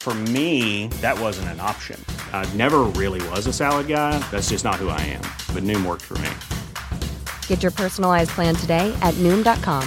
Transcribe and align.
For 0.00 0.14
me, 0.14 0.88
that 1.02 1.20
wasn't 1.20 1.48
an 1.48 1.60
option. 1.60 2.02
I 2.32 2.48
never 2.54 2.80
really 2.96 3.20
was 3.28 3.46
a 3.46 3.52
salad 3.52 3.86
guy. 3.86 4.18
That's 4.30 4.48
just 4.48 4.64
not 4.64 4.76
who 4.76 4.88
I 4.88 5.00
am. 5.02 5.20
But 5.54 5.62
Noom 5.64 5.84
worked 5.84 6.02
for 6.02 6.16
me. 6.18 6.30
Get 7.48 7.62
your 7.62 7.72
personalized 7.72 8.30
plan 8.30 8.54
today 8.56 8.96
at 9.02 9.12
Noom.com. 9.24 9.86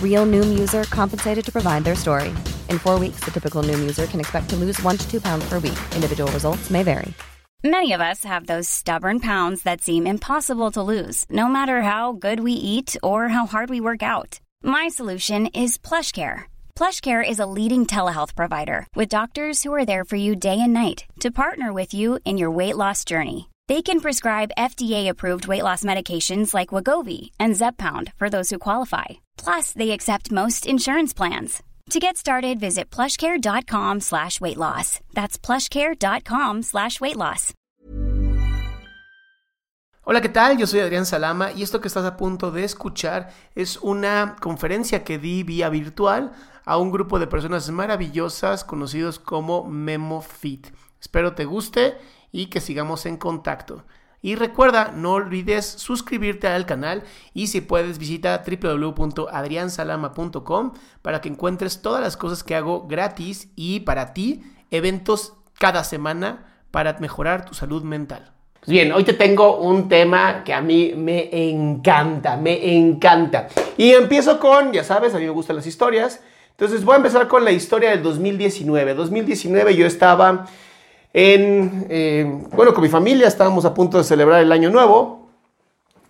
Real 0.00 0.24
Noom 0.24 0.56
user 0.56 0.84
compensated 0.84 1.44
to 1.46 1.50
provide 1.50 1.82
their 1.82 1.96
story. 1.96 2.28
In 2.68 2.78
four 2.78 2.96
weeks, 2.96 3.24
the 3.24 3.32
typical 3.32 3.64
Noom 3.64 3.80
user 3.80 4.06
can 4.06 4.20
expect 4.20 4.50
to 4.50 4.56
lose 4.56 4.80
one 4.82 4.98
to 4.98 5.10
two 5.10 5.20
pounds 5.20 5.48
per 5.48 5.58
week. 5.58 5.80
Individual 5.96 6.30
results 6.30 6.70
may 6.70 6.84
vary. 6.84 7.12
Many 7.64 7.92
of 7.92 8.00
us 8.00 8.24
have 8.24 8.46
those 8.46 8.68
stubborn 8.68 9.20
pounds 9.20 9.62
that 9.62 9.80
seem 9.80 10.06
impossible 10.06 10.70
to 10.72 10.82
lose, 10.82 11.24
no 11.30 11.48
matter 11.48 11.80
how 11.80 12.12
good 12.12 12.40
we 12.40 12.52
eat 12.52 12.94
or 13.02 13.28
how 13.28 13.46
hard 13.46 13.70
we 13.70 13.80
work 13.80 14.02
out. 14.02 14.38
My 14.62 14.88
solution 14.88 15.46
is 15.46 15.78
PlushCare. 15.78 16.44
PlushCare 16.76 17.22
is 17.26 17.38
a 17.38 17.46
leading 17.46 17.86
telehealth 17.86 18.34
provider 18.34 18.86
with 18.96 19.08
doctors 19.08 19.62
who 19.62 19.72
are 19.72 19.84
there 19.84 20.04
for 20.04 20.16
you 20.16 20.34
day 20.34 20.60
and 20.60 20.72
night 20.72 21.04
to 21.20 21.30
partner 21.30 21.72
with 21.72 21.94
you 21.94 22.18
in 22.24 22.36
your 22.36 22.50
weight 22.50 22.76
loss 22.76 23.04
journey. 23.04 23.48
They 23.68 23.80
can 23.80 24.00
prescribe 24.00 24.58
FDA-approved 24.58 25.46
weight 25.46 25.62
loss 25.62 25.84
medications 25.84 26.52
like 26.52 26.74
Wagovi 26.74 27.30
and 27.38 27.54
Zepbound 27.54 28.12
for 28.16 28.28
those 28.28 28.50
who 28.50 28.58
qualify. 28.58 29.22
Plus, 29.38 29.72
they 29.72 29.92
accept 29.92 30.32
most 30.32 30.66
insurance 30.66 31.14
plans. 31.14 31.62
To 31.90 32.00
get 32.00 32.16
started, 32.16 32.60
visit 32.60 32.90
plushcare.com 32.90 34.00
slash 34.00 34.40
weight 34.40 34.58
loss. 34.58 35.00
That's 35.14 35.38
plushcare.com 35.38 36.62
slash 36.62 37.00
weight 37.00 37.16
loss. 37.16 37.54
Hola, 40.06 40.20
¿qué 40.20 40.28
tal? 40.28 40.58
Yo 40.58 40.66
soy 40.66 40.80
Adrián 40.80 41.06
Salama 41.06 41.52
y 41.52 41.62
esto 41.62 41.80
que 41.80 41.88
estás 41.88 42.04
a 42.04 42.18
punto 42.18 42.50
de 42.50 42.64
escuchar 42.64 43.30
es 43.54 43.78
una 43.80 44.36
conferencia 44.38 45.02
que 45.02 45.18
di 45.18 45.42
vía 45.44 45.70
virtual 45.70 46.32
a 46.64 46.78
un 46.78 46.90
grupo 46.90 47.18
de 47.18 47.26
personas 47.26 47.70
maravillosas 47.70 48.64
conocidos 48.64 49.18
como 49.18 49.64
MemoFit. 49.64 50.68
Espero 51.00 51.34
te 51.34 51.44
guste 51.44 51.98
y 52.32 52.46
que 52.46 52.60
sigamos 52.60 53.04
en 53.06 53.16
contacto. 53.16 53.84
Y 54.22 54.36
recuerda, 54.36 54.92
no 54.94 55.12
olvides 55.12 55.66
suscribirte 55.66 56.46
al 56.48 56.64
canal 56.64 57.02
y 57.34 57.48
si 57.48 57.60
puedes 57.60 57.98
visita 57.98 58.42
www.adriansalama.com 58.46 60.72
para 61.02 61.20
que 61.20 61.28
encuentres 61.28 61.82
todas 61.82 62.00
las 62.00 62.16
cosas 62.16 62.42
que 62.42 62.54
hago 62.54 62.86
gratis 62.86 63.50
y 63.54 63.80
para 63.80 64.14
ti, 64.14 64.42
eventos 64.70 65.34
cada 65.58 65.84
semana 65.84 66.46
para 66.70 66.96
mejorar 67.00 67.44
tu 67.44 67.52
salud 67.52 67.82
mental. 67.82 68.32
Pues 68.60 68.72
bien, 68.72 68.92
hoy 68.92 69.04
te 69.04 69.12
tengo 69.12 69.58
un 69.58 69.90
tema 69.90 70.42
que 70.42 70.54
a 70.54 70.62
mí 70.62 70.94
me 70.96 71.28
encanta, 71.50 72.38
me 72.38 72.74
encanta. 72.74 73.48
Y 73.76 73.90
empiezo 73.90 74.40
con, 74.40 74.72
ya 74.72 74.84
sabes, 74.84 75.14
a 75.14 75.18
mí 75.18 75.24
me 75.24 75.30
gustan 75.30 75.56
las 75.56 75.66
historias. 75.66 76.22
Entonces 76.56 76.84
voy 76.84 76.94
a 76.94 76.96
empezar 76.98 77.26
con 77.26 77.44
la 77.44 77.50
historia 77.50 77.90
del 77.90 78.02
2019. 78.04 78.94
2019 78.94 79.74
yo 79.74 79.86
estaba 79.86 80.46
en, 81.12 81.86
eh, 81.90 82.42
bueno, 82.52 82.72
con 82.72 82.82
mi 82.84 82.88
familia 82.88 83.26
estábamos 83.26 83.64
a 83.64 83.74
punto 83.74 83.98
de 83.98 84.04
celebrar 84.04 84.40
el 84.40 84.52
año 84.52 84.70
nuevo 84.70 85.28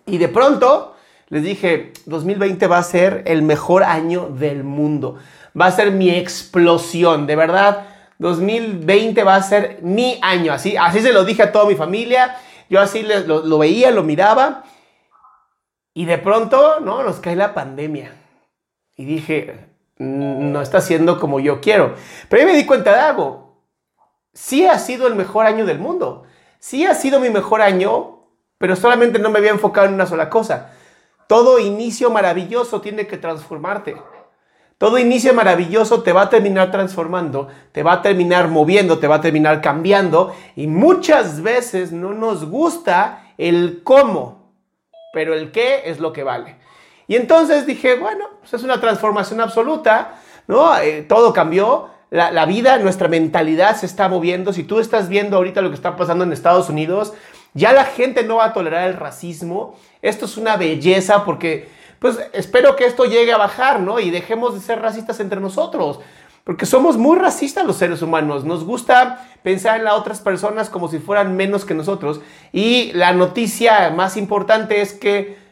y 0.05 0.19
de 0.19 0.27
pronto 0.27 0.95
les 1.29 1.41
dije, 1.41 1.93
2020 2.05 2.67
va 2.67 2.77
a 2.77 2.83
ser 2.83 3.23
el 3.25 3.41
mejor 3.41 3.83
año 3.83 4.29
del 4.29 4.63
mundo, 4.63 5.17
va 5.59 5.65
a 5.65 5.71
ser 5.71 5.89
mi 5.89 6.11
explosión, 6.11 7.25
de 7.25 7.35
verdad, 7.35 7.87
2020 8.19 9.23
va 9.23 9.35
a 9.35 9.41
ser 9.41 9.79
mi 9.81 10.19
año, 10.21 10.53
así, 10.53 10.77
así 10.77 10.99
se 10.99 11.11
lo 11.11 11.25
dije 11.25 11.41
a 11.41 11.51
toda 11.51 11.65
mi 11.65 11.73
familia, 11.73 12.37
yo 12.69 12.79
así 12.79 13.01
lo, 13.01 13.43
lo 13.43 13.57
veía, 13.57 13.89
lo 13.89 14.03
miraba 14.03 14.63
y 15.95 16.05
de 16.05 16.19
pronto, 16.19 16.79
¿no? 16.81 17.01
Nos 17.01 17.15
cae 17.15 17.35
la 17.35 17.55
pandemia 17.55 18.13
y 18.95 19.05
dije, 19.05 19.74
no 19.97 20.61
está 20.61 20.81
siendo 20.81 21.19
como 21.19 21.39
yo 21.39 21.61
quiero, 21.61 21.95
pero 22.29 22.41
ahí 22.41 22.47
me 22.47 22.57
di 22.57 22.65
cuenta 22.65 22.93
de 22.93 22.99
algo, 22.99 23.61
sí 24.33 24.65
ha 24.65 24.77
sido 24.77 25.07
el 25.07 25.15
mejor 25.15 25.45
año 25.45 25.65
del 25.65 25.79
mundo. 25.79 26.23
Sí 26.59 26.85
ha 26.85 26.95
sido 26.95 27.19
mi 27.19 27.29
mejor 27.29 27.61
año, 27.61 28.27
pero 28.57 28.75
solamente 28.75 29.19
no 29.19 29.29
me 29.29 29.37
había 29.37 29.51
enfocado 29.51 29.87
en 29.87 29.93
una 29.93 30.07
sola 30.07 30.29
cosa. 30.31 30.71
Todo 31.27 31.59
inicio 31.59 32.09
maravilloso 32.09 32.81
tiene 32.81 33.07
que 33.07 33.17
transformarte. 33.17 33.95
Todo 34.77 34.97
inicio 34.97 35.33
maravilloso 35.33 36.03
te 36.03 36.11
va 36.11 36.23
a 36.23 36.29
terminar 36.29 36.69
transformando, 36.69 37.47
te 37.71 37.81
va 37.81 37.93
a 37.93 38.01
terminar 38.01 38.49
moviendo, 38.49 38.99
te 38.99 39.07
va 39.07 39.15
a 39.15 39.21
terminar 39.21 39.61
cambiando 39.61 40.35
y 40.55 40.67
muchas 40.67 41.41
veces 41.41 41.93
no 41.93 42.13
nos 42.13 42.49
gusta 42.49 43.31
el 43.37 43.83
cómo, 43.83 44.51
pero 45.13 45.33
el 45.33 45.51
qué 45.51 45.83
es 45.85 45.99
lo 45.99 46.11
que 46.11 46.23
vale. 46.23 46.57
Y 47.07 47.15
entonces 47.15 47.65
dije, 47.65 47.95
bueno, 47.95 48.25
pues 48.39 48.53
es 48.53 48.63
una 48.63 48.79
transformación 48.79 49.41
absoluta, 49.41 50.15
¿no? 50.47 50.77
Eh, 50.77 51.03
todo 51.07 51.33
cambió, 51.33 51.89
la, 52.11 52.45
vida, 52.45 52.77
nuestra 52.77 53.07
mentalidad 53.07 53.75
se 53.75 53.85
está 53.85 54.07
moviendo. 54.07 54.53
Si 54.53 54.63
tú 54.63 54.79
estás 54.79 55.09
viendo 55.09 55.37
ahorita 55.37 55.61
lo 55.61 55.69
que 55.69 55.75
está 55.75 55.95
pasando 55.95 56.23
en 56.23 56.31
Estados 56.31 56.69
Unidos, 56.69 57.13
ya 57.53 57.73
la 57.73 57.83
gente 57.83 58.23
no 58.23 58.37
va 58.37 58.45
a 58.45 58.53
tolerar 58.53 58.87
el 58.87 58.95
racismo. 58.95 59.75
Esto 60.01 60.25
es 60.25 60.37
una 60.37 60.55
belleza 60.55 61.25
porque, 61.25 61.67
pues, 61.99 62.17
espero 62.33 62.75
que 62.75 62.85
esto 62.85 63.05
llegue 63.05 63.33
a 63.33 63.37
bajar, 63.37 63.81
¿no? 63.81 63.99
Y 63.99 64.11
dejemos 64.11 64.53
de 64.53 64.61
ser 64.61 64.81
racistas 64.81 65.19
entre 65.19 65.41
nosotros. 65.41 65.99
Porque 66.45 66.67
somos 66.67 66.95
muy 66.95 67.17
racistas 67.17 67.65
los 67.65 67.77
seres 67.77 68.01
humanos. 68.01 68.45
Nos 68.45 68.63
gusta 68.63 69.27
pensar 69.41 69.79
en 69.79 69.85
las 69.85 69.95
otras 69.95 70.21
personas 70.21 70.69
como 70.69 70.87
si 70.87 70.99
fueran 70.99 71.35
menos 71.35 71.65
que 71.65 71.73
nosotros. 71.73 72.21
Y 72.53 72.91
la 72.93 73.13
noticia 73.13 73.89
más 73.89 74.15
importante 74.15 74.79
es 74.79 74.93
que 74.93 75.44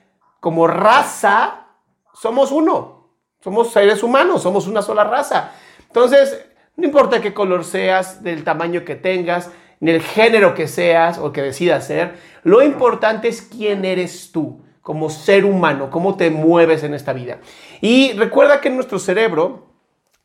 como 0.43 0.67
raza 0.67 1.67
somos 2.13 2.51
uno. 2.51 3.07
Somos 3.41 3.71
seres 3.71 4.03
humanos, 4.03 4.41
somos 4.43 4.67
una 4.67 4.81
sola 4.81 5.05
raza. 5.05 5.53
Entonces, 5.87 6.45
no 6.75 6.83
importa 6.83 7.21
qué 7.21 7.33
color 7.33 7.63
seas, 7.63 8.23
del 8.23 8.43
tamaño 8.43 8.83
que 8.83 8.95
tengas, 8.95 9.51
ni 9.79 9.91
el 9.91 10.01
género 10.01 10.53
que 10.53 10.67
seas 10.67 11.17
o 11.17 11.31
que 11.31 11.41
decidas 11.41 11.87
ser, 11.87 12.17
lo 12.43 12.61
importante 12.61 13.29
es 13.29 13.41
quién 13.41 13.85
eres 13.85 14.33
tú 14.33 14.61
como 14.81 15.09
ser 15.09 15.45
humano, 15.45 15.89
cómo 15.89 16.17
te 16.17 16.29
mueves 16.29 16.83
en 16.83 16.93
esta 16.93 17.13
vida. 17.13 17.37
Y 17.79 18.11
recuerda 18.11 18.59
que 18.59 18.69
nuestro 18.69 18.99
cerebro, 18.99 19.69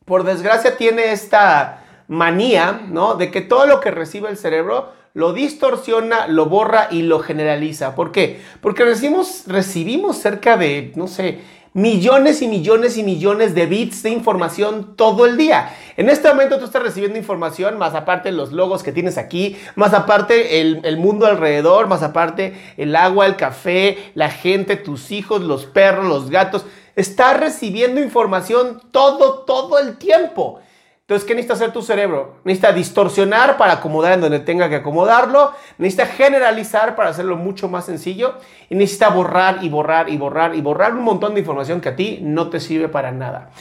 por 0.05 0.25
desgracia, 0.25 0.77
tiene 0.77 1.13
esta 1.13 1.85
manía, 2.09 2.81
¿no? 2.89 3.15
De 3.15 3.31
que 3.31 3.41
todo 3.41 3.67
lo 3.67 3.79
que 3.79 3.93
recibe 3.93 4.29
el 4.31 4.37
cerebro 4.37 4.98
lo 5.15 5.33
distorsiona, 5.33 6.27
lo 6.27 6.47
borra 6.47 6.89
y 6.91 7.03
lo 7.03 7.21
generaliza. 7.21 7.95
¿Por 7.95 8.13
qué? 8.13 8.41
Porque 8.61 8.85
recibimos, 8.85 9.45
recibimos 9.47 10.19
cerca 10.19 10.57
de, 10.57 10.93
no 10.95 11.09
sé, 11.09 11.41
millones 11.75 12.43
y 12.43 12.49
millones 12.49 12.97
y 12.97 13.03
millones 13.03 13.55
de 13.55 13.67
bits 13.67 14.03
de 14.03 14.11
información 14.11 14.97
todo 14.97 15.27
el 15.27 15.37
día. 15.37 15.75
En 15.97 16.09
este 16.09 16.29
momento 16.29 16.59
tú 16.59 16.65
estás 16.65 16.83
recibiendo 16.83 17.19
información, 17.19 17.79
más 17.79 17.95
aparte 17.95 18.33
los 18.33 18.53
logos 18.53 18.83
que 18.83 18.93
tienes 18.93 19.19
aquí, 19.19 19.57
más 19.77 19.95
aparte 19.95 20.61
el, 20.61 20.81
el, 20.85 20.97
mundo 20.97 21.27
alrededor, 21.27 21.87
más 21.87 22.03
aparte 22.03 22.55
el 22.77 22.97
agua, 22.97 23.27
el 23.27 23.37
café, 23.37 24.11
la 24.15 24.31
gente, 24.31 24.77
tus 24.77 25.11
hijos, 25.11 25.43
los 25.43 25.67
perros, 25.67 26.07
los 26.07 26.31
gatos. 26.31 26.65
Estás 26.97 27.39
recibiendo 27.39 28.01
información 28.01 28.81
todo, 28.91 29.41
todo 29.41 29.79
el 29.79 29.99
tiempo. 29.99 30.61
Entonces, 31.09 31.27
¿qué 31.27 31.35
necesita 31.35 31.55
hacer 31.55 31.73
tu 31.73 31.81
cerebro? 31.81 32.35
Necesita 32.45 32.71
distorsionar 32.71 33.57
para 33.57 33.73
acomodar 33.73 34.13
en 34.13 34.21
donde 34.21 34.41
tenga 34.41 34.69
que 34.69 34.75
acomodarlo, 34.77 35.53
necesita 35.79 36.05
generalizar 36.05 36.97
para 36.97 37.09
hacerlo 37.09 37.39
mucho 37.39 37.67
más 37.67 37.87
sencillo 37.87 38.35
y 38.69 38.75
necesita 38.75 39.09
borrar 39.09 39.65
y 39.65 39.71
borrar 39.71 40.11
y 40.11 40.19
borrar 40.19 40.55
y 40.55 40.61
borrar 40.61 40.93
un 40.93 41.05
montón 41.05 41.33
de 41.33 41.41
información 41.41 41.81
que 41.81 41.89
a 41.89 41.97
ti 41.97 42.19
no 42.21 42.51
te 42.51 42.61
sirve 42.61 42.91
para 42.91 43.11
nada. 43.11 43.53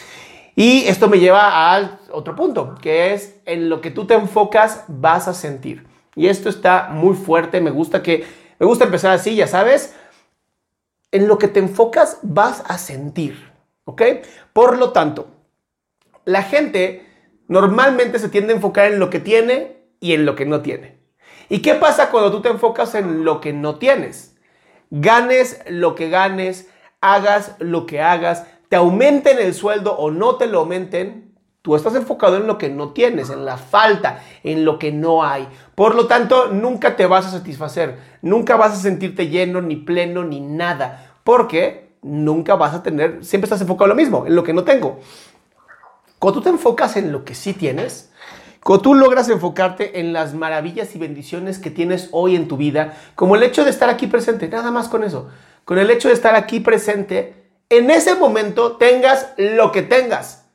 Y 0.57 0.87
esto 0.87 1.07
me 1.07 1.19
lleva 1.19 1.73
al 1.73 1.99
otro 2.11 2.35
punto, 2.35 2.75
que 2.81 3.13
es 3.13 3.37
en 3.45 3.69
lo 3.69 3.79
que 3.79 3.91
tú 3.91 4.05
te 4.05 4.15
enfocas 4.15 4.83
vas 4.89 5.29
a 5.29 5.33
sentir. 5.33 5.87
Y 6.15 6.27
esto 6.27 6.49
está 6.49 6.89
muy 6.91 7.15
fuerte, 7.15 7.61
me 7.61 7.71
gusta 7.71 8.03
que 8.03 8.25
me 8.59 8.65
gusta 8.65 8.83
empezar 8.83 9.13
así, 9.13 9.37
ya 9.37 9.47
sabes, 9.47 9.95
en 11.13 11.29
lo 11.29 11.37
que 11.37 11.47
te 11.47 11.61
enfocas 11.61 12.19
vas 12.23 12.61
a 12.67 12.77
sentir, 12.77 13.53
¿ok? 13.85 14.01
Por 14.51 14.77
lo 14.77 14.91
tanto, 14.91 15.27
la 16.25 16.43
gente 16.43 17.06
normalmente 17.47 18.19
se 18.19 18.29
tiende 18.29 18.53
a 18.53 18.55
enfocar 18.55 18.91
en 18.91 18.99
lo 18.99 19.09
que 19.09 19.19
tiene 19.19 19.77
y 19.99 20.13
en 20.13 20.25
lo 20.25 20.35
que 20.35 20.45
no 20.45 20.61
tiene. 20.61 20.99
¿Y 21.49 21.61
qué 21.61 21.75
pasa 21.75 22.09
cuando 22.11 22.31
tú 22.31 22.41
te 22.41 22.49
enfocas 22.49 22.95
en 22.95 23.23
lo 23.23 23.41
que 23.41 23.53
no 23.53 23.75
tienes? 23.75 24.35
Ganes 24.89 25.61
lo 25.67 25.95
que 25.95 26.09
ganes, 26.09 26.69
hagas 27.01 27.55
lo 27.59 27.85
que 27.85 28.01
hagas, 28.01 28.45
te 28.69 28.75
aumenten 28.75 29.39
el 29.39 29.53
sueldo 29.53 29.97
o 29.97 30.11
no 30.11 30.35
te 30.35 30.47
lo 30.47 30.59
aumenten, 30.59 31.27
Tú 31.67 31.75
estás 31.75 31.95
enfocado 31.95 32.37
en 32.37 32.47
lo 32.47 32.57
que 32.57 32.69
no 32.69 32.93
tienes, 32.93 33.29
en 33.29 33.43
la 33.43 33.57
falta, 33.57 34.23
en 34.41 34.63
lo 34.63 34.79
que 34.79 34.93
no 34.93 35.25
hay. 35.25 35.49
Por 35.75 35.95
lo 35.95 36.07
tanto, 36.07 36.47
nunca 36.47 36.95
te 36.95 37.05
vas 37.05 37.25
a 37.25 37.31
satisfacer, 37.31 37.97
nunca 38.21 38.55
vas 38.55 38.71
a 38.71 38.77
sentirte 38.77 39.27
lleno, 39.27 39.61
ni 39.61 39.75
pleno, 39.75 40.23
ni 40.23 40.39
nada, 40.39 41.17
porque 41.25 41.97
nunca 42.01 42.55
vas 42.55 42.73
a 42.73 42.83
tener, 42.83 43.25
siempre 43.25 43.47
estás 43.47 43.59
enfocado 43.59 43.83
en 43.83 43.89
lo 43.89 43.95
mismo, 43.95 44.25
en 44.25 44.33
lo 44.33 44.45
que 44.45 44.53
no 44.53 44.63
tengo. 44.63 45.01
Cuando 46.19 46.39
tú 46.39 46.43
te 46.43 46.49
enfocas 46.49 46.97
en 46.97 47.11
lo 47.11 47.23
que 47.25 47.35
sí 47.35 47.53
tienes, 47.53 48.11
cuando 48.63 48.81
tú 48.81 48.95
logras 48.95 49.29
enfocarte 49.29 49.99
en 49.99 50.13
las 50.13 50.33
maravillas 50.33 50.95
y 50.95 50.99
bendiciones 50.99 51.59
que 51.59 51.69
tienes 51.71 52.09
hoy 52.11 52.35
en 52.35 52.47
tu 52.47 52.57
vida, 52.57 52.97
como 53.15 53.35
el 53.35 53.43
hecho 53.43 53.63
de 53.63 53.69
estar 53.69 53.89
aquí 53.89 54.07
presente, 54.07 54.47
nada 54.47 54.71
más 54.71 54.89
con 54.89 55.03
eso, 55.03 55.29
con 55.63 55.77
el 55.77 55.89
hecho 55.89 56.07
de 56.07 56.13
estar 56.13 56.35
aquí 56.35 56.59
presente, 56.59 57.51
en 57.69 57.91
ese 57.91 58.15
momento 58.15 58.77
tengas 58.77 59.33
lo 59.37 59.71
que 59.71 59.83
tengas, 59.83 60.45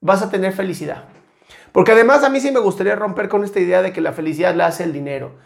vas 0.00 0.22
a 0.22 0.30
tener 0.30 0.52
felicidad. 0.52 1.04
Porque 1.72 1.92
además 1.92 2.24
a 2.24 2.28
mí 2.28 2.40
sí 2.40 2.50
me 2.50 2.60
gustaría 2.60 2.96
romper 2.96 3.28
con 3.28 3.44
esta 3.44 3.60
idea 3.60 3.82
de 3.82 3.92
que 3.92 4.00
la 4.00 4.12
felicidad 4.12 4.54
la 4.54 4.66
hace 4.66 4.84
el 4.84 4.92
dinero. 4.92 5.38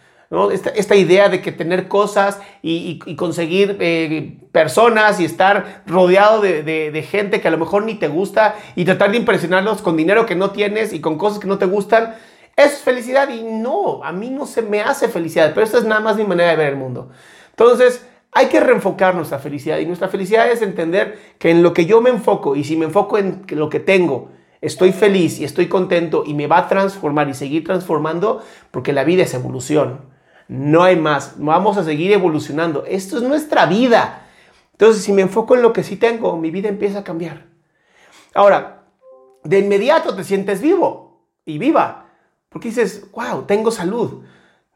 Esta, 0.53 0.97
idea 0.97 1.29
de 1.29 1.41
que 1.41 1.53
tener 1.53 1.87
cosas 1.87 2.41
y, 2.63 2.99
conseguir 3.17 3.77
eh, 3.81 4.39
personas 4.53 5.21
y 5.21 5.25
estar 5.25 5.83
rodeado 5.87 6.41
de, 6.41 7.07
gente 7.09 7.41
que 7.41 7.49
a 7.49 7.51
lo 7.51 7.59
mejor 7.59 7.85
ni 7.85 7.95
te 7.95 8.09
gusta 8.09 8.57
y 8.75 8.85
tratar 8.85 9.11
de 9.13 9.19
impresionarlos 9.19 9.83
con 9.83 9.97
dinero 9.97 10.27
que 10.27 10.35
no 10.35 10.51
tienes 10.51 10.93
y 10.93 11.01
con 11.01 11.19
cosas 11.19 11.39
que 11.39 11.47
no 11.47 11.59
te 11.59 11.67
gustan, 11.67 12.15
es 12.57 12.79
felicidad 12.79 13.29
y 13.29 13.43
no, 13.43 14.03
a 14.03 14.13
mí 14.13 14.31
no 14.31 14.47
se 14.47 14.63
me 14.63 14.81
hace 14.81 15.09
felicidad, 15.09 15.53
pero 15.55 15.65
esta 15.65 15.79
es 15.79 15.85
nada 15.85 16.01
más 16.01 16.17
mi 16.17 16.25
manera 16.25 16.51
de 16.51 16.57
ver 16.57 16.69
el 16.71 16.77
mundo. 16.77 17.11
Entonces, 17.51 18.07
hay 18.33 18.47
que 18.47 18.61
reenfocar 18.61 19.15
nuestra 19.15 19.39
felicidad 19.39 19.79
y 19.79 19.87
nuestra 19.87 20.09
felicidad 20.09 20.51
es 20.51 20.63
entender 20.63 21.19
que 21.39 21.51
en 21.51 21.63
lo 21.63 21.73
que 21.73 21.87
yo 21.87 22.01
me 22.01 22.11
enfoco 22.11 22.57
y 22.57 22.65
si 22.65 22.77
me 22.77 22.87
enfoco 22.87 23.19
en 23.19 23.45
lo 23.51 23.69
que 23.69 23.81
tengo, 23.81 24.31
estoy 24.61 24.93
feliz 24.93 25.39
y 25.39 25.45
estoy 25.45 25.69
contento 25.69 26.25
y 26.27 26.35
me 26.35 26.47
va 26.47 26.59
a 26.59 26.69
transformar 26.69 27.29
y 27.29 27.35
seguir 27.35 27.65
transformando 27.65 28.43
porque 28.71 28.93
la 28.93 29.05
vida 29.05 29.23
es 29.23 29.35
evolución. 29.35 30.14
No 30.49 30.83
hay 30.83 30.97
más. 30.97 31.35
Vamos 31.39 31.77
a 31.77 31.85
seguir 31.85 32.13
evolucionando. 32.13 32.85
Esto 32.87 33.17
es 33.17 33.23
nuestra 33.23 33.67
vida. 33.67 34.27
Entonces, 34.73 35.03
si 35.03 35.13
me 35.13 35.23
enfoco 35.23 35.55
en 35.55 35.63
lo 35.63 35.73
que 35.73 35.83
sí 35.83 35.97
tengo, 35.97 36.37
mi 36.37 36.51
vida 36.51 36.69
empieza 36.69 37.01
a 37.01 37.05
cambiar. 37.05 37.47
Ahora, 38.35 38.85
de 39.45 39.59
inmediato 39.59 40.15
te 40.15 40.25
sientes 40.25 40.61
vivo 40.61 41.23
y 41.45 41.59
viva. 41.59 42.07
Porque 42.49 42.69
dices, 42.69 43.11
wow, 43.13 43.43
tengo 43.43 43.71
salud. 43.71 44.25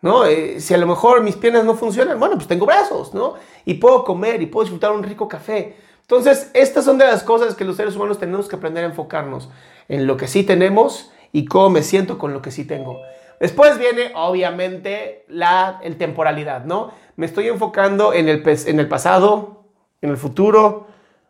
¿No? 0.00 0.24
Eh, 0.26 0.60
si 0.60 0.74
a 0.74 0.78
lo 0.78 0.86
mejor 0.86 1.22
mis 1.22 1.34
piernas 1.34 1.64
no 1.64 1.74
funcionan, 1.74 2.20
bueno, 2.20 2.36
pues 2.36 2.46
tengo 2.46 2.66
brazos, 2.66 3.14
¿no? 3.14 3.34
Y 3.64 3.74
puedo 3.74 4.04
comer 4.04 4.40
y 4.40 4.46
puedo 4.46 4.64
disfrutar 4.64 4.92
un 4.92 5.02
rico 5.02 5.26
café. 5.26 5.76
Entonces, 6.02 6.52
estas 6.54 6.84
son 6.84 6.98
de 6.98 7.04
las 7.04 7.24
cosas 7.24 7.56
que 7.56 7.64
los 7.64 7.76
seres 7.76 7.96
humanos 7.96 8.18
tenemos 8.18 8.48
que 8.48 8.54
aprender 8.54 8.84
a 8.84 8.88
enfocarnos 8.88 9.50
en 9.88 10.06
lo 10.06 10.16
que 10.16 10.28
sí 10.28 10.44
tenemos 10.44 11.10
y 11.32 11.46
cómo 11.46 11.70
me 11.70 11.82
siento 11.82 12.16
con 12.16 12.32
lo 12.32 12.40
que 12.40 12.52
sí 12.52 12.64
tengo. 12.64 13.00
Después 13.40 13.78
viene, 13.78 14.12
obviamente, 14.14 15.24
la 15.28 15.80
el 15.82 15.96
temporalidad, 15.96 16.64
¿no? 16.64 16.92
Me 17.16 17.26
estoy 17.26 17.48
enfocando 17.48 18.12
en 18.12 18.28
el, 18.28 18.42
en 18.44 18.80
el 18.80 18.88
pasado, 18.88 19.64
en 20.02 20.10
el 20.10 20.16
futuro 20.16 20.86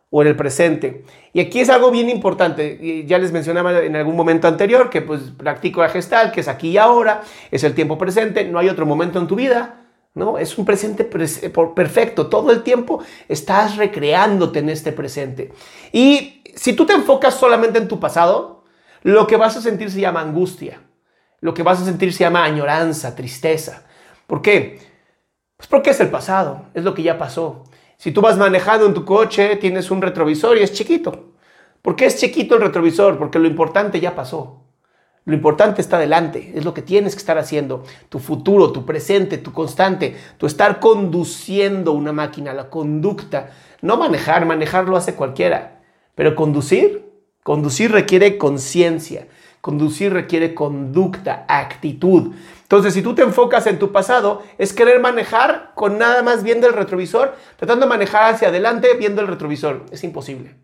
o 0.09 0.21
en 0.23 0.27
el 0.27 0.35
presente. 0.35 1.05
Y 1.33 1.39
aquí 1.39 1.59
es 1.59 1.69
algo 1.69 1.91
bien 1.91 2.09
importante. 2.09 3.05
Ya 3.05 3.19
les 3.19 3.31
mencionaba 3.31 3.83
en 3.83 3.95
algún 3.95 4.15
momento 4.15 4.47
anterior 4.47 4.89
que 4.89 5.01
pues 5.01 5.21
practico 5.37 5.81
la 5.81 5.89
gestal, 5.89 6.31
que 6.31 6.41
es 6.41 6.47
aquí 6.47 6.69
y 6.69 6.77
ahora, 6.77 7.21
es 7.51 7.63
el 7.63 7.75
tiempo 7.75 7.97
presente, 7.97 8.45
no 8.45 8.57
hay 8.57 8.69
otro 8.69 8.87
momento 8.87 9.19
en 9.19 9.27
tu 9.27 9.35
vida, 9.35 9.85
¿no? 10.15 10.39
Es 10.39 10.57
un 10.57 10.65
presente 10.65 11.03
perfecto. 11.03 12.27
Todo 12.27 12.51
el 12.51 12.63
tiempo 12.63 13.03
estás 13.27 13.77
recreándote 13.77 14.59
en 14.59 14.69
este 14.69 14.91
presente. 14.91 15.51
Y 15.91 16.41
si 16.55 16.73
tú 16.73 16.87
te 16.87 16.93
enfocas 16.93 17.35
solamente 17.35 17.77
en 17.77 17.87
tu 17.87 17.99
pasado, 17.99 18.63
lo 19.03 19.27
que 19.27 19.37
vas 19.37 19.55
a 19.57 19.61
sentir 19.61 19.91
se 19.91 20.01
llama 20.01 20.21
angustia 20.21 20.81
lo 21.41 21.53
que 21.53 21.63
vas 21.63 21.81
a 21.81 21.85
sentir 21.85 22.13
se 22.13 22.19
llama 22.19 22.43
añoranza, 22.43 23.15
tristeza. 23.15 23.83
¿Por 24.27 24.41
qué? 24.41 24.79
Pues 25.57 25.67
porque 25.67 25.89
es 25.89 25.99
el 25.99 26.09
pasado, 26.09 26.67
es 26.73 26.83
lo 26.83 26.93
que 26.93 27.03
ya 27.03 27.17
pasó. 27.17 27.63
Si 27.97 28.11
tú 28.11 28.21
vas 28.21 28.37
manejando 28.37 28.85
en 28.85 28.93
tu 28.93 29.03
coche, 29.03 29.57
tienes 29.57 29.91
un 29.91 30.01
retrovisor 30.01 30.57
y 30.57 30.63
es 30.63 30.71
chiquito. 30.71 31.33
¿Por 31.81 31.95
qué 31.95 32.05
es 32.05 32.17
chiquito 32.17 32.55
el 32.55 32.61
retrovisor? 32.61 33.17
Porque 33.17 33.39
lo 33.39 33.47
importante 33.47 33.99
ya 33.99 34.15
pasó. 34.15 34.63
Lo 35.25 35.35
importante 35.35 35.81
está 35.81 35.97
adelante, 35.97 36.53
es 36.55 36.65
lo 36.65 36.73
que 36.73 36.81
tienes 36.81 37.13
que 37.13 37.19
estar 37.19 37.37
haciendo. 37.37 37.83
Tu 38.09 38.19
futuro, 38.19 38.71
tu 38.71 38.85
presente, 38.85 39.37
tu 39.37 39.51
constante, 39.51 40.15
tu 40.37 40.45
estar 40.47 40.79
conduciendo 40.79 41.91
una 41.91 42.13
máquina, 42.13 42.53
la 42.53 42.69
conducta. 42.69 43.51
No 43.81 43.97
manejar, 43.97 44.45
manejar 44.45 44.87
lo 44.87 44.97
hace 44.97 45.15
cualquiera. 45.15 45.81
Pero 46.15 46.35
conducir, 46.35 47.05
conducir 47.43 47.91
requiere 47.91 48.37
conciencia, 48.37 49.27
Conducir 49.61 50.13
requiere 50.13 50.53
conducta, 50.53 51.45
actitud. 51.47 52.33
Entonces, 52.61 52.93
si 52.93 53.01
tú 53.01 53.15
te 53.15 53.23
enfocas 53.23 53.67
en 53.67 53.79
tu 53.79 53.91
pasado, 53.91 54.43
es 54.57 54.73
querer 54.73 54.99
manejar 54.99 55.71
con 55.75 55.97
nada 55.97 56.23
más 56.23 56.43
viendo 56.43 56.67
el 56.67 56.73
retrovisor, 56.73 57.35
tratando 57.57 57.85
de 57.85 57.89
manejar 57.89 58.33
hacia 58.33 58.49
adelante 58.49 58.93
viendo 58.95 59.21
el 59.21 59.27
retrovisor. 59.27 59.85
Es 59.91 60.03
imposible. 60.03 60.55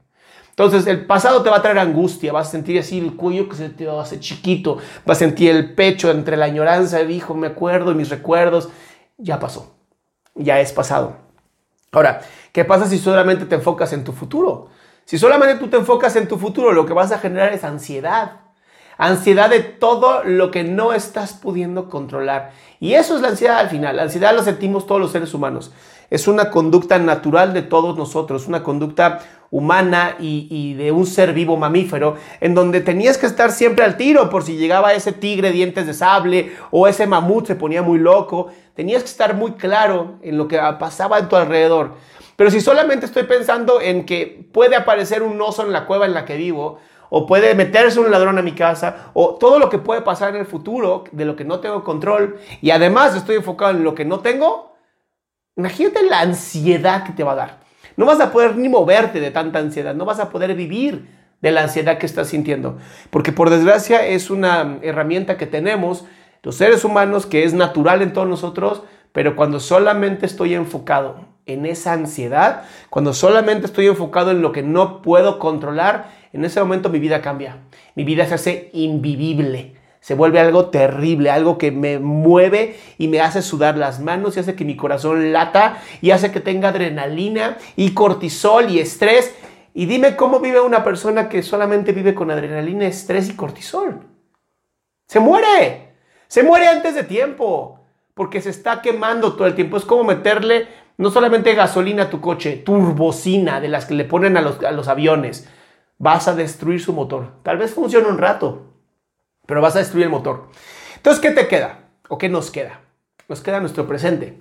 Entonces, 0.52 0.88
el 0.88 1.06
pasado 1.06 1.44
te 1.44 1.50
va 1.50 1.58
a 1.58 1.62
traer 1.62 1.80
angustia, 1.80 2.32
vas 2.32 2.48
a 2.48 2.52
sentir 2.52 2.80
así 2.80 3.00
el 3.00 3.18
cuello 3.18 3.50
que 3.50 3.58
se 3.58 3.68
te 3.68 3.86
va 3.86 4.00
a 4.00 4.04
hacer 4.04 4.22
chiquito, 4.22 4.78
vas 5.06 5.18
a 5.18 5.20
sentir 5.20 5.52
el 5.52 5.76
pecho 5.76 6.10
entre 6.10 6.38
la 6.38 6.46
añoranza, 6.46 7.02
el 7.02 7.12
hijo, 7.12 7.34
me 7.34 7.48
acuerdo, 7.48 7.94
mis 7.94 8.10
recuerdos. 8.10 8.70
Ya 9.18 9.38
pasó, 9.38 9.76
ya 10.34 10.62
es 10.62 10.72
pasado. 10.72 11.18
Ahora, 11.92 12.22
¿qué 12.54 12.64
pasa 12.64 12.88
si 12.88 13.00
solamente 13.00 13.46
te 13.46 13.56
enfocas 13.56 13.92
en 13.92 14.06
tu 14.06 14.14
futuro? 14.14 14.70
Si 15.04 15.18
solamente 15.18 15.60
tú 15.60 15.68
te 15.68 15.76
enfocas 15.76 16.16
en 16.16 16.28
tu 16.28 16.38
futuro, 16.38 16.72
lo 16.72 16.86
que 16.86 16.94
vas 16.94 17.12
a 17.12 17.20
generar 17.20 17.52
es 17.52 17.66
ansiedad. 17.66 18.45
Ansiedad 18.98 19.50
de 19.50 19.60
todo 19.60 20.24
lo 20.24 20.52
que 20.52 20.64
no 20.64 20.94
estás 20.94 21.34
pudiendo 21.34 21.90
controlar. 21.90 22.52
Y 22.80 22.94
eso 22.94 23.16
es 23.16 23.22
la 23.22 23.30
ansiedad 23.30 23.58
al 23.58 23.70
final. 23.70 23.98
La 23.98 24.04
ansiedad 24.04 24.36
la 24.36 24.44
sentimos 24.44 24.88
todos 24.88 25.02
los 25.02 25.12
seres 25.12 25.34
humanos. 25.34 25.74
Es 26.10 26.28
una 26.28 26.50
conducta 26.52 26.98
natural 27.00 27.54
de 27.54 27.62
todos 27.62 27.98
nosotros, 27.98 28.48
una 28.48 28.64
conducta 28.64 29.20
humana 29.52 30.16
y, 30.20 30.74
de 30.76 30.92
un 30.92 31.06
ser 31.06 31.34
vivo 31.34 31.58
mamífero, 31.58 32.16
en 32.42 32.54
donde 32.54 32.82
tenías 32.82 33.18
que 33.18 33.26
estar 33.26 33.52
siempre 33.52 33.86
al 33.86 33.98
tiro 33.98 34.30
por 34.30 34.44
si 34.44 34.58
llegaba 34.58 34.94
ese 34.94 35.14
tigre 35.14 35.52
dientes 35.52 35.88
de 35.88 35.94
sable 35.94 36.52
o 36.72 36.88
ese 36.88 37.08
mamut 37.08 37.48
se 37.48 37.56
ponía 37.56 37.82
muy 37.82 37.98
loco. 37.98 38.48
Tenías 38.76 39.04
que 39.04 39.10
estar 39.10 39.36
muy 39.36 39.54
claro 39.54 40.16
en 40.22 40.38
lo 40.38 40.48
que 40.48 40.58
pasaba 40.80 41.20
en 41.20 41.30
tu 41.30 41.36
alrededor. 41.36 41.94
Pero 42.36 42.52
si 42.52 42.60
solamente 42.60 43.06
estoy 43.06 43.24
pensando 43.24 43.80
en 43.80 44.06
que 44.06 44.46
puede 44.52 44.76
aparecer 44.76 45.24
un 45.24 45.42
oso 45.42 45.64
en 45.64 45.72
la 45.72 45.86
cueva 45.86 46.06
en 46.06 46.14
la 46.14 46.26
que 46.26 46.36
vivo, 46.36 46.80
o 47.18 47.26
puede 47.26 47.56
meterse 47.56 47.98
un 48.02 48.12
ladrón 48.12 48.38
a 48.38 48.42
mi 48.42 48.52
casa, 48.52 49.12
o 49.14 49.36
todo 49.36 49.58
lo 49.58 49.70
que 49.70 49.78
puede 49.78 50.02
pasar 50.02 50.36
en 50.36 50.42
el 50.42 50.46
futuro 50.46 51.06
de 51.14 51.24
lo 51.24 51.38
que 51.38 51.46
no 51.46 51.62
tengo 51.62 51.82
control, 51.82 52.40
y 52.62 52.72
además 52.72 53.16
estoy 53.16 53.38
enfocado 53.38 53.72
en 53.72 53.86
lo 53.86 53.96
que 53.96 54.04
no 54.04 54.20
tengo, 54.20 54.76
imagínate 55.56 56.04
la 56.10 56.20
ansiedad 56.20 57.06
que 57.06 57.14
te 57.14 57.24
va 57.24 57.32
a 57.32 57.36
dar. 57.36 57.60
No 57.96 58.06
vas 58.06 58.20
a 58.20 58.34
poder 58.34 58.58
ni 58.58 58.68
moverte 58.68 59.22
de 59.22 59.32
tanta 59.32 59.60
ansiedad, 59.60 59.96
no 59.96 60.04
vas 60.04 60.20
a 60.20 60.30
poder 60.30 60.56
vivir 60.56 61.08
de 61.40 61.52
la 61.54 61.62
ansiedad 61.62 62.00
que 62.00 62.06
estás 62.06 62.28
sintiendo, 62.28 62.80
porque 63.12 63.32
por 63.32 63.50
desgracia 63.50 64.06
es 64.06 64.30
una 64.30 64.80
herramienta 64.82 65.38
que 65.38 65.48
tenemos 65.48 66.04
los 66.44 66.56
seres 66.56 66.84
humanos 66.84 67.26
que 67.26 67.46
es 67.46 67.54
natural 67.54 68.02
en 68.02 68.12
todos 68.12 68.28
nosotros, 68.28 68.84
pero 69.14 69.38
cuando 69.38 69.62
solamente 69.62 70.26
estoy 70.26 70.54
enfocado 70.54 71.34
en 71.46 71.66
esa 71.66 71.94
ansiedad, 71.94 72.64
cuando 72.90 73.14
solamente 73.14 73.68
estoy 73.68 73.88
enfocado 73.88 74.32
en 74.32 74.42
lo 74.42 74.52
que 74.52 74.64
no 74.64 75.02
puedo 75.02 75.40
controlar, 75.40 76.25
en 76.36 76.44
ese 76.44 76.60
momento 76.60 76.90
mi 76.90 77.00
vida 77.00 77.22
cambia. 77.22 77.60
Mi 77.96 78.04
vida 78.04 78.26
se 78.26 78.34
hace 78.34 78.70
invivible. 78.74 79.76
Se 80.02 80.16
vuelve 80.16 80.40
algo 80.42 80.66
terrible, 80.66 81.32
algo 81.32 81.58
que 81.58 81.72
me 81.72 81.98
mueve 81.98 82.78
y 82.98 83.08
me 83.08 83.22
hace 83.22 83.42
sudar 83.42 83.78
las 83.78 84.02
manos 84.02 84.36
y 84.36 84.42
hace 84.42 84.54
que 84.54 84.66
mi 84.66 84.76
corazón 84.76 85.32
lata 85.32 85.82
y 86.02 86.12
hace 86.12 86.32
que 86.32 86.42
tenga 86.42 86.70
adrenalina 86.70 87.58
y 87.78 87.92
cortisol 87.92 88.70
y 88.70 88.80
estrés. 88.80 89.34
Y 89.74 89.86
dime 89.86 90.18
cómo 90.18 90.42
vive 90.42 90.60
una 90.60 90.84
persona 90.84 91.30
que 91.30 91.42
solamente 91.42 91.94
vive 91.94 92.14
con 92.14 92.30
adrenalina, 92.30 92.86
estrés 92.86 93.30
y 93.30 93.36
cortisol. 93.36 94.02
Se 95.08 95.22
muere. 95.22 95.94
Se 96.28 96.44
muere 96.44 96.68
antes 96.68 96.96
de 96.96 97.04
tiempo 97.04 97.80
porque 98.14 98.42
se 98.42 98.50
está 98.50 98.82
quemando 98.82 99.34
todo 99.34 99.48
el 99.48 99.56
tiempo. 99.56 99.78
Es 99.78 99.86
como 99.86 100.04
meterle 100.04 100.68
no 100.98 101.12
solamente 101.12 101.56
gasolina 101.56 102.04
a 102.04 102.10
tu 102.10 102.20
coche, 102.20 102.58
turbocina 102.58 103.62
de 103.62 103.70
las 103.70 103.86
que 103.86 103.94
le 103.94 104.04
ponen 104.04 104.36
a 104.36 104.42
los, 104.42 104.62
a 104.64 104.72
los 104.72 104.90
aviones 104.90 105.48
vas 105.98 106.28
a 106.28 106.36
destruir 106.36 106.82
su 106.82 106.94
motor. 106.94 107.34
Tal 107.44 107.58
vez 107.58 107.74
funcione 107.74 108.08
un 108.08 108.18
rato, 108.18 108.64
pero 109.46 109.62
vas 109.62 109.76
a 109.76 109.80
destruir 109.80 110.06
el 110.06 110.12
motor. 110.12 110.50
Entonces, 110.96 111.22
¿qué 111.22 111.32
te 111.32 111.48
queda? 111.48 111.90
¿O 112.10 112.18
qué 112.18 112.30
nos 112.30 112.52
queda? 112.52 112.82
Nos 113.28 113.42
queda 113.42 113.60
nuestro 113.60 113.88
presente. 113.88 114.38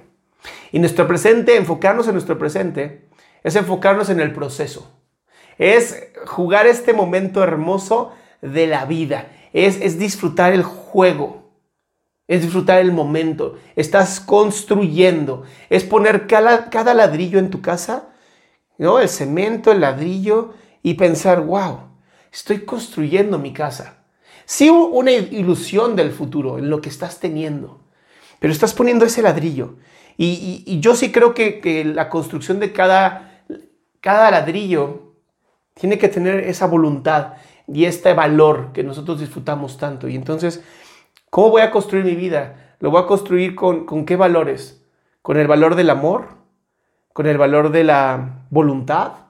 Y 0.73 0.79
nuestro 0.79 1.07
presente, 1.07 1.57
enfocarnos 1.57 2.07
en 2.07 2.15
nuestro 2.15 2.39
presente, 2.39 3.09
es 3.43 3.57
enfocarnos 3.57 4.11
en 4.11 4.21
el 4.21 4.33
proceso. 4.33 4.91
Es 5.59 6.09
jugar 6.27 6.67
este 6.67 6.93
momento 6.93 7.43
hermoso 7.43 8.13
de 8.43 8.67
la 8.67 8.85
vida. 8.85 9.31
Es, 9.53 9.81
es 9.81 9.99
disfrutar 9.99 10.53
el 10.53 10.63
juego. 10.63 11.45
Es 12.27 12.43
disfrutar 12.43 12.81
el 12.81 12.93
momento. 12.93 13.57
Estás 13.77 14.21
construyendo. 14.21 15.45
Es 15.71 15.85
poner 15.85 16.27
cada, 16.27 16.71
cada 16.71 16.95
ladrillo 16.95 17.39
en 17.39 17.51
tu 17.51 17.61
casa. 17.61 18.09
¿no? 18.79 18.99
El 18.99 19.09
cemento, 19.09 19.71
el 19.71 19.81
ladrillo 19.81 20.55
y 20.85 20.95
pensar, 20.95 21.41
wow, 21.41 21.79
estoy 22.31 22.61
construyendo 22.61 23.39
mi 23.39 23.55
casa. 23.55 24.05
Sí 24.45 24.69
una 24.69 25.11
ilusión 25.11 25.97
del 25.97 26.13
futuro, 26.13 26.59
en 26.59 26.69
lo 26.69 26.83
que 26.83 26.91
estás 26.91 27.19
teniendo, 27.19 27.81
pero 28.39 28.53
estás 28.53 28.75
poniendo 28.75 29.07
ese 29.07 29.23
ladrillo. 29.23 29.77
Y, 30.19 30.79
yo 30.81 30.95
sí 30.95 31.11
creo 31.11 31.33
que, 31.35 31.85
la 31.87 32.11
construcción 32.11 32.61
de 32.61 32.73
cada, 32.73 33.45
cada 34.01 34.31
ladrillo 34.31 35.15
tiene 35.73 35.97
que 35.97 36.09
tener 36.09 36.41
esa 36.41 36.67
voluntad 36.67 37.33
y 37.67 37.87
este 37.87 38.13
valor 38.13 38.73
que 38.75 38.85
nosotros 38.85 39.21
disfrutamos 39.21 39.79
tanto. 39.79 40.07
Y 40.07 40.17
entonces, 40.17 40.63
¿cómo 41.31 41.49
voy 41.49 41.63
a 41.63 41.71
construir 41.71 42.05
mi 42.05 42.15
vida? 42.15 42.77
¿Lo 42.79 42.91
voy 42.91 43.03
a 43.03 43.07
construir 43.07 43.55
con, 43.55 43.87
con 43.87 44.05
qué 44.05 44.17
valores? 44.17 44.85
¿Con 45.23 45.39
el 45.39 45.49
valor 45.49 45.77
del 45.77 45.89
amor? 45.89 46.29
¿Con 47.15 47.27
el 47.27 47.39
valor 47.39 47.71
de 47.71 47.85
la 47.85 48.45
voluntad? 48.51 49.24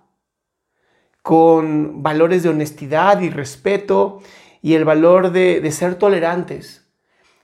¿Con 1.24 2.02
valores 2.02 2.42
de 2.42 2.50
honestidad 2.50 3.22
y 3.22 3.30
respeto? 3.30 4.20
¿Y 4.60 4.74
el 4.74 4.84
valor 4.84 5.32
de, 5.32 5.72
ser 5.72 5.94
tolerantes? 5.94 6.86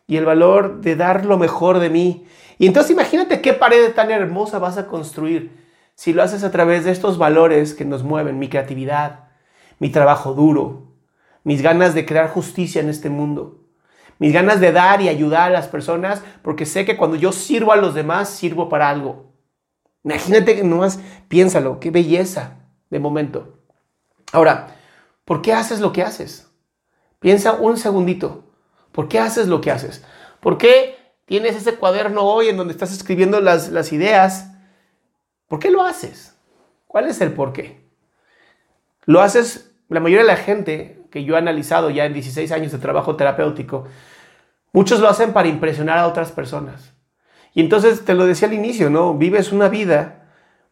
¿Y 0.07 0.19
el 0.19 0.27
valor 0.27 0.83
de 0.83 0.97
dar 0.97 1.25
lo 1.25 1.39
mejor 1.39 1.79
de 1.79 1.89
mí? 1.89 2.27
Y 2.59 2.67
entonces 2.67 2.91
imagínate 2.91 3.41
qué 3.41 3.55
pared 3.55 3.91
tan 3.95 4.11
hermosa 4.11 4.59
vas 4.59 4.77
a 4.77 4.87
construir 4.87 5.65
si 5.95 6.13
lo 6.13 6.23
haces 6.23 6.45
a 6.45 6.51
través 6.51 6.85
de 6.85 6.91
estos 6.91 7.17
valores 7.17 7.73
que 7.73 7.87
nos 7.87 8.03
mueven, 8.03 8.39
mi 8.39 8.51
creatividad, 8.51 9.31
mi 9.79 9.89
trabajo 9.89 10.35
duro, 10.35 10.93
mis 11.43 11.63
ganas 11.63 11.95
de 11.95 12.05
crear 12.05 12.29
justicia 12.29 12.83
en 12.83 12.91
este 12.91 13.09
mundo, 13.09 13.65
mis 14.19 14.35
ganas 14.35 14.61
de 14.61 14.73
dar 14.73 15.01
y 15.01 15.09
ayudar 15.09 15.49
a 15.49 15.55
las 15.55 15.69
personas, 15.69 16.23
porque 16.43 16.67
sé 16.67 16.85
que 16.85 16.99
cuando 16.99 17.17
yo 17.17 17.33
sirvo 17.33 17.73
a 17.73 17.77
los 17.77 17.95
demás, 17.95 18.29
sirvo 18.29 18.69
para 18.69 18.91
algo. 18.91 19.33
Imagínate 20.05 20.55
que 20.55 20.65
nomás 20.65 21.01
piénsalo, 21.29 21.81
qué 21.81 21.91
belleza 21.91 22.59
de 22.91 22.99
momento. 22.99 23.60
Ahora, 24.33 24.77
¿por 25.25 25.43
qué 25.43 25.53
haces 25.53 25.81
lo 25.81 25.93
que 25.93 26.03
haces? 26.03 26.51
Piensa 27.19 27.53
un 27.53 27.77
segundito. 27.77 28.45
¿Por 28.93 29.09
qué 29.09 29.19
haces 29.19 29.47
lo 29.47 29.61
que 29.61 29.71
haces? 29.71 30.05
¿Por 30.41 30.59
qué 30.59 30.97
tienes 31.31 31.55
ese 31.55 31.77
cuaderno 31.77 32.23
hoy 32.23 32.49
en 32.49 32.57
donde 32.57 32.73
estás 32.73 32.93
escribiendo 32.93 33.41
las, 33.41 33.71
las 33.71 33.93
ideas, 33.93 34.51
¿por 35.47 35.61
qué 35.61 35.71
lo 35.71 35.85
haces? 35.85 36.37
¿Cuál 36.89 37.07
es 37.07 37.21
el 37.21 37.33
por 37.33 37.53
qué? 37.53 37.89
Lo 39.05 39.21
haces, 39.21 39.71
la 39.89 40.01
mayoría 40.01 40.23
de 40.23 40.33
la 40.33 40.37
gente 40.37 41.05
que 41.09 41.23
yo 41.23 41.37
he 41.37 41.39
analizado 41.39 41.89
ya 41.91 42.05
en 42.05 42.15
16 42.15 42.51
años 42.51 42.73
de 42.73 42.79
trabajo 42.79 43.15
terapéutico, 43.15 43.87
muchos 44.73 44.99
lo 44.99 45.09
hacen 45.09 45.33
para 45.33 45.47
impresionar 45.47 45.99
a 45.99 46.09
otras 46.09 46.33
personas. 46.33 46.95
Y 47.55 47.61
entonces 47.61 48.05
te 48.05 48.15
lo 48.15 48.27
decía 48.27 48.49
al 48.49 48.55
inicio, 48.55 48.91
¿no? 48.91 49.15
Vives 49.15 49.53
una 49.53 49.69
vida 49.69 50.20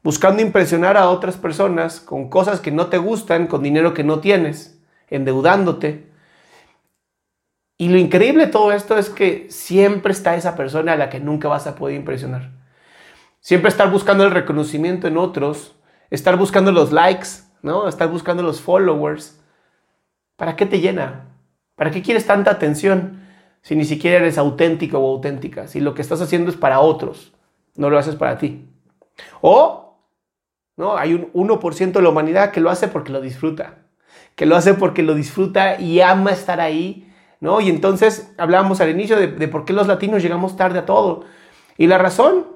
buscando 0.02 0.42
impresionar 0.42 0.96
a 0.96 1.10
otras 1.10 1.36
personas 1.36 2.00
con 2.00 2.28
cosas 2.28 2.60
que 2.60 2.70
no 2.70 2.86
te 2.86 2.98
gustan, 2.98 3.46
con 3.46 3.62
dinero 3.62 3.94
que 3.94 4.04
no 4.04 4.20
tienes, 4.20 4.80
endeudándote, 5.08 6.08
y 7.80 7.88
lo 7.88 7.96
increíble 7.96 8.46
de 8.46 8.52
todo 8.52 8.72
esto 8.72 8.98
es 8.98 9.08
que 9.08 9.46
siempre 9.50 10.12
está 10.12 10.34
esa 10.34 10.56
persona 10.56 10.92
a 10.92 10.96
la 10.96 11.08
que 11.08 11.20
nunca 11.20 11.46
vas 11.46 11.68
a 11.68 11.76
poder 11.76 11.94
impresionar. 11.94 12.50
Siempre 13.40 13.68
estar 13.68 13.88
buscando 13.88 14.24
el 14.24 14.32
reconocimiento 14.32 15.06
en 15.06 15.16
otros, 15.16 15.76
estar 16.10 16.36
buscando 16.36 16.72
los 16.72 16.90
likes, 16.90 17.28
¿no? 17.62 17.86
Estar 17.86 18.08
buscando 18.08 18.42
los 18.42 18.60
followers. 18.60 19.40
¿Para 20.34 20.56
qué 20.56 20.66
te 20.66 20.80
llena? 20.80 21.26
¿Para 21.76 21.92
qué 21.92 22.02
quieres 22.02 22.26
tanta 22.26 22.50
atención 22.50 23.20
si 23.62 23.76
ni 23.76 23.84
siquiera 23.84 24.16
eres 24.16 24.38
auténtico 24.38 24.98
o 24.98 25.12
auténtica? 25.14 25.68
Si 25.68 25.78
lo 25.78 25.94
que 25.94 26.02
estás 26.02 26.20
haciendo 26.20 26.50
es 26.50 26.56
para 26.56 26.80
otros, 26.80 27.32
no 27.76 27.90
lo 27.90 27.98
haces 27.98 28.16
para 28.16 28.38
ti. 28.38 28.68
O, 29.40 29.87
¿no? 30.78 30.96
Hay 30.96 31.12
un 31.12 31.30
1% 31.34 31.92
de 31.92 32.02
la 32.02 32.08
humanidad 32.08 32.50
que 32.50 32.60
lo 32.60 32.70
hace 32.70 32.88
porque 32.88 33.12
lo 33.12 33.20
disfruta, 33.20 33.80
que 34.34 34.46
lo 34.46 34.56
hace 34.56 34.72
porque 34.72 35.02
lo 35.02 35.14
disfruta 35.14 35.78
y 35.78 36.00
ama 36.00 36.30
estar 36.30 36.60
ahí 36.60 37.04
¿no? 37.40 37.60
Y 37.60 37.68
entonces 37.68 38.32
hablábamos 38.36 38.80
al 38.80 38.90
inicio 38.90 39.16
de, 39.16 39.48
por 39.48 39.64
qué 39.64 39.72
los 39.72 39.86
latinos 39.86 40.22
llegamos 40.22 40.56
tarde 40.56 40.80
a 40.80 40.86
todo. 40.86 41.24
Y 41.76 41.86
la 41.86 41.98
razón 41.98 42.46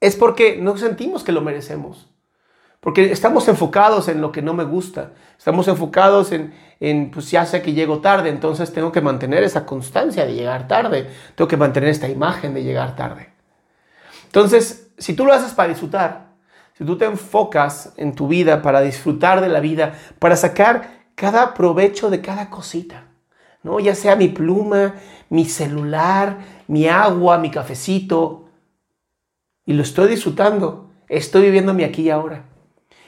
es 0.00 0.16
porque 0.16 0.58
no 0.60 0.76
sentimos 0.76 1.22
que 1.22 1.32
lo 1.32 1.40
merecemos. 1.40 2.10
Porque 2.80 3.12
estamos 3.12 3.48
enfocados 3.48 4.08
en 4.08 4.20
lo 4.20 4.30
que 4.30 4.42
no 4.42 4.52
me 4.52 4.64
gusta. 4.64 5.12
Estamos 5.38 5.68
enfocados 5.68 6.32
en, 6.32 6.52
en, 6.80 7.10
pues 7.10 7.30
ya 7.30 7.46
sé 7.46 7.62
que 7.62 7.72
llego 7.72 8.00
tarde, 8.00 8.28
entonces 8.28 8.72
tengo 8.74 8.92
que 8.92 9.00
mantener 9.00 9.42
esa 9.42 9.64
constancia 9.64 10.26
de 10.26 10.34
llegar 10.34 10.68
tarde. 10.68 11.08
Tengo 11.34 11.48
que 11.48 11.56
mantener 11.56 11.88
esta 11.88 12.08
imagen 12.08 12.52
de 12.52 12.62
llegar 12.62 12.94
tarde. 12.94 13.30
Entonces, 14.26 14.90
si 14.98 15.14
tú 15.14 15.24
lo 15.24 15.32
haces 15.32 15.52
para 15.52 15.68
disfrutar, 15.68 16.33
si 16.76 16.84
tú 16.84 16.98
te 16.98 17.04
enfocas 17.04 17.94
en 17.96 18.14
tu 18.14 18.26
vida 18.26 18.60
para 18.60 18.80
disfrutar 18.80 19.40
de 19.40 19.48
la 19.48 19.60
vida, 19.60 19.94
para 20.18 20.34
sacar 20.34 21.04
cada 21.14 21.54
provecho 21.54 22.10
de 22.10 22.20
cada 22.20 22.50
cosita, 22.50 23.06
¿no? 23.62 23.78
Ya 23.78 23.94
sea 23.94 24.16
mi 24.16 24.28
pluma, 24.28 24.96
mi 25.30 25.44
celular, 25.44 26.38
mi 26.66 26.88
agua, 26.88 27.38
mi 27.38 27.50
cafecito. 27.50 28.48
Y 29.64 29.74
lo 29.74 29.82
estoy 29.82 30.08
disfrutando. 30.08 30.90
Estoy 31.08 31.42
viviendo 31.42 31.74
mi 31.74 31.84
aquí 31.84 32.02
y 32.02 32.10
ahora. 32.10 32.44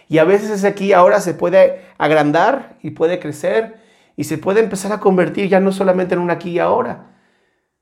Y 0.08 0.18
a 0.18 0.24
veces 0.24 0.50
ese 0.50 0.68
aquí 0.68 0.86
y 0.86 0.92
ahora 0.92 1.20
se 1.20 1.34
puede 1.34 1.82
agrandar 1.98 2.78
y 2.82 2.90
puede 2.90 3.18
crecer 3.18 3.80
y 4.14 4.24
se 4.24 4.38
puede 4.38 4.60
empezar 4.60 4.92
a 4.92 5.00
convertir 5.00 5.48
ya 5.48 5.58
no 5.58 5.72
solamente 5.72 6.14
en 6.14 6.20
un 6.20 6.30
aquí 6.30 6.50
y 6.50 6.58
ahora, 6.60 7.16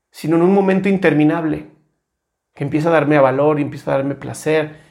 sino 0.09 0.35
en 0.35 0.41
un 0.41 0.53
momento 0.53 0.89
interminable 0.89 1.69
que 2.55 2.63
empieza 2.63 2.89
a 2.89 2.93
darme 2.93 3.19
valor 3.19 3.59
y 3.59 3.63
empieza 3.63 3.93
a 3.93 3.97
darme 3.97 4.15
placer 4.15 4.84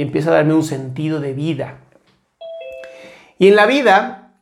y 0.00 0.02
empieza 0.02 0.30
a 0.30 0.32
darme 0.36 0.54
un 0.54 0.64
sentido 0.64 1.20
de 1.20 1.34
vida. 1.34 1.80
Y 3.38 3.48
en 3.48 3.54
la 3.54 3.66
vida 3.66 4.32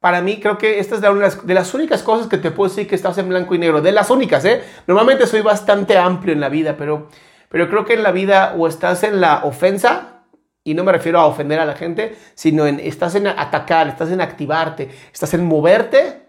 para 0.00 0.20
mí 0.20 0.38
creo 0.38 0.58
que 0.58 0.80
esta 0.80 0.96
es 0.96 1.00
de 1.00 1.14
las, 1.14 1.46
de 1.46 1.54
las, 1.54 1.72
únicas 1.72 2.02
cosas 2.02 2.26
que 2.26 2.36
te 2.36 2.50
puedo 2.50 2.68
decir 2.68 2.86
que 2.86 2.94
estás 2.94 3.16
en 3.16 3.30
blanco 3.30 3.54
y 3.54 3.58
negro. 3.58 3.80
De 3.80 3.90
las 3.90 4.10
únicas, 4.10 4.44
¿eh? 4.44 4.62
Normalmente 4.86 5.26
soy 5.26 5.40
bastante 5.40 5.96
amplio 5.96 6.34
en 6.34 6.40
la 6.40 6.50
vida, 6.50 6.76
pero, 6.76 7.08
pero 7.48 7.70
creo 7.70 7.86
que 7.86 7.94
en 7.94 8.02
la 8.02 8.12
vida 8.12 8.54
o 8.58 8.68
estás 8.68 9.02
en 9.02 9.18
la 9.22 9.46
ofensa, 9.46 10.24
y 10.62 10.74
no 10.74 10.84
me 10.84 10.92
refiero 10.92 11.20
a 11.20 11.24
ofender 11.24 11.58
a 11.58 11.64
la 11.64 11.74
gente, 11.74 12.14
sino 12.34 12.66
en 12.66 12.78
estás 12.78 13.14
en 13.14 13.28
atacar, 13.28 13.88
estás 13.88 14.10
en 14.10 14.20
activarte, 14.20 14.90
estás 15.10 15.32
en 15.32 15.42
moverte 15.42 16.28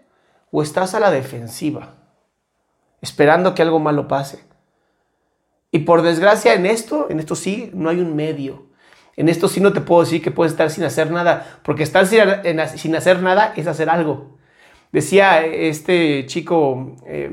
o 0.50 0.62
estás 0.62 0.94
a 0.94 1.00
la 1.00 1.10
defensiva, 1.10 1.96
esperando 3.02 3.54
que 3.54 3.60
algo 3.60 3.78
malo 3.78 4.08
pase. 4.08 4.42
Y 5.70 5.80
por 5.80 6.00
desgracia 6.00 6.54
en 6.54 6.64
esto, 6.64 7.08
en 7.10 7.20
esto 7.20 7.34
sí, 7.34 7.70
no 7.74 7.90
hay 7.90 8.00
un 8.00 8.16
medio. 8.16 8.69
En 9.20 9.28
esto 9.28 9.48
sí 9.48 9.60
no 9.60 9.74
te 9.74 9.82
puedo 9.82 10.00
decir 10.00 10.22
que 10.22 10.30
puedes 10.30 10.52
estar 10.52 10.70
sin 10.70 10.82
hacer 10.82 11.10
nada, 11.10 11.58
porque 11.62 11.82
estar 11.82 12.06
sin, 12.06 12.94
hacer 12.96 13.22
nada 13.22 13.52
es 13.54 13.66
hacer 13.66 13.90
algo. 13.90 14.38
Decía 14.92 15.44
este 15.44 16.24
chico 16.24 16.96
eh, 17.06 17.30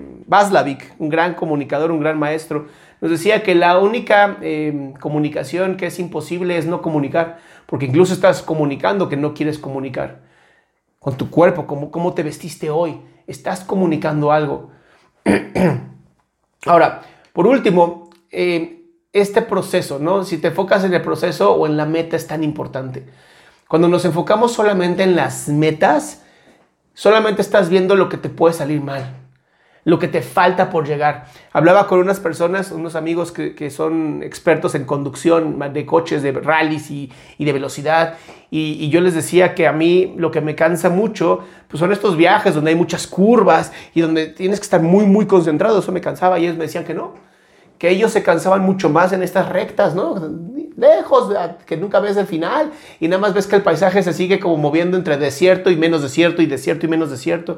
un 0.99 1.07
gran 1.07 1.33
comunicador, 1.35 1.91
un 1.91 2.01
gran 2.01 2.19
maestro, 2.19 2.67
nos 2.99 3.09
decía 3.09 3.41
que 3.41 3.55
la 3.55 3.79
única 3.79 4.37
eh, 4.41 4.95
comunicación 4.99 5.77
que 5.77 5.85
es 5.85 5.97
imposible 5.97 6.57
es 6.57 6.65
no 6.65 6.81
comunicar, 6.81 7.37
porque 7.67 7.85
incluso 7.85 8.13
estás 8.13 8.41
comunicando 8.41 9.07
que 9.07 9.15
no 9.15 9.33
quieres 9.33 9.57
comunicar. 9.57 10.23
Con 10.99 11.15
tu 11.15 11.29
cuerpo, 11.29 11.67
como 11.67 11.89
cómo 11.89 12.13
te 12.13 12.21
vestiste 12.21 12.69
hoy, 12.69 12.99
estás 13.27 13.61
comunicando 13.63 14.33
algo. 14.33 14.71
Ahora, 16.65 17.03
por 17.31 17.47
último, 17.47 18.09
eh, 18.29 18.76
este 19.21 19.41
proceso, 19.41 19.99
¿no? 19.99 20.23
Si 20.23 20.37
te 20.37 20.49
enfocas 20.49 20.83
en 20.83 20.93
el 20.93 21.01
proceso 21.01 21.53
o 21.53 21.65
en 21.65 21.77
la 21.77 21.85
meta 21.85 22.15
es 22.15 22.27
tan 22.27 22.43
importante. 22.43 23.05
Cuando 23.67 23.87
nos 23.87 24.05
enfocamos 24.05 24.53
solamente 24.53 25.03
en 25.03 25.15
las 25.15 25.49
metas, 25.49 26.23
solamente 26.93 27.41
estás 27.41 27.69
viendo 27.69 27.95
lo 27.95 28.09
que 28.09 28.17
te 28.17 28.29
puede 28.29 28.53
salir 28.53 28.81
mal, 28.81 29.15
lo 29.83 29.99
que 29.99 30.07
te 30.07 30.21
falta 30.21 30.69
por 30.69 30.87
llegar. 30.87 31.25
Hablaba 31.51 31.87
con 31.87 31.99
unas 31.99 32.19
personas, 32.19 32.71
unos 32.71 32.95
amigos 32.95 33.31
que, 33.31 33.69
son 33.69 34.23
expertos 34.23 34.73
en 34.75 34.85
conducción 34.85 35.59
de 35.73 35.85
coches, 35.85 36.23
de 36.23 36.31
rallies 36.31 36.89
y, 36.91 37.11
de 37.37 37.53
velocidad, 37.53 38.15
y, 38.49 38.77
y, 38.79 38.89
yo 38.89 39.01
les 39.01 39.13
decía 39.13 39.53
que 39.53 39.67
a 39.67 39.73
mí 39.73 40.13
lo 40.17 40.31
que 40.31 40.39
me 40.39 40.55
cansa 40.55 40.89
mucho 40.89 41.41
pues 41.67 41.79
son 41.79 41.91
estos 41.91 42.15
viajes 42.15 42.55
donde 42.55 42.71
hay 42.71 42.77
muchas 42.77 43.05
curvas 43.05 43.73
y 43.93 43.99
donde 43.99 44.27
tienes 44.27 44.59
que 44.59 44.63
estar 44.63 44.81
muy, 44.81 45.05
muy 45.05 45.27
concentrado. 45.27 45.79
Eso 45.79 45.91
me 45.91 45.99
cansaba 45.99 46.39
y 46.39 46.45
ellos 46.45 46.55
me 46.55 46.63
decían 46.63 46.85
que 46.85 46.93
no 46.93 47.26
que 47.77 47.89
ellos 47.89 48.11
se 48.11 48.23
cansaban 48.23 48.61
mucho 48.61 48.89
más 48.89 49.13
en 49.13 49.23
estas 49.23 49.49
rectas, 49.49 49.95
¿no? 49.95 50.15
Lejos, 50.75 51.33
que 51.65 51.77
nunca 51.77 51.99
ves 51.99 52.17
el 52.17 52.27
final 52.27 52.71
y 52.99 53.07
nada 53.07 53.19
más 53.19 53.33
ves 53.33 53.47
que 53.47 53.55
el 53.55 53.63
paisaje 53.63 54.03
se 54.03 54.13
sigue 54.13 54.39
como 54.39 54.57
moviendo 54.57 54.95
entre 54.95 55.17
desierto 55.17 55.71
y 55.71 55.75
menos 55.75 56.01
desierto 56.01 56.41
y 56.41 56.45
desierto 56.45 56.85
y 56.85 56.89
menos 56.89 57.09
desierto 57.09 57.57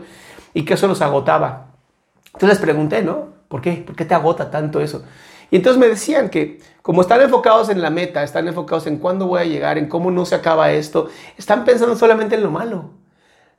y 0.53 0.63
que 0.63 0.75
eso 0.75 0.87
los 0.87 1.01
agotaba. 1.01 1.67
Entonces 2.27 2.49
les 2.49 2.59
pregunté, 2.59 3.03
¿no? 3.03 3.29
¿Por 3.47 3.61
qué? 3.61 3.83
¿Por 3.85 3.95
qué 3.95 4.05
te 4.05 4.13
agota 4.13 4.49
tanto 4.49 4.79
eso? 4.79 5.03
Y 5.51 5.57
entonces 5.57 5.79
me 5.79 5.87
decían 5.87 6.29
que 6.29 6.59
como 6.81 7.01
están 7.01 7.21
enfocados 7.21 7.69
en 7.69 7.81
la 7.81 7.89
meta, 7.89 8.23
están 8.23 8.47
enfocados 8.47 8.87
en 8.87 8.97
cuándo 8.97 9.27
voy 9.27 9.41
a 9.41 9.45
llegar, 9.45 9.77
en 9.77 9.87
cómo 9.87 10.11
no 10.11 10.25
se 10.25 10.35
acaba 10.35 10.71
esto, 10.71 11.09
están 11.37 11.65
pensando 11.65 11.95
solamente 11.95 12.35
en 12.35 12.43
lo 12.43 12.51
malo. 12.51 12.91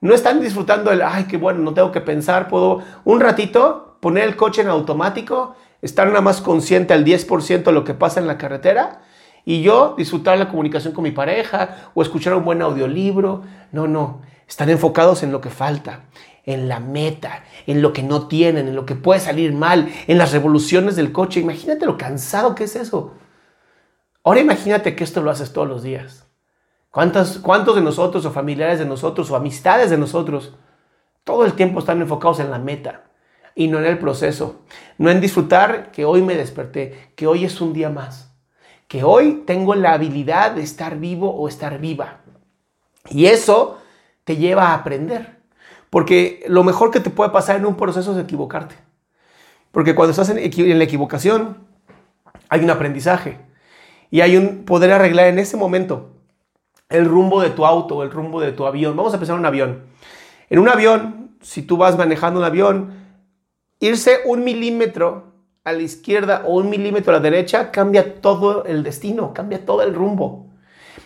No 0.00 0.14
están 0.14 0.40
disfrutando 0.40 0.90
el, 0.90 1.02
ay, 1.02 1.25
qué 1.25 1.37
bueno, 1.37 1.61
no 1.61 1.75
tengo 1.75 1.93
que 1.93 2.00
pensar, 2.00 2.49
puedo 2.49 2.81
un 3.05 3.21
ratito 3.21 3.99
poner 4.00 4.25
el 4.25 4.37
coche 4.37 4.62
en 4.62 4.69
automático 4.69 5.55
estar 5.83 6.07
nada 6.07 6.21
más 6.21 6.41
consciente 6.41 6.95
al 6.95 7.05
10% 7.05 7.65
de 7.65 7.73
lo 7.73 7.85
que 7.85 7.95
pasa 7.95 8.21
en 8.21 8.27
la 8.27 8.39
carretera 8.39 9.03
y 9.45 9.63
yo 9.63 9.95
disfrutar 9.97 10.39
la 10.39 10.49
comunicación 10.49 10.93
con 10.93 11.05
mi 11.05 11.11
pareja 11.11 11.91
o 11.95 12.03
escuchar 12.03 12.35
un 12.35 12.45
buen 12.45 12.63
audiolibro. 12.63 13.43
No, 13.73 13.89
no. 13.89 14.23
Están 14.47 14.69
enfocados 14.69 15.23
en 15.23 15.33
lo 15.33 15.41
que 15.41 15.51
falta, 15.51 16.05
en 16.45 16.69
la 16.69 16.81
meta, 16.81 17.45
en 17.67 17.83
lo 17.83 17.93
que 17.93 18.03
no 18.03 18.27
tienen, 18.27 18.69
en 18.69 18.77
lo 18.77 18.85
que 18.85 18.97
puede 18.97 19.21
salir 19.21 19.53
mal, 19.53 19.89
en 20.07 20.19
las 20.19 20.33
revoluciones 20.33 20.97
del 20.97 21.13
coche. 21.13 21.41
Imagínate 21.41 21.87
lo 21.87 21.97
cansado 21.97 22.55
que 22.55 22.65
es 22.65 22.77
eso. 22.77 23.15
Ahora 24.23 24.41
imagínate 24.41 24.95
que 24.95 25.05
esto 25.05 25.23
lo 25.23 25.31
haces 25.31 25.53
todos 25.53 25.69
los 25.69 25.83
días. 25.83 26.27
¿Cuántos, 26.91 27.39
¿Cuántos 27.39 27.77
de 27.77 27.83
nosotros 27.83 28.25
o 28.27 28.33
familiares 28.33 28.81
de 28.81 28.85
nosotros 28.85 29.31
o 29.31 29.37
amistades 29.37 29.91
de 29.91 29.97
nosotros 29.97 30.55
todo 31.23 31.45
el 31.45 31.53
tiempo 31.53 31.79
están 31.79 32.01
enfocados 32.01 32.41
en 32.41 32.51
la 32.51 32.59
meta 32.59 33.10
y 33.61 33.69
no 33.69 33.79
en 33.79 33.85
el 33.85 33.99
proceso? 33.99 34.62
No 34.97 35.11
en 35.11 35.21
disfrutar 35.21 35.93
que 35.93 36.07
hoy 36.07 36.23
me 36.23 36.35
desperté, 36.35 37.12
que 37.14 37.26
hoy 37.26 37.45
es 37.45 37.61
un 37.61 37.75
día 37.75 37.90
más, 37.90 38.35
que 38.88 39.05
hoy 39.05 39.43
tengo 39.47 39.75
la 39.75 39.93
habilidad 39.93 40.52
de 40.52 40.62
estar 40.62 40.99
vivo 40.99 41.31
o 41.31 41.47
estar 41.47 41.79
viva. 41.79 42.21
Y 43.11 43.26
eso 43.26 43.76
te 44.25 44.38
lleva 44.38 44.69
a 44.69 44.75
aprender. 44.75 45.40
Porque 45.90 46.43
lo 46.49 46.64
mejor 46.64 46.90
que 46.90 47.00
te 47.00 47.11
puede 47.11 47.33
pasar 47.33 47.57
en 47.57 47.67
un 47.67 47.76
proceso 47.76 48.12
es 48.12 48.25
equivocarte. 48.25 48.76
Porque 49.73 49.95
cuando 49.95 50.12
estás 50.12 50.31
en, 50.31 50.38
en 50.38 50.79
la 50.79 50.85
equivocación, 50.85 51.59
hay 52.49 52.64
un 52.64 52.71
aprendizaje. 52.71 53.37
Y 54.11 54.23
hay 54.23 54.38
un 54.38 54.64
poder 54.64 54.90
arreglar 54.90 55.26
en 55.26 55.38
ese 55.38 55.59
momento 55.59 56.12
el 56.88 57.05
rumbo 57.05 57.43
de 57.43 57.50
tu 57.50 57.67
auto 57.67 58.02
el 58.02 58.11
rumbo 58.11 58.40
de 58.40 58.52
tu 58.52 58.67
avión. 58.67 58.97
Vamos 58.97 59.12
a 59.12 59.17
empezar 59.17 59.38
un 59.38 59.45
avión. 59.45 59.83
En 60.49 60.61
un 60.61 60.69
avión, 60.71 61.37
si 61.43 61.61
tú 61.61 61.76
vas 61.76 61.99
manejando 61.99 62.40
un 62.40 62.47
avión, 62.47 63.00
irse 63.81 64.21
un 64.27 64.45
milímetro 64.45 65.33
a 65.65 65.73
la 65.73 65.83
izquierda 65.83 66.45
o 66.47 66.57
un 66.57 66.71
milímetro 66.71 67.13
a 67.13 67.17
la 67.17 67.23
derecha 67.23 67.71
cambia 67.71 68.21
todo 68.21 68.65
el 68.65 68.83
destino, 68.83 69.35
cambia 69.35 69.65
todo 69.65 69.83
el 69.83 69.95
rumbo. 69.95 70.47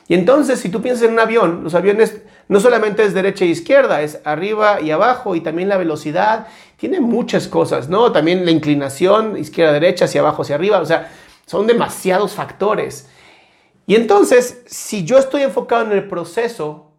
Y 0.07 0.15
entonces, 0.15 0.61
si 0.61 0.69
tú 0.69 0.83
piensas 0.83 1.05
en 1.05 1.15
un 1.15 1.21
avión, 1.21 1.65
los 1.65 1.75
aviones 1.75 2.21
no 2.49 2.61
solamente 2.61 3.05
es 3.05 3.15
derecha 3.15 3.45
e 3.45 3.49
izquierda, 3.49 4.03
es 4.03 4.21
arriba 4.25 4.81
y 4.81 4.91
abajo 4.91 5.35
y 5.35 5.41
también 5.41 5.69
la 5.69 5.79
velocidad, 5.79 6.47
tiene 6.77 7.01
muchas 7.01 7.49
cosas, 7.49 7.89
¿no? 7.89 8.13
También 8.13 8.45
la 8.45 8.51
inclinación, 8.51 9.39
izquierda, 9.39 9.73
derecha, 9.73 10.05
hacia 10.05 10.21
abajo, 10.21 10.43
hacia 10.43 10.57
arriba, 10.57 10.81
o 10.81 10.85
sea, 10.85 11.11
son 11.47 11.67
demasiados 11.67 12.33
factores. 12.33 13.09
Y 13.87 13.95
entonces, 13.95 14.63
si 14.67 15.05
yo 15.05 15.19
estoy 15.19 15.43
enfocado 15.43 15.85
en 15.85 15.93
el 15.93 16.07
proceso, 16.09 16.93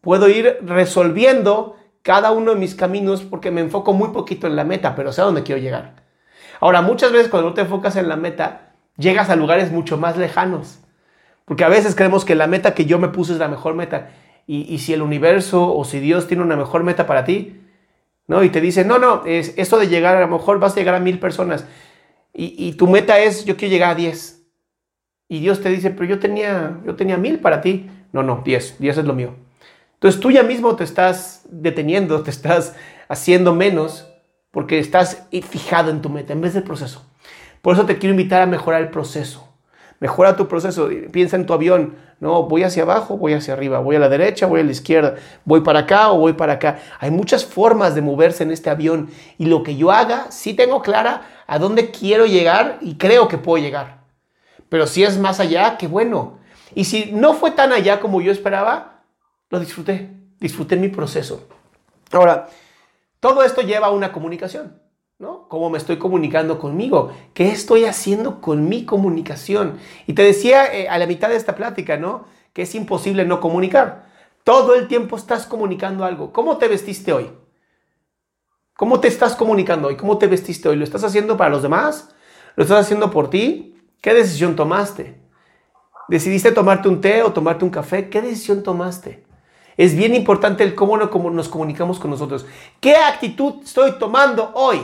puedo 0.00 0.28
ir 0.28 0.58
resolviendo 0.62 1.76
cada 2.08 2.30
uno 2.30 2.54
de 2.54 2.58
mis 2.58 2.74
caminos 2.74 3.20
porque 3.20 3.50
me 3.50 3.60
enfoco 3.60 3.92
muy 3.92 4.08
poquito 4.08 4.46
en 4.46 4.56
la 4.56 4.64
meta, 4.64 4.94
pero 4.96 5.12
sé 5.12 5.20
a 5.20 5.24
dónde 5.24 5.42
quiero 5.42 5.60
llegar. 5.60 5.96
Ahora, 6.58 6.80
muchas 6.80 7.12
veces 7.12 7.28
cuando 7.28 7.50
no 7.50 7.54
te 7.54 7.60
enfocas 7.60 7.96
en 7.96 8.08
la 8.08 8.16
meta, 8.16 8.72
llegas 8.96 9.28
a 9.28 9.36
lugares 9.36 9.70
mucho 9.72 9.98
más 9.98 10.16
lejanos. 10.16 10.78
Porque 11.44 11.64
a 11.64 11.68
veces 11.68 11.94
creemos 11.94 12.24
que 12.24 12.34
la 12.34 12.46
meta 12.46 12.72
que 12.72 12.86
yo 12.86 12.98
me 12.98 13.08
puse 13.08 13.34
es 13.34 13.38
la 13.38 13.48
mejor 13.48 13.74
meta. 13.74 14.08
Y, 14.46 14.78
si 14.78 14.94
el 14.94 15.02
universo 15.02 15.76
o 15.76 15.84
si 15.84 16.00
Dios 16.00 16.26
tiene 16.26 16.42
una 16.42 16.56
mejor 16.56 16.82
meta 16.82 17.06
para 17.06 17.26
ti, 17.26 17.60
¿no? 18.26 18.42
Y 18.42 18.48
te 18.48 18.62
dice, 18.62 18.86
no, 18.86 18.98
no, 18.98 19.26
es 19.26 19.52
eso 19.58 19.78
de 19.78 19.88
llegar, 19.88 20.16
a 20.16 20.20
lo 20.20 20.28
mejor 20.28 20.60
vas 20.60 20.72
a 20.72 20.76
llegar 20.76 20.94
a 20.94 21.00
mil 21.00 21.18
personas. 21.18 21.66
Y, 22.32 22.54
y 22.56 22.72
tu 22.72 22.86
meta 22.86 23.18
es, 23.18 23.44
yo 23.44 23.58
quiero 23.58 23.72
llegar 23.72 23.90
a 23.90 23.94
diez. 23.94 24.46
Y 25.28 25.40
Dios 25.40 25.60
te 25.60 25.68
dice, 25.68 25.90
pero 25.90 26.06
yo 26.06 26.18
tenía, 26.18 26.80
yo 26.86 26.96
tenía 26.96 27.18
mil 27.18 27.38
para 27.40 27.60
ti. 27.60 27.90
No, 28.14 28.22
no, 28.22 28.40
diez, 28.46 28.76
diez 28.78 28.96
es 28.96 29.04
lo 29.04 29.12
mío. 29.12 29.34
Entonces 29.98 30.20
tú 30.20 30.30
ya 30.30 30.44
mismo 30.44 30.76
te 30.76 30.84
estás 30.84 31.42
deteniendo, 31.50 32.22
te 32.22 32.30
estás 32.30 32.76
haciendo 33.08 33.52
menos 33.52 34.06
porque 34.52 34.78
estás 34.78 35.24
fijado 35.50 35.90
en 35.90 36.00
tu 36.00 36.08
meta 36.08 36.32
en 36.32 36.40
vez 36.40 36.54
del 36.54 36.62
proceso. 36.62 37.04
Por 37.62 37.74
eso 37.74 37.84
te 37.84 37.98
quiero 37.98 38.12
invitar 38.12 38.42
a 38.42 38.46
mejorar 38.46 38.80
el 38.80 38.90
proceso. 38.90 39.48
Mejora 39.98 40.36
tu 40.36 40.46
proceso. 40.46 40.88
Piensa 41.10 41.34
en 41.34 41.46
tu 41.46 41.52
avión. 41.52 41.96
No, 42.20 42.44
voy 42.44 42.62
hacia 42.62 42.84
abajo, 42.84 43.16
voy 43.16 43.32
hacia 43.32 43.54
arriba, 43.54 43.80
voy 43.80 43.96
a 43.96 43.98
la 43.98 44.08
derecha, 44.08 44.46
voy 44.46 44.60
a 44.60 44.64
la 44.64 44.70
izquierda, 44.70 45.16
voy 45.44 45.62
para 45.62 45.80
acá 45.80 46.10
o 46.10 46.18
voy 46.18 46.34
para 46.34 46.54
acá. 46.54 46.78
Hay 47.00 47.10
muchas 47.10 47.44
formas 47.44 47.96
de 47.96 48.02
moverse 48.02 48.44
en 48.44 48.52
este 48.52 48.70
avión 48.70 49.10
y 49.36 49.46
lo 49.46 49.64
que 49.64 49.76
yo 49.76 49.90
haga, 49.90 50.30
sí 50.30 50.54
tengo 50.54 50.80
clara 50.80 51.22
a 51.48 51.58
dónde 51.58 51.90
quiero 51.90 52.26
llegar 52.26 52.78
y 52.80 52.96
creo 52.98 53.26
que 53.26 53.38
puedo 53.38 53.62
llegar. 53.62 53.98
Pero 54.68 54.86
si 54.86 55.02
es 55.02 55.18
más 55.18 55.40
allá, 55.40 55.76
qué 55.76 55.88
bueno. 55.88 56.38
Y 56.74 56.84
si 56.84 57.10
no 57.12 57.34
fue 57.34 57.50
tan 57.52 57.72
allá 57.72 58.00
como 58.00 58.20
yo 58.20 58.30
esperaba, 58.30 58.97
lo 59.50 59.60
disfruté. 59.60 60.10
Disfruté 60.40 60.76
mi 60.76 60.88
proceso. 60.88 61.48
Ahora, 62.12 62.48
todo 63.20 63.42
esto 63.42 63.62
lleva 63.62 63.88
a 63.88 63.90
una 63.90 64.12
comunicación, 64.12 64.80
¿no? 65.18 65.48
¿Cómo 65.48 65.70
me 65.70 65.78
estoy 65.78 65.98
comunicando 65.98 66.58
conmigo? 66.58 67.12
¿Qué 67.34 67.50
estoy 67.50 67.84
haciendo 67.84 68.40
con 68.40 68.68
mi 68.68 68.84
comunicación? 68.84 69.78
Y 70.06 70.12
te 70.12 70.22
decía 70.22 70.72
eh, 70.72 70.88
a 70.88 70.98
la 70.98 71.06
mitad 71.06 71.28
de 71.28 71.36
esta 71.36 71.56
plática, 71.56 71.96
¿no? 71.96 72.26
Que 72.52 72.62
es 72.62 72.74
imposible 72.74 73.24
no 73.24 73.40
comunicar. 73.40 74.06
Todo 74.44 74.74
el 74.74 74.86
tiempo 74.88 75.16
estás 75.16 75.46
comunicando 75.46 76.04
algo. 76.04 76.32
¿Cómo 76.32 76.56
te 76.58 76.68
vestiste 76.68 77.12
hoy? 77.12 77.30
¿Cómo 78.76 79.00
te 79.00 79.08
estás 79.08 79.34
comunicando 79.34 79.88
hoy? 79.88 79.96
¿Cómo 79.96 80.18
te 80.18 80.28
vestiste 80.28 80.68
hoy? 80.68 80.76
¿Lo 80.76 80.84
estás 80.84 81.02
haciendo 81.02 81.36
para 81.36 81.50
los 81.50 81.62
demás? 81.62 82.14
¿Lo 82.54 82.62
estás 82.62 82.80
haciendo 82.80 83.10
por 83.10 83.28
ti? 83.28 83.76
¿Qué 84.00 84.14
decisión 84.14 84.54
tomaste? 84.54 85.20
¿Decidiste 86.08 86.52
tomarte 86.52 86.88
un 86.88 87.00
té 87.00 87.22
o 87.24 87.32
tomarte 87.32 87.64
un 87.64 87.70
café? 87.70 88.08
¿Qué 88.08 88.22
decisión 88.22 88.62
tomaste? 88.62 89.27
Es 89.78 89.94
bien 89.94 90.12
importante 90.12 90.64
el 90.64 90.74
cómo 90.74 90.96
nos 90.96 91.48
comunicamos 91.48 92.00
con 92.00 92.10
nosotros. 92.10 92.44
¿Qué 92.80 92.96
actitud 92.96 93.62
estoy 93.62 93.92
tomando 93.92 94.50
hoy? 94.54 94.80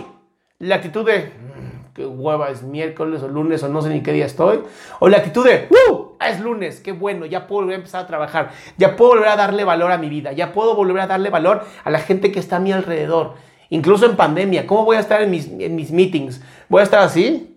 La 0.61 0.77
actitud 0.77 1.05
de, 1.05 1.33
mm, 1.33 1.93
qué 1.95 2.07
hueva, 2.07 2.49
es 2.51 2.63
miércoles 2.63 3.21
o 3.25 3.27
lunes 3.27 3.61
o 3.65 3.69
no 3.69 3.83
sé 3.83 3.89
ni 3.89 4.05
qué 4.05 4.13
día 4.13 4.27
estoy. 4.27 4.61
O 5.01 5.09
la 5.09 5.17
actitud 5.17 5.45
de, 5.45 5.69
¡uh! 5.91 6.13
Es 6.21 6.39
lunes, 6.39 6.79
qué 6.79 6.93
bueno, 6.93 7.27
ya 7.27 7.49
puedo 7.49 7.63
volver 7.63 7.75
a 7.75 7.79
empezar 7.79 8.05
a 8.05 8.07
trabajar. 8.07 8.53
Ya 8.79 8.95
puedo 8.95 9.15
volver 9.15 9.31
a 9.31 9.37
darle 9.37 9.65
valor 9.65 9.91
a 9.91 9.99
mi 9.99 10.09
vida. 10.09 10.31
Ya 10.31 10.53
puedo 10.53 10.77
volver 10.77 11.01
a 11.01 11.07
darle 11.09 11.29
valor 11.29 11.65
a 11.83 11.91
la 11.91 11.99
gente 11.99 12.31
que 12.31 12.39
está 12.39 12.57
a 12.57 12.61
mi 12.61 12.71
alrededor. 12.71 13.35
Incluso 13.71 14.07
en 14.07 14.15
pandemia, 14.15 14.65
¿cómo 14.69 14.85
voy 14.85 14.97
a 14.97 15.01
estar 15.01 15.21
en 15.23 15.31
mis, 15.33 15.49
en 15.49 15.75
mis 15.75 15.91
meetings? 15.91 16.41
¿Voy 16.69 16.83
a 16.83 16.85
estar 16.85 17.01
así? 17.01 17.55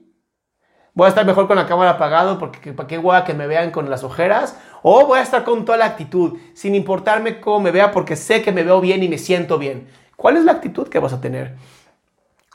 voy 0.98 1.06
a 1.06 1.10
estar 1.10 1.28
mejor 1.28 1.46
con 1.46 1.58
la 1.58 1.68
cámara 1.68 1.92
apagado 1.92 2.40
porque 2.40 2.74
para 2.74 2.88
qué 2.88 2.98
guay 2.98 3.24
que 3.24 3.36
me 3.36 3.46
vean 3.46 3.70
con 3.70 3.88
las 3.88 4.04
ojeras. 4.04 4.60
O 4.84 5.06
voy 5.06 5.20
a 5.20 5.24
estar 5.24 5.44
con 5.44 5.66
toda 5.66 5.78
la 5.78 5.86
actitud, 5.86 6.38
sin 6.54 6.76
importarme 6.76 7.40
cómo 7.40 7.60
me 7.60 7.72
vea 7.72 7.92
porque 7.92 8.16
sé 8.16 8.42
que 8.42 8.52
me 8.52 8.64
veo 8.64 8.82
bien 8.82 9.04
y 9.04 9.10
me 9.10 9.18
siento 9.18 9.58
bien. 9.58 9.88
¿Cuál 10.16 10.38
es 10.38 10.44
la 10.44 10.54
actitud 10.54 10.88
que 10.88 11.00
vas 11.00 11.14
a 11.14 11.22
tener? 11.22 11.56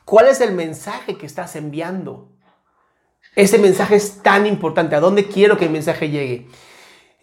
¿Cuál 0.04 0.28
es 0.28 0.40
el 0.40 0.52
mensaje 0.52 1.16
que 1.16 1.26
estás 1.26 1.56
enviando? 1.56 2.28
Ese 3.34 3.58
mensaje 3.58 3.96
es 3.96 4.22
tan 4.22 4.46
importante. 4.46 4.96
¿A 4.96 5.00
dónde 5.00 5.26
quiero 5.26 5.56
que 5.56 5.66
el 5.66 5.70
mensaje 5.70 6.10
llegue? 6.10 6.48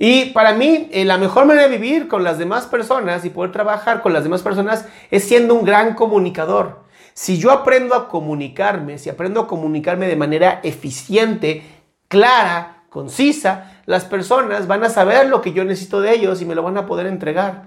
Y 0.02 0.28
para 0.28 0.54
mí, 0.54 0.88
eh, 0.92 1.04
la 1.04 1.18
mejor 1.18 1.46
manera 1.46 1.68
de 1.68 1.78
vivir 1.78 2.08
con 2.08 2.24
las 2.24 2.38
demás 2.38 2.66
personas 2.68 3.26
y 3.26 3.30
poder 3.30 3.52
trabajar 3.52 4.02
con 4.02 4.14
las 4.14 4.24
demás 4.24 4.42
personas 4.42 4.86
es 5.12 5.26
siendo 5.26 5.54
un 5.54 5.66
gran 5.66 5.94
comunicador. 5.94 6.84
Si 7.14 7.38
yo 7.38 7.52
aprendo 7.52 7.96
a 7.96 8.08
comunicarme, 8.08 8.98
si 8.98 9.10
aprendo 9.10 9.42
a 9.42 9.48
comunicarme 9.48 10.08
de 10.08 10.16
manera 10.16 10.62
eficiente, 10.64 11.64
clara, 12.08 12.86
concisa, 12.90 13.79
las 13.90 14.06
personas 14.06 14.68
van 14.68 14.84
a 14.84 14.90
saber 14.92 15.30
lo 15.30 15.42
que 15.42 15.52
yo 15.52 15.66
necesito 15.66 16.00
de 16.00 16.14
ellos 16.14 16.44
y 16.44 16.46
me 16.46 16.54
lo 16.54 16.62
van 16.62 16.78
a 16.78 16.86
poder 16.86 17.08
entregar. 17.08 17.64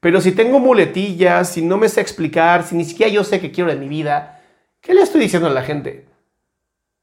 Pero 0.00 0.22
si 0.22 0.32
tengo 0.32 0.58
muletillas, 0.58 1.50
si 1.50 1.60
no 1.60 1.76
me 1.76 1.90
sé 1.90 2.00
explicar, 2.00 2.62
si 2.64 2.74
ni 2.76 2.86
siquiera 2.86 3.12
yo 3.12 3.24
sé 3.24 3.42
qué 3.42 3.52
quiero 3.52 3.68
de 3.68 3.76
mi 3.76 3.86
vida, 3.86 4.40
¿qué 4.80 4.94
le 4.94 5.02
estoy 5.02 5.20
diciendo 5.20 5.48
a 5.48 5.52
la 5.52 5.62
gente? 5.62 6.06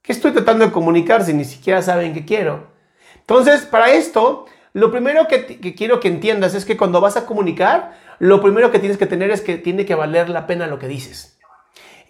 ¿Qué 0.02 0.12
estoy 0.12 0.32
tratando 0.32 0.65
de 0.65 0.72
comunicar 0.72 1.24
si 1.24 1.34
ni 1.34 1.46
siquiera 1.46 1.84
saben 1.84 2.15
qué 2.15 2.26
quiero? 2.26 2.72
Entonces, 3.20 3.62
para 3.62 3.91
esto, 3.91 4.48
lo 4.74 4.89
primero 4.89 5.28
que, 5.28 5.76
quiero 5.76 6.00
que 6.00 6.08
entiendas 6.08 6.56
es 6.56 6.65
que 6.65 6.78
cuando 6.78 7.00
vas 7.00 7.15
a 7.15 7.28
comunicar, 7.28 7.96
lo 8.17 8.41
primero 8.41 8.72
que 8.72 8.80
tienes 8.80 8.98
que 8.98 9.06
tener 9.06 9.30
es 9.30 9.41
que 9.41 9.60
tiene 9.60 9.86
que 9.86 9.93
valer 9.93 10.30
la 10.30 10.48
pena 10.48 10.65
lo 10.65 10.80
que 10.80 10.88
dices. 10.88 11.38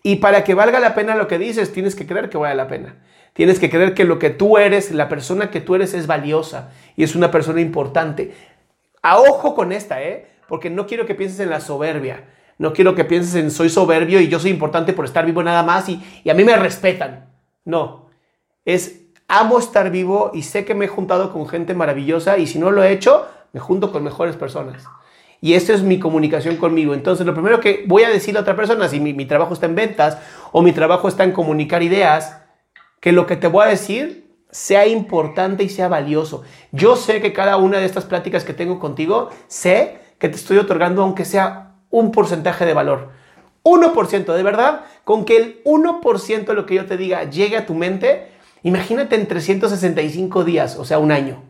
Y 0.02 0.16
para 0.16 0.46
que 0.46 0.54
valga 0.54 0.80
la 0.80 0.96
pena 0.96 1.14
lo 1.16 1.28
que 1.28 1.40
dices, 1.40 1.74
tienes 1.74 1.94
que 1.94 2.08
creer 2.08 2.30
que 2.30 2.38
vale 2.38 2.56
la 2.56 2.70
pena. 2.70 2.96
Tienes 3.38 3.60
que 3.60 3.70
creer 3.70 3.94
que 3.94 4.04
lo 4.04 4.20
que 4.20 4.32
tú 4.32 4.58
eres, 4.58 4.92
la 4.92 5.08
persona 5.08 5.50
que 5.50 5.62
tú 5.62 5.76
eres 5.76 5.94
es 5.94 6.08
valiosa 6.08 6.72
y 6.96 7.04
es 7.04 7.16
una 7.16 7.32
persona 7.32 7.62
importante. 7.62 8.34
A 9.02 9.20
ojo 9.20 9.56
con 9.56 9.72
esta, 9.72 10.02
¿eh? 10.02 10.28
Porque 10.50 10.70
no 10.70 10.88
quiero 10.88 11.06
que 11.06 11.16
pienses 11.16 11.40
en 11.40 11.50
la 11.50 11.62
soberbia. 11.62 12.26
No 12.58 12.74
quiero 12.74 12.96
que 12.96 13.06
pienses 13.06 13.36
en 13.36 13.52
soy 13.52 13.70
soberbio 13.70 14.20
y 14.20 14.28
yo 14.28 14.40
soy 14.40 14.52
importante 14.52 14.92
por 14.92 15.06
estar 15.06 15.26
vivo 15.26 15.44
nada 15.44 15.64
más 15.64 15.88
y, 15.88 16.04
y 16.24 16.30
a 16.30 16.34
mí 16.34 16.44
me 16.44 16.56
respetan. 16.56 17.30
No. 17.64 18.10
Es 18.66 19.02
amo 19.28 19.60
estar 19.60 19.92
vivo 19.92 20.32
y 20.34 20.42
sé 20.42 20.66
que 20.66 20.74
me 20.74 20.86
he 20.86 20.90
juntado 20.90 21.32
con 21.32 21.48
gente 21.48 21.74
maravillosa 21.74 22.38
y 22.38 22.48
si 22.48 22.60
no 22.60 22.72
lo 22.72 22.84
he 22.84 22.92
hecho, 22.92 23.28
me 23.54 23.60
junto 23.60 23.92
con 23.92 24.04
mejores 24.04 24.36
personas 24.36 24.84
y 25.42 25.54
esta 25.54 25.74
es 25.74 25.84
mi 25.84 26.00
comunicación 26.00 26.58
conmigo. 26.58 26.94
Entonces, 26.94 27.26
lo 27.26 27.34
primero 27.34 27.60
que 27.60 27.86
voy 27.88 28.04
a 28.04 28.10
decirle 28.10 28.40
a 28.40 28.42
otra 28.42 28.56
persona, 28.56 28.88
si 28.88 29.00
mi, 29.00 29.26
trabajo 29.26 29.54
está 29.54 29.68
en 29.68 29.76
ventas 29.76 30.18
o 30.52 30.62
mi 30.62 30.72
trabajo 30.72 31.08
está 31.08 31.24
en 31.24 31.32
comunicar 31.32 31.84
ideas, 31.84 32.42
que 33.00 33.12
lo 33.12 33.28
que 33.28 33.36
te 33.36 33.48
voy 33.48 33.66
a 33.66 33.70
decir 33.70 34.28
sea 34.52 34.88
importante 34.88 35.64
y 35.64 35.70
sea 35.70 35.88
valioso. 35.88 36.44
Yo 36.72 36.96
sé 36.96 37.22
que 37.22 37.34
cada 37.34 37.58
una 37.58 37.80
de 37.80 37.86
estas 37.86 38.06
pláticas 38.06 38.44
que 38.44 38.54
tengo 38.54 38.80
contigo, 38.80 39.30
sé 39.48 40.00
que 40.20 40.30
te 40.30 40.36
estoy 40.36 40.58
otorgando 40.58 41.04
aunque 41.04 41.26
sea 41.26 41.76
un 41.90 42.12
porcentaje 42.12 42.66
de 42.66 42.74
valor. 42.74 43.12
1%, 43.64 44.34
de 44.34 44.44
verdad, 44.44 44.86
con 45.04 45.26
que 45.26 45.38
el 45.38 45.64
1% 45.64 46.46
de 46.46 46.54
lo 46.54 46.66
que 46.66 46.76
yo 46.76 46.86
te 46.86 46.98
diga 46.98 47.30
llegue 47.30 47.58
a 47.58 47.66
tu 47.66 47.74
mente, 47.74 48.32
imagínate 48.64 49.16
en 49.16 49.28
365 49.28 50.44
días, 50.44 50.78
o 50.78 50.86
sea, 50.86 51.00
un 51.00 51.12
año. 51.12 51.44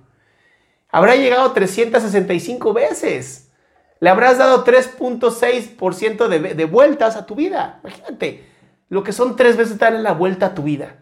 Habrá 0.89 1.15
llegado 1.15 1.51
365 1.51 2.73
veces. 2.73 3.51
Le 3.99 4.09
habrás 4.09 4.37
dado 4.37 4.63
3.6% 4.63 6.27
de, 6.27 6.53
de 6.55 6.65
vueltas 6.65 7.15
a 7.15 7.25
tu 7.25 7.35
vida. 7.35 7.79
Imagínate 7.83 8.45
lo 8.89 9.03
que 9.03 9.11
son 9.11 9.35
tres 9.35 9.57
veces 9.57 9.77
darle 9.77 9.99
la 9.99 10.13
vuelta 10.13 10.47
a 10.47 10.55
tu 10.55 10.63
vida. 10.63 10.97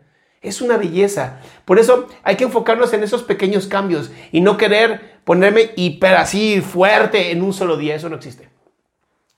Es 0.47 0.61
una 0.61 0.77
belleza. 0.77 1.39
Por 1.65 1.79
eso 1.79 2.07
hay 2.23 2.35
que 2.35 2.43
enfocarnos 2.43 2.93
en 2.93 3.03
esos 3.03 3.23
pequeños 3.23 3.67
cambios 3.67 4.11
y 4.31 4.41
no 4.41 4.57
querer 4.57 5.19
ponerme 5.23 5.71
hiper 5.75 6.15
así 6.15 6.61
fuerte 6.61 7.31
en 7.31 7.41
un 7.41 7.53
solo 7.53 7.77
día. 7.77 7.95
Eso 7.95 8.09
no 8.09 8.15
existe. 8.15 8.49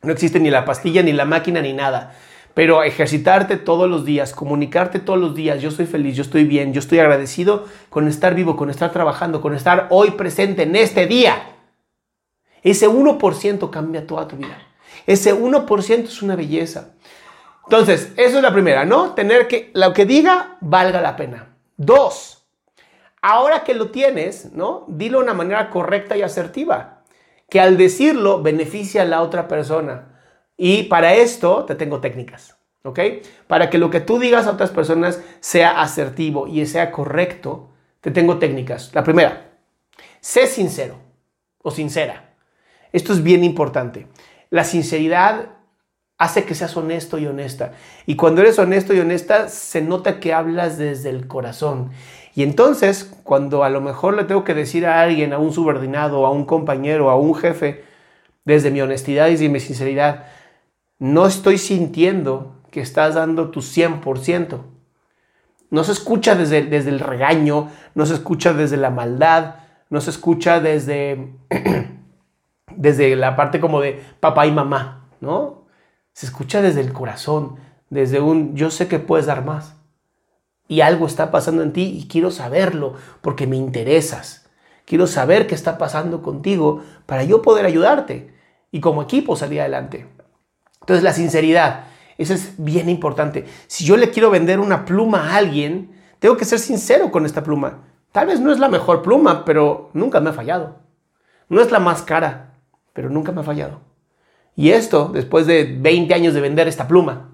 No 0.01 0.11
existe 0.11 0.39
ni 0.39 0.49
la 0.49 0.65
pastilla, 0.65 1.01
ni 1.01 1.13
la 1.13 1.25
máquina, 1.25 1.61
ni 1.61 1.73
nada. 1.73 2.15
Pero 2.53 2.83
ejercitarte 2.83 3.57
todos 3.57 3.89
los 3.89 4.03
días, 4.03 4.33
comunicarte 4.33 4.99
todos 4.99 5.19
los 5.19 5.35
días, 5.35 5.61
yo 5.61 5.69
estoy 5.69 5.85
feliz, 5.85 6.15
yo 6.15 6.23
estoy 6.23 6.43
bien, 6.43 6.73
yo 6.73 6.79
estoy 6.79 6.97
agradecido 6.99 7.65
con 7.89 8.07
estar 8.07 8.33
vivo, 8.33 8.55
con 8.55 8.69
estar 8.69 8.91
trabajando, 8.91 9.41
con 9.41 9.53
estar 9.53 9.87
hoy 9.91 10.11
presente 10.11 10.63
en 10.63 10.75
este 10.75 11.05
día. 11.05 11.35
Ese 12.63 12.89
1% 12.89 13.69
cambia 13.69 14.07
toda 14.07 14.27
tu 14.27 14.37
vida. 14.37 14.57
Ese 15.05 15.35
1% 15.35 16.03
es 16.03 16.21
una 16.21 16.35
belleza. 16.35 16.95
Entonces, 17.67 18.13
eso 18.15 18.37
es 18.37 18.43
la 18.43 18.53
primera, 18.53 18.85
¿no? 18.85 19.13
Tener 19.13 19.49
que 19.49 19.71
lo 19.73 19.91
que 19.93 20.05
diga 20.05 20.55
valga 20.61 21.01
la 21.01 21.17
pena. 21.17 21.57
Dos, 21.75 22.47
ahora 23.21 23.65
que 23.65 23.73
lo 23.73 23.91
tienes, 23.91 24.53
¿no? 24.53 24.85
Dilo 24.87 25.17
de 25.17 25.25
una 25.25 25.33
manera 25.33 25.69
correcta 25.69 26.15
y 26.15 26.21
asertiva, 26.21 27.03
que 27.49 27.59
al 27.59 27.75
decirlo 27.75 28.41
beneficia 28.41 29.01
a 29.01 29.05
la 29.05 29.21
otra 29.21 29.49
persona. 29.49 30.17
Y 30.55 30.83
para 30.83 31.15
esto 31.15 31.65
te 31.65 31.75
tengo 31.75 31.99
técnicas, 31.99 32.57
¿ok? 32.83 32.99
Para 33.47 33.69
que 33.69 33.77
lo 33.77 33.89
que 33.89 33.99
tú 33.99 34.17
digas 34.17 34.47
a 34.47 34.51
otras 34.51 34.69
personas 34.69 35.21
sea 35.41 35.81
asertivo 35.81 36.47
y 36.47 36.65
sea 36.67 36.89
correcto, 36.89 37.73
te 37.99 38.11
tengo 38.11 38.39
técnicas. 38.39 38.95
La 38.95 39.03
primera, 39.03 39.57
sé 40.21 40.47
sincero 40.47 40.95
o 41.61 41.69
sincera. 41.69 42.33
Esto 42.93 43.11
es 43.11 43.21
bien 43.21 43.43
importante. 43.43 44.07
La 44.49 44.63
sinceridad 44.63 45.56
hace 46.17 46.45
que 46.45 46.55
seas 46.55 46.75
honesto 46.75 47.17
y 47.19 47.27
honesta. 47.27 47.73
Y 48.05 48.15
cuando 48.15 48.41
eres 48.41 48.57
honesto 48.59 48.93
y 48.93 48.99
honesta, 48.99 49.49
se 49.49 49.81
nota 49.81 50.19
que 50.19 50.33
hablas 50.33 50.77
desde 50.77 51.09
el 51.09 51.27
corazón. 51.27 51.91
Y 52.33 52.43
entonces, 52.43 53.11
cuando 53.23 53.63
a 53.63 53.69
lo 53.69 53.81
mejor 53.81 54.15
le 54.15 54.23
tengo 54.23 54.43
que 54.43 54.53
decir 54.53 54.85
a 54.85 55.01
alguien, 55.01 55.33
a 55.33 55.39
un 55.39 55.53
subordinado, 55.53 56.25
a 56.25 56.31
un 56.31 56.45
compañero, 56.45 57.09
a 57.09 57.15
un 57.15 57.35
jefe, 57.35 57.83
desde 58.45 58.71
mi 58.71 58.81
honestidad 58.81 59.29
y 59.29 59.49
mi 59.49 59.59
sinceridad, 59.59 60.25
no 60.99 61.27
estoy 61.27 61.57
sintiendo 61.57 62.55
que 62.71 62.81
estás 62.81 63.15
dando 63.15 63.49
tu 63.49 63.61
100%. 63.61 64.61
No 65.69 65.83
se 65.83 65.91
escucha 65.91 66.35
desde, 66.35 66.63
desde 66.63 66.89
el 66.89 66.99
regaño, 66.99 67.69
no 67.93 68.05
se 68.05 68.13
escucha 68.13 68.53
desde 68.53 68.77
la 68.77 68.89
maldad, 68.89 69.55
no 69.89 69.99
se 69.99 70.11
escucha 70.11 70.59
desde, 70.59 71.33
desde 72.75 73.15
la 73.15 73.35
parte 73.35 73.59
como 73.59 73.81
de 73.81 74.01
papá 74.19 74.47
y 74.47 74.51
mamá, 74.51 75.09
¿no? 75.19 75.66
Se 76.17 76.25
escucha 76.25 76.63
desde 76.63 76.81
el 76.81 76.93
corazón, 76.93 77.57
desde 77.91 78.19
un 78.19 78.55
yo 78.55 78.71
sé 78.71 78.87
que 78.87 78.97
puedes 78.97 79.27
dar 79.27 79.45
más. 79.45 79.75
Y 80.67 80.81
algo 80.81 81.05
está 81.05 81.29
pasando 81.29 81.61
en 81.61 81.73
ti 81.73 81.95
y 81.95 82.07
quiero 82.07 82.31
saberlo 82.31 82.95
porque 83.21 83.45
me 83.45 83.55
interesas. 83.55 84.49
Quiero 84.85 85.05
saber 85.05 85.45
qué 85.45 85.53
está 85.53 85.77
pasando 85.77 86.23
contigo 86.23 86.81
para 87.05 87.23
yo 87.23 87.43
poder 87.43 87.67
ayudarte 87.67 88.33
y 88.71 88.79
como 88.79 89.03
equipo 89.03 89.35
salir 89.35 89.61
adelante. 89.61 90.07
Entonces 90.79 91.03
la 91.03 91.13
sinceridad, 91.13 91.83
eso 92.17 92.33
es 92.33 92.55
bien 92.57 92.89
importante. 92.89 93.45
Si 93.67 93.85
yo 93.85 93.95
le 93.95 94.09
quiero 94.09 94.31
vender 94.31 94.59
una 94.59 94.85
pluma 94.85 95.19
a 95.19 95.35
alguien, 95.35 96.01
tengo 96.17 96.35
que 96.35 96.45
ser 96.45 96.57
sincero 96.57 97.11
con 97.11 97.27
esta 97.27 97.43
pluma. 97.43 97.83
Tal 98.11 98.25
vez 98.25 98.39
no 98.39 98.51
es 98.51 98.57
la 98.57 98.69
mejor 98.69 99.03
pluma, 99.03 99.45
pero 99.45 99.91
nunca 99.93 100.19
me 100.19 100.31
ha 100.31 100.33
fallado. 100.33 100.77
No 101.47 101.61
es 101.61 101.69
la 101.69 101.77
más 101.77 102.01
cara, 102.01 102.55
pero 102.93 103.07
nunca 103.07 103.31
me 103.31 103.41
ha 103.41 103.43
fallado. 103.43 103.86
Y 104.57 104.71
esto, 104.71 105.11
después 105.13 105.47
de 105.47 105.77
20 105.79 106.13
años 106.13 106.33
de 106.33 106.41
vender 106.41 106.67
esta 106.67 106.89
pluma, 106.89 107.29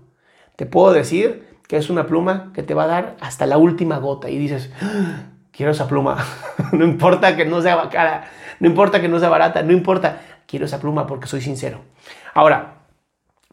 te 0.56 0.68
puedo 0.68 0.94
decir 0.94 1.58
que 1.68 1.78
es 1.78 1.90
una 1.90 2.06
pluma 2.06 2.52
que 2.54 2.62
te 2.62 2.76
va 2.76 2.84
a 2.84 2.88
dar 2.88 3.18
hasta 3.20 3.48
la 3.48 3.58
última 3.58 3.98
gota. 3.98 4.30
Y 4.30 4.38
dices, 4.38 4.70
ah, 4.80 5.32
quiero 5.52 5.72
esa 5.72 5.88
pluma. 5.88 6.24
no 6.72 6.86
importa 6.86 7.36
que 7.36 7.46
no 7.46 7.64
sea 7.64 7.90
cara, 7.90 8.30
no 8.60 8.68
importa 8.68 9.02
que 9.02 9.08
no 9.08 9.20
sea 9.20 9.30
barata, 9.30 9.64
no 9.64 9.74
importa, 9.74 10.22
quiero 10.46 10.68
esa 10.68 10.80
pluma 10.80 11.08
porque 11.08 11.26
soy 11.26 11.42
sincero. 11.42 11.80
Ahora, 12.36 12.84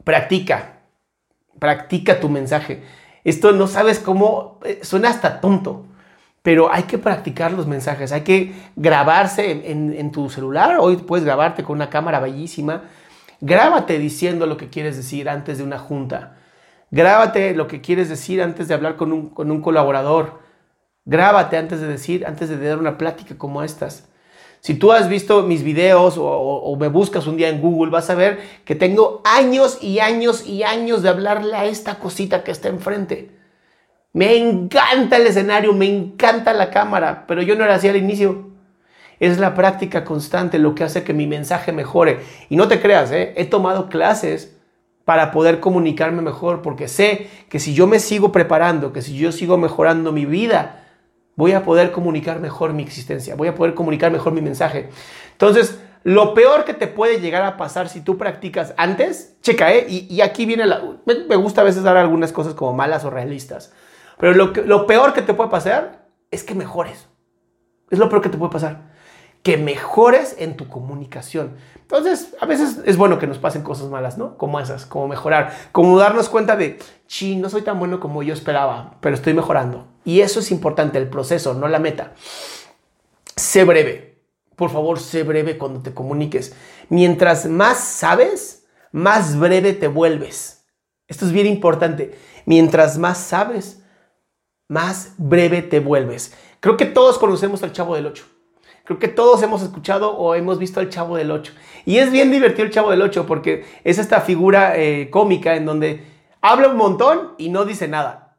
Practica, 0.04 0.78
practica 1.58 2.20
tu 2.20 2.28
mensaje. 2.28 2.82
Esto 3.22 3.52
no 3.52 3.66
sabes 3.66 3.98
cómo, 3.98 4.58
eh, 4.64 4.80
suena 4.82 5.10
hasta 5.10 5.40
tonto, 5.40 5.84
pero 6.42 6.72
hay 6.72 6.84
que 6.84 6.96
practicar 6.96 7.52
los 7.52 7.66
mensajes, 7.66 8.12
hay 8.12 8.22
que 8.22 8.54
grabarse 8.76 9.70
en, 9.70 10.10
tu 10.10 10.30
celular, 10.30 10.78
hoy 10.80 10.96
puedes 10.96 11.26
grabarte 11.26 11.62
con 11.62 11.76
una 11.76 11.90
cámara 11.90 12.18
bellísima, 12.18 12.84
grábate 13.40 13.98
diciendo 13.98 14.46
lo 14.46 14.56
que 14.56 14.68
quieres 14.68 14.96
decir 14.96 15.28
antes 15.28 15.58
de 15.58 15.64
una 15.64 15.78
junta, 15.78 16.36
grábate 16.90 17.54
lo 17.54 17.66
que 17.66 17.80
quieres 17.80 18.08
decir 18.08 18.42
antes 18.42 18.68
de 18.68 18.74
hablar 18.74 18.96
con 18.96 19.12
un, 19.12 19.30
con 19.30 19.50
un 19.50 19.60
colaborador, 19.60 20.40
grábate 21.04 21.56
antes 21.56 21.80
de 21.80 21.88
decir, 21.88 22.26
antes 22.26 22.48
de 22.48 22.58
dar 22.58 22.78
una 22.78 22.98
plática 22.98 23.36
como 23.36 23.62
estas. 23.62 24.10
Si 24.60 24.74
tú 24.74 24.92
has 24.92 25.08
visto 25.08 25.42
mis 25.42 25.62
videos 25.62 26.16
o, 26.18 26.76
me 26.78 26.88
buscas 26.88 27.26
un 27.26 27.38
día 27.38 27.48
en 27.48 27.62
Google, 27.62 27.90
vas 27.90 28.10
a 28.10 28.14
ver 28.14 28.40
que 28.66 28.74
tengo 28.74 29.22
años 29.24 29.78
y 29.80 30.00
años 30.00 30.46
y 30.46 30.64
años 30.64 31.02
de 31.02 31.08
hablarle 31.08 31.56
a 31.56 31.64
esta 31.64 31.98
cosita 31.98 32.44
que 32.44 32.50
está 32.50 32.68
enfrente. 32.68 33.30
Me 34.12 34.36
encanta 34.36 35.16
el 35.16 35.26
escenario, 35.26 35.72
me 35.72 35.86
encanta 35.86 36.52
la 36.52 36.68
cámara, 36.70 37.24
pero 37.26 37.40
yo 37.40 37.56
no 37.56 37.64
era 37.64 37.76
así 37.76 37.88
al 37.88 37.96
inicio. 37.96 38.49
Es 39.20 39.38
la 39.38 39.54
práctica 39.54 40.04
constante 40.04 40.58
lo 40.58 40.74
que 40.74 40.82
hace 40.82 41.04
que 41.04 41.14
mi 41.14 41.26
mensaje 41.26 41.72
mejore. 41.72 42.20
Y 42.48 42.56
no 42.56 42.66
te 42.66 42.80
creas, 42.80 43.12
¿eh? 43.12 43.34
he 43.36 43.44
tomado 43.44 43.88
clases 43.88 44.56
para 45.04 45.30
poder 45.30 45.60
comunicarme 45.60 46.22
mejor, 46.22 46.62
porque 46.62 46.88
sé 46.88 47.28
que 47.48 47.58
si 47.58 47.74
yo 47.74 47.86
me 47.86 47.98
sigo 47.98 48.32
preparando, 48.32 48.92
que 48.92 49.02
si 49.02 49.16
yo 49.16 49.30
sigo 49.32 49.58
mejorando 49.58 50.12
mi 50.12 50.24
vida, 50.24 50.86
voy 51.36 51.52
a 51.52 51.64
poder 51.64 51.90
comunicar 51.90 52.40
mejor 52.40 52.72
mi 52.72 52.82
existencia, 52.82 53.34
voy 53.34 53.48
a 53.48 53.54
poder 53.54 53.74
comunicar 53.74 54.10
mejor 54.10 54.32
mi 54.32 54.40
mensaje. 54.40 54.88
Entonces, 55.32 55.80
lo 56.02 56.32
peor 56.32 56.64
que 56.64 56.74
te 56.74 56.86
puede 56.86 57.20
llegar 57.20 57.42
a 57.42 57.56
pasar 57.56 57.88
si 57.88 58.00
tú 58.00 58.16
practicas 58.16 58.72
antes, 58.76 59.36
checa, 59.42 59.72
¿eh? 59.72 59.86
Y, 59.88 60.20
aquí 60.22 60.46
viene 60.46 60.64
la... 60.64 60.82
Me, 61.04 61.36
gusta 61.36 61.60
a 61.60 61.64
veces 61.64 61.82
dar 61.82 61.96
algunas 61.96 62.32
cosas 62.32 62.54
como 62.54 62.72
malas 62.72 63.04
o 63.04 63.10
realistas, 63.10 63.72
pero 64.18 64.32
lo, 64.32 64.52
lo 64.64 64.86
peor 64.86 65.12
que 65.12 65.22
te 65.22 65.34
puede 65.34 65.50
pasar 65.50 66.06
es 66.30 66.42
que 66.42 66.54
mejores. 66.54 67.08
Es 67.90 67.98
lo 67.98 68.08
peor 68.08 68.22
que 68.22 68.28
te 68.28 68.38
puede 68.38 68.52
pasar. 68.52 68.89
Que 69.42 69.56
mejores 69.56 70.36
en 70.38 70.56
tu 70.56 70.68
comunicación. 70.68 71.56
Entonces, 71.80 72.36
a 72.40 72.46
veces 72.46 72.78
es 72.84 72.96
bueno 72.96 73.18
que 73.18 73.26
nos 73.26 73.38
pasen 73.38 73.62
cosas 73.62 73.88
malas, 73.88 74.16
¿no? 74.18 74.36
Como 74.36 74.60
esas, 74.60 74.86
como 74.86 75.08
mejorar, 75.08 75.52
como 75.72 75.98
darnos 75.98 76.28
cuenta 76.28 76.56
de, 76.56 76.78
chi, 77.06 77.36
no 77.36 77.48
soy 77.48 77.62
tan 77.62 77.78
bueno 77.78 77.98
como 77.98 78.22
yo 78.22 78.32
esperaba, 78.32 78.96
pero 79.00 79.16
estoy 79.16 79.34
mejorando. 79.34 79.86
Y 80.04 80.20
eso 80.20 80.40
es 80.40 80.50
importante, 80.50 80.98
el 80.98 81.08
proceso, 81.08 81.54
no 81.54 81.68
la 81.68 81.78
meta. 81.78 82.12
Sé 83.34 83.64
breve. 83.64 84.22
Por 84.56 84.70
favor, 84.70 85.00
sé 85.00 85.22
breve 85.22 85.56
cuando 85.56 85.80
te 85.80 85.94
comuniques. 85.94 86.54
Mientras 86.90 87.46
más 87.46 87.78
sabes, 87.78 88.66
más 88.92 89.38
breve 89.38 89.72
te 89.72 89.88
vuelves. 89.88 90.66
Esto 91.08 91.26
es 91.26 91.32
bien 91.32 91.46
importante. 91.46 92.16
Mientras 92.46 92.98
más 92.98 93.18
sabes, 93.18 93.82
más 94.68 95.14
breve 95.16 95.62
te 95.62 95.80
vuelves. 95.80 96.34
Creo 96.60 96.76
que 96.76 96.86
todos 96.86 97.18
conocemos 97.18 97.62
al 97.62 97.72
Chavo 97.72 97.94
del 97.94 98.06
8. 98.06 98.24
Creo 98.90 98.98
que 98.98 99.06
todos 99.06 99.40
hemos 99.44 99.62
escuchado 99.62 100.16
o 100.16 100.34
hemos 100.34 100.58
visto 100.58 100.80
al 100.80 100.88
Chavo 100.88 101.16
del 101.16 101.30
8. 101.30 101.52
Y 101.86 101.98
es 101.98 102.10
bien 102.10 102.32
divertido 102.32 102.64
el 102.64 102.72
Chavo 102.72 102.90
del 102.90 103.02
8 103.02 103.24
porque 103.24 103.64
es 103.84 103.98
esta 103.98 104.20
figura 104.20 104.76
eh, 104.76 105.10
cómica 105.10 105.54
en 105.54 105.64
donde 105.64 106.04
habla 106.40 106.66
un 106.66 106.76
montón 106.76 107.34
y 107.38 107.50
no 107.50 107.64
dice 107.64 107.86
nada. 107.86 108.36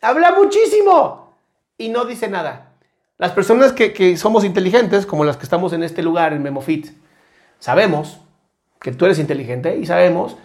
Habla 0.00 0.32
muchísimo 0.32 1.36
y 1.76 1.90
no 1.90 2.06
dice 2.06 2.28
nada. 2.28 2.72
Las 3.18 3.32
personas 3.32 3.74
que, 3.74 4.16
somos 4.16 4.42
inteligentes, 4.42 5.04
como 5.04 5.22
las 5.22 5.36
que 5.36 5.42
estamos 5.42 5.74
en 5.74 5.82
este 5.82 6.02
lugar, 6.02 6.32
en 6.32 6.42
MemoFit, 6.42 6.86
sabemos 7.58 8.22
que 8.80 8.92
tú 8.92 9.04
eres 9.04 9.18
inteligente 9.18 9.76
y 9.76 9.84
sabemos 9.84 10.38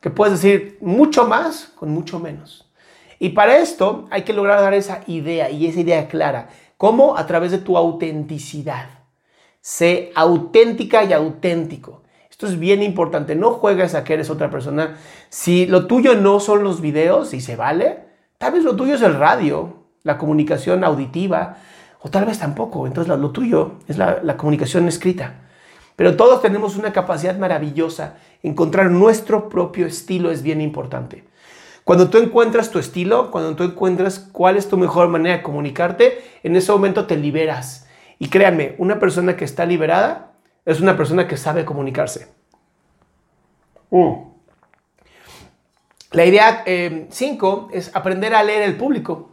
que 0.00 0.10
puedes 0.10 0.40
decir 0.40 0.78
mucho 0.80 1.26
más 1.26 1.72
con 1.74 1.90
mucho 1.90 2.20
menos. 2.20 2.70
Y 3.18 3.30
para 3.30 3.58
esto 3.58 4.06
hay 4.12 4.22
que 4.22 4.32
lograr 4.32 4.60
dar 4.60 4.74
esa 4.74 5.02
idea 5.08 5.50
y 5.50 5.66
esa 5.66 5.80
idea 5.80 6.06
clara. 6.06 6.50
¿Cómo? 6.76 7.16
A 7.16 7.26
través 7.26 7.50
de 7.50 7.58
tu 7.58 7.76
autenticidad. 7.76 8.99
Sé 9.60 10.12
auténtica 10.14 11.04
y 11.04 11.12
auténtico. 11.12 12.02
Esto 12.30 12.46
es 12.46 12.58
bien 12.58 12.82
importante. 12.82 13.34
No 13.34 13.52
juegues 13.52 13.94
a 13.94 14.04
que 14.04 14.14
eres 14.14 14.30
otra 14.30 14.50
persona. 14.50 14.96
Si 15.28 15.66
lo 15.66 15.86
tuyo 15.86 16.14
no 16.14 16.40
son 16.40 16.64
los 16.64 16.80
videos, 16.80 17.34
y 17.34 17.40
se 17.40 17.56
vale, 17.56 18.10
Tal 18.40 18.54
vez 18.54 18.64
lo 18.64 18.74
tuyo 18.74 18.94
es 18.94 19.02
el 19.02 19.16
radio, 19.16 19.74
la 20.02 20.16
comunicación 20.16 20.82
auditiva, 20.82 21.58
o 22.00 22.08
tal 22.08 22.24
vez 22.24 22.38
tampoco. 22.38 22.86
Entonces 22.86 23.14
lo 23.14 23.30
tuyo 23.32 23.72
es 23.86 23.98
la, 23.98 24.38
comunicación 24.38 24.88
escrita. 24.88 25.42
Pero 25.94 26.16
todos 26.16 26.40
tenemos 26.40 26.78
una 26.78 26.90
capacidad 26.90 27.36
maravillosa. 27.36 28.16
Encontrar 28.42 28.90
nuestro 28.90 29.50
propio 29.50 29.84
estilo 29.84 30.30
es 30.30 30.42
bien 30.42 30.62
importante. 30.62 31.24
Cuando 31.84 32.08
tú 32.08 32.16
encuentras 32.16 32.70
tu 32.70 32.78
estilo, 32.78 33.30
cuando 33.30 33.54
tú 33.54 33.64
encuentras 33.64 34.20
cuál 34.32 34.56
es 34.56 34.70
tu 34.70 34.78
mejor 34.78 35.08
manera 35.08 35.36
de 35.36 35.42
comunicarte, 35.42 36.24
en 36.42 36.56
ese 36.56 36.72
momento 36.72 37.04
te 37.04 37.18
liberas. 37.18 37.88
Y 38.20 38.28
créanme, 38.28 38.74
una 38.76 39.00
persona 39.00 39.34
que 39.34 39.46
está 39.46 39.64
liberada 39.64 40.32
es 40.66 40.80
una 40.80 40.96
persona 40.96 41.26
que 41.26 41.38
sabe 41.38 41.64
comunicarse. 41.64 42.28
Mm. 43.90 44.12
La 46.12 46.26
idea 46.26 46.64
5 47.08 47.68
eh, 47.72 47.78
es 47.78 47.96
aprender 47.96 48.34
a 48.34 48.44
leer 48.44 48.62
el 48.62 48.76
público. 48.76 49.30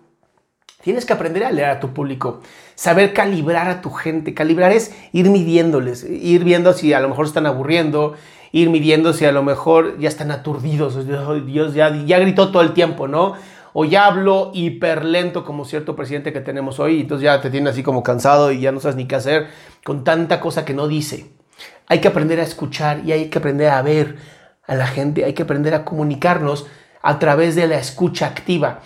Tienes 0.82 1.06
que 1.06 1.12
aprender 1.12 1.43
a 1.43 1.52
leer 1.52 1.69
a 1.69 1.80
tu 1.82 1.93
público, 1.93 2.41
saber 2.76 3.12
calibrar 3.12 3.67
a 3.67 3.82
tu 3.82 3.89
gente. 3.89 4.34
Calibrar 4.34 4.71
es 4.71 4.95
ir 5.12 5.30
midiéndoles, 5.30 6.06
ir 6.06 6.45
viendo 6.45 6.71
si 6.71 6.93
a 6.93 7.02
lo 7.02 7.10
mejor 7.10 7.26
están 7.26 7.45
aburriendo, 7.45 8.15
ir 8.54 8.69
midiendo 8.69 9.12
si 9.12 9.26
a 9.26 9.34
lo 9.34 9.43
mejor 9.43 10.00
ya 10.00 10.08
están 10.08 10.32
aturdidos. 10.32 11.06
Dios 11.45 11.73
ya, 11.73 11.93
ya 12.06 12.19
gritó 12.19 12.52
todo 12.52 12.62
el 12.62 12.73
tiempo, 12.73 13.10
¿no? 13.10 13.34
O 13.80 13.86
ya 13.86 14.08
hablo 14.08 14.50
hiper 14.56 15.06
lento 15.06 15.46
como 15.46 15.63
cierto 15.63 15.96
presidente 15.96 16.34
que 16.34 16.42
tenemos 16.42 16.80
hoy, 16.80 17.02
entonces 17.02 17.26
ya 17.26 17.40
te 17.42 17.52
tiene 17.52 17.70
así 17.70 17.84
como 17.84 18.02
cansado 18.02 18.52
y 18.52 18.60
ya 18.60 18.72
no 18.72 18.80
sabes 18.80 18.96
ni 18.96 19.06
qué 19.06 19.13
hacer 19.13 19.50
con 19.86 20.04
tanta 20.04 20.40
cosa 20.40 20.66
que 20.66 20.74
no 20.74 20.88
dice. 20.88 21.32
Hay 21.86 22.02
que 22.02 22.08
aprender 22.08 22.40
a 22.40 22.44
escuchar 22.44 23.02
y 23.06 23.12
hay 23.12 23.30
que 23.30 23.38
aprender 23.38 23.70
a 23.70 23.84
ver 23.84 24.18
a 24.66 24.74
la 24.74 24.88
gente, 24.88 25.26
hay 25.26 25.34
que 25.34 25.44
aprender 25.44 25.76
a 25.76 25.86
comunicarnos 25.86 26.66
a 27.04 27.20
través 27.20 27.54
de 27.54 27.68
la 27.68 27.78
escucha 27.78 28.26
activa. 28.26 28.80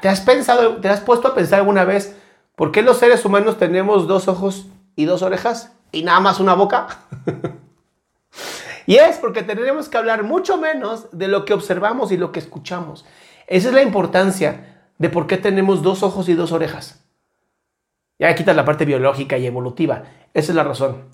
¿Te 0.00 0.08
has 0.08 0.22
pensado, 0.22 0.76
te 0.76 0.88
has 0.88 1.00
puesto 1.00 1.28
a 1.28 1.34
pensar 1.34 1.58
alguna 1.58 1.84
vez 1.84 2.16
por 2.56 2.72
qué 2.72 2.80
los 2.80 2.96
seres 2.96 3.26
humanos 3.26 3.58
tenemos 3.58 4.08
dos 4.08 4.26
ojos 4.26 4.68
y 4.96 5.04
dos 5.04 5.20
orejas 5.20 5.72
y 5.92 6.02
nada 6.02 6.20
más 6.20 6.40
una 6.40 6.54
boca? 6.54 7.00
y 8.86 8.96
es 8.96 9.18
porque 9.18 9.42
tenemos 9.42 9.90
que 9.90 9.98
hablar 9.98 10.22
mucho 10.22 10.56
menos 10.56 11.08
de 11.12 11.28
lo 11.28 11.44
que 11.44 11.52
observamos 11.52 12.10
y 12.10 12.16
lo 12.16 12.32
que 12.32 12.40
escuchamos. 12.40 13.04
Esa 13.46 13.68
es 13.68 13.74
la 13.74 13.82
importancia 13.82 14.88
de 14.98 15.10
por 15.10 15.26
qué 15.26 15.36
tenemos 15.36 15.82
dos 15.82 16.02
ojos 16.02 16.28
y 16.28 16.34
dos 16.34 16.52
orejas. 16.52 17.04
Ya 18.18 18.34
quitas 18.34 18.56
la 18.56 18.64
parte 18.64 18.84
biológica 18.84 19.38
y 19.38 19.46
evolutiva. 19.46 20.04
Esa 20.34 20.52
es 20.52 20.56
la 20.56 20.64
razón. 20.64 21.04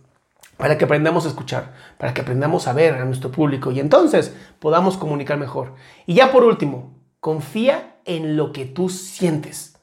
Para 0.57 0.77
que 0.77 0.85
aprendamos 0.85 1.25
a 1.25 1.29
escuchar, 1.29 1.73
para 1.97 2.13
que 2.13 2.21
aprendamos 2.21 2.69
a 2.69 2.75
ver 2.75 2.95
a 2.95 3.05
nuestro 3.05 3.31
público 3.31 3.71
y 3.73 3.81
entonces 3.81 4.37
podamos 4.59 4.99
comunicar 4.99 5.39
mejor. 5.39 5.75
Y 6.07 6.15
ya 6.15 6.31
por 6.31 6.45
último, 6.45 6.95
confía 7.21 7.97
en 8.05 8.37
lo 8.37 8.53
que 8.53 8.67
tú 8.67 8.91
sientes. 8.91 9.79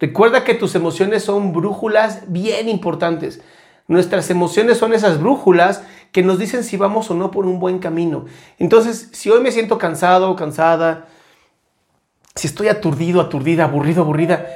Recuerda 0.00 0.44
que 0.44 0.54
tus 0.54 0.74
emociones 0.74 1.22
son 1.22 1.52
brújulas 1.52 2.24
bien 2.26 2.68
importantes. 2.68 3.42
Nuestras 3.86 4.30
emociones 4.30 4.78
son 4.78 4.94
esas 4.94 5.20
brújulas 5.20 5.84
que 6.10 6.22
nos 6.22 6.38
dicen 6.38 6.64
si 6.64 6.76
vamos 6.76 7.10
o 7.10 7.14
no 7.14 7.30
por 7.30 7.46
un 7.46 7.60
buen 7.60 7.78
camino. 7.78 8.24
Entonces, 8.58 9.10
si 9.12 9.30
hoy 9.30 9.40
me 9.40 9.52
siento 9.52 9.78
cansado, 9.78 10.34
cansada, 10.36 11.06
si 12.34 12.46
estoy 12.46 12.68
aturdido, 12.68 13.20
aturdida, 13.20 13.64
aburrido, 13.64 14.02
aburrida, 14.02 14.46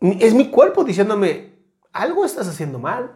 es 0.00 0.34
mi 0.34 0.48
cuerpo 0.48 0.84
diciéndome, 0.84 1.54
algo 1.92 2.24
estás 2.24 2.48
haciendo 2.48 2.78
mal. 2.78 3.12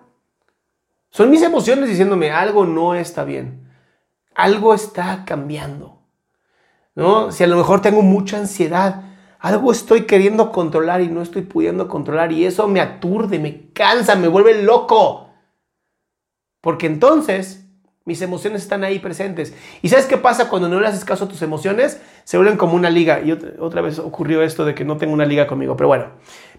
Son 1.10 1.30
mis 1.30 1.42
emociones 1.42 1.88
diciéndome, 1.88 2.30
algo 2.30 2.66
no 2.66 2.94
está 2.94 3.24
bien. 3.24 3.70
Algo 4.34 4.74
está 4.74 5.24
cambiando. 5.24 6.02
¿No? 6.94 7.32
Si 7.32 7.42
a 7.42 7.46
lo 7.46 7.56
mejor 7.56 7.80
tengo 7.80 8.02
mucha 8.02 8.38
ansiedad, 8.38 9.02
algo 9.38 9.72
estoy 9.72 10.06
queriendo 10.06 10.52
controlar 10.52 11.00
y 11.00 11.08
no 11.08 11.22
estoy 11.22 11.42
pudiendo 11.42 11.88
controlar 11.88 12.32
y 12.32 12.46
eso 12.46 12.68
me 12.68 12.80
aturde, 12.80 13.38
me 13.38 13.70
cansa, 13.72 14.16
me 14.16 14.28
vuelve 14.28 14.62
loco. 14.62 15.30
Porque 16.60 16.86
entonces 16.86 17.63
mis 18.06 18.20
emociones 18.20 18.60
están 18.60 18.84
ahí 18.84 18.98
presentes. 18.98 19.54
¿Y 19.80 19.88
sabes 19.88 20.04
qué 20.04 20.18
pasa 20.18 20.50
cuando 20.50 20.68
no 20.68 20.78
le 20.78 20.86
haces 20.86 21.06
caso 21.06 21.24
a 21.24 21.28
tus 21.28 21.40
emociones? 21.40 22.02
Se 22.24 22.36
vuelven 22.36 22.58
como 22.58 22.74
una 22.74 22.90
liga. 22.90 23.22
Y 23.24 23.32
otra, 23.32 23.80
vez 23.80 23.98
ocurrió 23.98 24.42
esto 24.42 24.66
de 24.66 24.74
que 24.74 24.84
no 24.84 24.98
tengo 24.98 25.14
una 25.14 25.24
liga 25.24 25.46
conmigo. 25.46 25.74
Pero 25.74 25.88
bueno, 25.88 26.08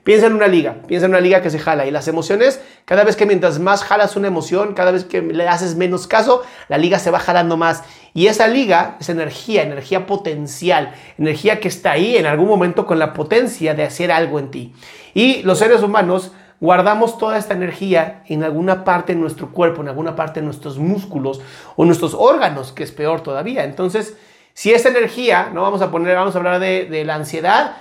piensa 0.04 0.26
en 0.26 0.34
una 0.34 0.48
liga. 0.48 0.78
Piensa 0.88 1.06
en 1.06 1.12
una 1.12 1.20
liga 1.20 1.44
que 1.44 1.52
se 1.52 1.60
jala. 1.60 1.86
Y 1.86 1.92
las 1.92 2.08
emociones, 2.08 2.60
cada 2.86 3.04
vez 3.04 3.16
que 3.16 3.28
mientras 3.28 3.60
más 3.60 3.84
jalas 3.84 4.16
una 4.16 4.28
emoción, 4.28 4.74
cada 4.74 4.90
vez 4.90 5.06
que 5.06 5.22
le 5.22 5.48
haces 5.48 5.76
menos 5.76 6.08
caso, 6.08 6.42
la 6.68 6.80
liga 6.80 6.98
se 6.98 7.12
va 7.12 7.20
jalando 7.20 7.58
más. 7.58 7.84
Y 8.16 8.26
esa 8.26 8.48
liga 8.48 8.98
es 9.00 9.10
energía, 9.10 9.62
energía 9.62 10.08
potencial. 10.08 10.96
Energía 11.20 11.60
que 11.60 11.68
está 11.68 11.92
ahí 11.92 12.18
en 12.18 12.26
algún 12.26 12.48
momento 12.48 12.88
con 12.88 12.98
la 12.98 13.14
potencia 13.14 13.76
de 13.76 13.84
hacer 13.84 14.12
algo 14.12 14.40
en 14.40 14.50
ti. 14.50 14.74
Y 15.14 15.44
los 15.44 15.60
seres 15.60 15.84
humanos 15.84 16.32
guardamos 16.60 17.18
toda 17.18 17.38
esta 17.38 17.54
energía 17.54 18.24
en 18.28 18.44
alguna 18.44 18.84
parte 18.84 19.13
de 19.13 19.20
nuestro 19.20 19.52
cuerpo, 19.52 19.82
en 19.82 19.89
alguna 19.89 20.15
parte 20.15 20.39
de 20.39 20.46
nuestros 20.46 20.78
músculos 20.78 21.41
o 21.76 21.86
nuestros 21.86 22.13
órganos, 22.13 22.72
que 22.72 22.84
es 22.84 22.91
peor 22.91 23.22
todavía. 23.22 23.63
Entonces, 23.63 24.18
si 24.54 24.74
esa 24.74 24.89
energía, 24.89 25.50
no 25.54 25.62
vamos 25.62 25.82
a 25.82 25.91
poner, 25.91 26.15
vamos 26.15 26.36
a 26.36 26.38
hablar 26.38 26.60
de, 26.60 26.86
de 26.86 27.06
la 27.06 27.15
ansiedad, 27.15 27.78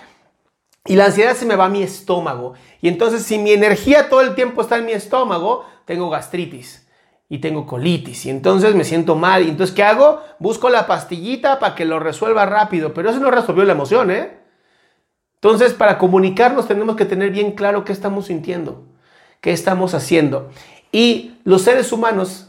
y 0.86 0.96
la 0.96 1.06
ansiedad 1.06 1.34
se 1.34 1.46
me 1.46 1.56
va 1.56 1.66
a 1.66 1.70
mi 1.70 1.82
estómago. 1.82 2.54
Y 2.82 2.88
entonces, 2.88 3.22
si 3.22 3.38
mi 3.38 3.52
energía 3.52 4.10
todo 4.10 4.20
el 4.20 4.34
tiempo 4.34 4.60
está 4.60 4.76
en 4.76 4.84
mi 4.84 4.92
estómago, 4.92 5.64
tengo 5.86 6.10
gastritis 6.10 6.86
y 7.28 7.38
tengo 7.38 7.66
colitis 7.66 8.26
y 8.26 8.30
entonces 8.30 8.74
me 8.74 8.84
siento 8.84 9.16
mal. 9.16 9.44
Y 9.44 9.48
entonces, 9.48 9.74
¿qué 9.74 9.82
hago? 9.82 10.20
Busco 10.38 10.68
la 10.68 10.86
pastillita 10.86 11.58
para 11.58 11.74
que 11.74 11.84
lo 11.84 11.98
resuelva 12.00 12.44
rápido, 12.46 12.92
pero 12.92 13.10
eso 13.10 13.18
no 13.18 13.30
resolvió 13.30 13.64
la 13.64 13.72
emoción, 13.72 14.10
¿eh? 14.10 14.43
Entonces, 15.44 15.74
para 15.74 15.98
comunicarnos 15.98 16.66
tenemos 16.66 16.96
que 16.96 17.04
tener 17.04 17.30
bien 17.30 17.52
claro 17.52 17.84
qué 17.84 17.92
estamos 17.92 18.28
sintiendo, 18.28 18.86
qué 19.42 19.52
estamos 19.52 19.92
haciendo. 19.92 20.48
Y 20.90 21.34
los 21.44 21.60
seres 21.60 21.92
humanos 21.92 22.48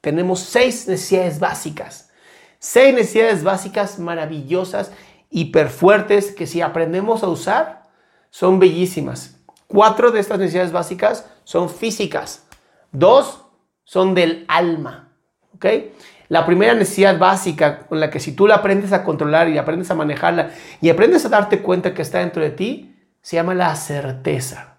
tenemos 0.00 0.40
seis 0.40 0.88
necesidades 0.88 1.38
básicas. 1.38 2.10
Seis 2.58 2.96
necesidades 2.96 3.44
básicas 3.44 4.00
maravillosas, 4.00 4.90
hiperfuertes, 5.30 6.32
que 6.32 6.48
si 6.48 6.62
aprendemos 6.62 7.22
a 7.22 7.28
usar, 7.28 7.84
son 8.30 8.58
bellísimas. 8.58 9.36
Cuatro 9.68 10.10
de 10.10 10.18
estas 10.18 10.40
necesidades 10.40 10.72
básicas 10.72 11.24
son 11.44 11.70
físicas. 11.70 12.42
Dos 12.90 13.44
son 13.84 14.16
del 14.16 14.46
alma. 14.48 15.12
¿Ok? 15.54 15.66
La 16.32 16.46
primera 16.46 16.72
necesidad 16.72 17.18
básica 17.18 17.80
con 17.80 18.00
la 18.00 18.08
que 18.08 18.18
si 18.18 18.32
tú 18.32 18.46
la 18.46 18.54
aprendes 18.54 18.94
a 18.94 19.04
controlar 19.04 19.50
y 19.50 19.58
aprendes 19.58 19.90
a 19.90 19.94
manejarla 19.94 20.48
y 20.80 20.88
aprendes 20.88 21.26
a 21.26 21.28
darte 21.28 21.58
cuenta 21.58 21.92
que 21.92 22.00
está 22.00 22.20
dentro 22.20 22.42
de 22.42 22.48
ti, 22.48 22.96
se 23.20 23.36
llama 23.36 23.52
la 23.52 23.76
certeza. 23.76 24.78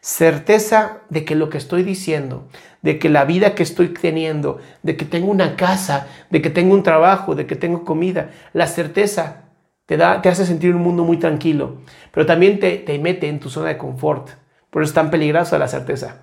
Certeza 0.00 1.02
de 1.08 1.24
que 1.24 1.36
lo 1.36 1.48
que 1.48 1.58
estoy 1.58 1.84
diciendo, 1.84 2.48
de 2.82 2.98
que 2.98 3.08
la 3.08 3.24
vida 3.24 3.54
que 3.54 3.62
estoy 3.62 3.90
teniendo, 3.90 4.58
de 4.82 4.96
que 4.96 5.04
tengo 5.04 5.30
una 5.30 5.54
casa, 5.54 6.08
de 6.28 6.42
que 6.42 6.50
tengo 6.50 6.74
un 6.74 6.82
trabajo, 6.82 7.36
de 7.36 7.46
que 7.46 7.54
tengo 7.54 7.84
comida, 7.84 8.30
la 8.52 8.66
certeza 8.66 9.44
te, 9.86 9.96
da, 9.96 10.20
te 10.22 10.28
hace 10.28 10.44
sentir 10.44 10.74
un 10.74 10.82
mundo 10.82 11.04
muy 11.04 11.18
tranquilo, 11.18 11.82
pero 12.10 12.26
también 12.26 12.58
te, 12.58 12.78
te 12.78 12.98
mete 12.98 13.28
en 13.28 13.38
tu 13.38 13.48
zona 13.48 13.68
de 13.68 13.78
confort. 13.78 14.30
Por 14.70 14.82
eso 14.82 14.90
es 14.90 14.94
tan 14.94 15.12
peligrosa 15.12 15.56
la 15.56 15.68
certeza 15.68 16.22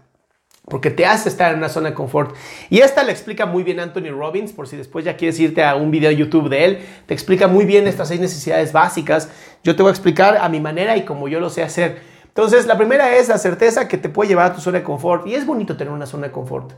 porque 0.69 0.91
te 0.91 1.05
hace 1.05 1.29
estar 1.29 1.51
en 1.51 1.59
una 1.59 1.69
zona 1.69 1.89
de 1.89 1.95
confort. 1.95 2.35
Y 2.69 2.79
esta 2.79 3.03
le 3.03 3.11
explica 3.11 3.45
muy 3.45 3.63
bien 3.63 3.79
Anthony 3.79 4.11
Robbins, 4.11 4.51
por 4.51 4.67
si 4.67 4.75
después 4.75 5.05
ya 5.05 5.15
quieres 5.15 5.39
irte 5.39 5.63
a 5.63 5.75
un 5.75 5.91
video 5.91 6.09
de 6.09 6.17
YouTube 6.17 6.49
de 6.49 6.65
él, 6.65 6.79
te 7.05 7.13
explica 7.13 7.47
muy 7.47 7.65
bien 7.65 7.87
estas 7.87 8.09
seis 8.09 8.19
necesidades 8.19 8.73
básicas. 8.73 9.29
Yo 9.63 9.75
te 9.75 9.81
voy 9.81 9.89
a 9.89 9.93
explicar 9.93 10.37
a 10.37 10.49
mi 10.49 10.59
manera 10.59 10.97
y 10.97 11.05
como 11.05 11.27
yo 11.27 11.39
lo 11.39 11.49
sé 11.49 11.63
hacer. 11.63 12.01
Entonces, 12.27 12.67
la 12.67 12.77
primera 12.77 13.15
es 13.15 13.29
la 13.29 13.37
certeza 13.37 13.87
que 13.87 13.97
te 13.97 14.09
puede 14.09 14.29
llevar 14.29 14.51
a 14.51 14.55
tu 14.55 14.61
zona 14.61 14.79
de 14.79 14.83
confort. 14.83 15.25
Y 15.25 15.35
es 15.35 15.45
bonito 15.45 15.77
tener 15.77 15.91
una 15.91 16.05
zona 16.05 16.27
de 16.27 16.33
confort. 16.33 16.73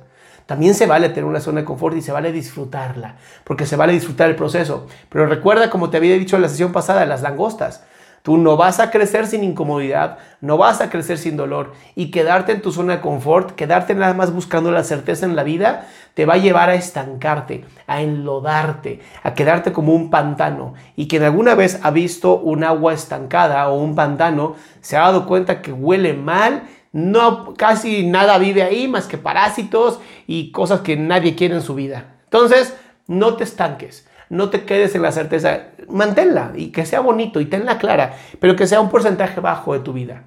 También 0.45 0.73
se 0.73 0.86
vale 0.86 1.10
tener 1.10 1.25
una 1.25 1.41
zona 1.41 1.62
de 1.62 1.65
confort 1.65 1.97
y 1.97 2.02
se 2.02 2.12
vale 2.12 2.32
disfrutarla, 2.32 3.17
porque 3.43 3.65
se 3.65 3.75
vale 3.75 3.93
disfrutar 3.93 4.30
el 4.30 4.36
proceso. 4.36 4.88
Pero 5.10 5.25
recuerda, 5.25 5.69
como 5.69 5.89
te 5.89 5.97
había 5.97 6.15
dicho 6.15 6.38
en 6.38 6.43
la 6.43 6.49
sesión 6.49 6.71
pasada, 6.71 7.06
las 7.06 7.21
langostas. 7.21 7.84
Tú 8.30 8.38
no 8.38 8.58
vas 8.58 8.80
a 8.80 8.92
crecer 8.92 9.26
sin 9.26 9.44
incomodidad, 9.44 10.20
no 10.39 10.56
vas 10.56 10.82
a 10.82 10.92
crecer 10.92 11.18
sin 11.18 11.36
dolor 11.36 11.74
y 11.96 12.12
quedarte 12.12 12.52
en 12.52 12.62
tu 12.62 12.72
zona 12.72 12.98
de 12.98 13.02
confort, 13.02 13.56
quedarte 13.56 13.96
nada 13.96 14.13
más 14.13 14.32
buscando 14.32 14.70
la 14.70 14.84
certeza 14.84 15.26
en 15.26 15.36
la 15.36 15.42
vida, 15.42 15.88
te 16.13 16.28
va 16.28 16.36
a 16.36 16.38
llevar 16.38 16.70
a 16.70 16.76
estancarte, 16.76 17.65
a 17.88 18.04
enlodarte, 18.04 19.00
a 19.24 19.34
quedarte 19.34 19.74
como 19.74 19.96
un 19.96 20.12
pantano. 20.12 20.76
Y 20.96 21.08
quien 21.08 21.24
alguna 21.24 21.56
vez 21.56 21.80
ha 21.82 21.89
visto 21.89 22.38
un 22.38 22.63
agua 22.63 22.94
estancada 22.94 23.68
o 23.68 23.82
un 23.82 23.96
pantano, 23.96 24.54
se 24.80 24.96
ha 24.96 25.02
dado 25.02 25.26
cuenta 25.26 25.63
que 25.63 25.72
huele 25.72 26.13
mal, 26.13 26.70
no 26.92 27.56
casi 27.56 28.06
nada 28.06 28.38
vive 28.38 28.62
ahí 28.62 28.88
más 28.88 29.08
que 29.08 29.18
parásitos 29.18 30.00
y 30.28 30.52
cosas 30.52 30.82
que 30.82 30.96
nadie 30.98 31.34
quiere 31.34 31.56
en 31.56 31.63
su 31.63 31.74
vida. 31.74 32.18
Entonces, 32.26 32.78
no 33.08 33.38
te 33.38 33.44
estanques 33.44 34.08
no 34.30 34.50
te 34.50 34.65
quedes 34.65 34.96
en 34.96 35.02
la 35.02 35.12
certeza, 35.12 35.70
manténla 35.88 36.54
y 36.56 36.72
que 36.72 36.86
sea 36.86 37.00
bonito 37.00 37.42
y 37.42 37.46
tenla 37.46 37.78
clara, 37.78 38.18
pero 38.39 38.56
que 38.56 38.68
sea 38.68 38.82
un 38.82 38.89
porcentaje 38.89 39.39
bajo 39.42 39.74
de 39.74 39.80
tu 39.80 39.94
vida. 39.94 40.24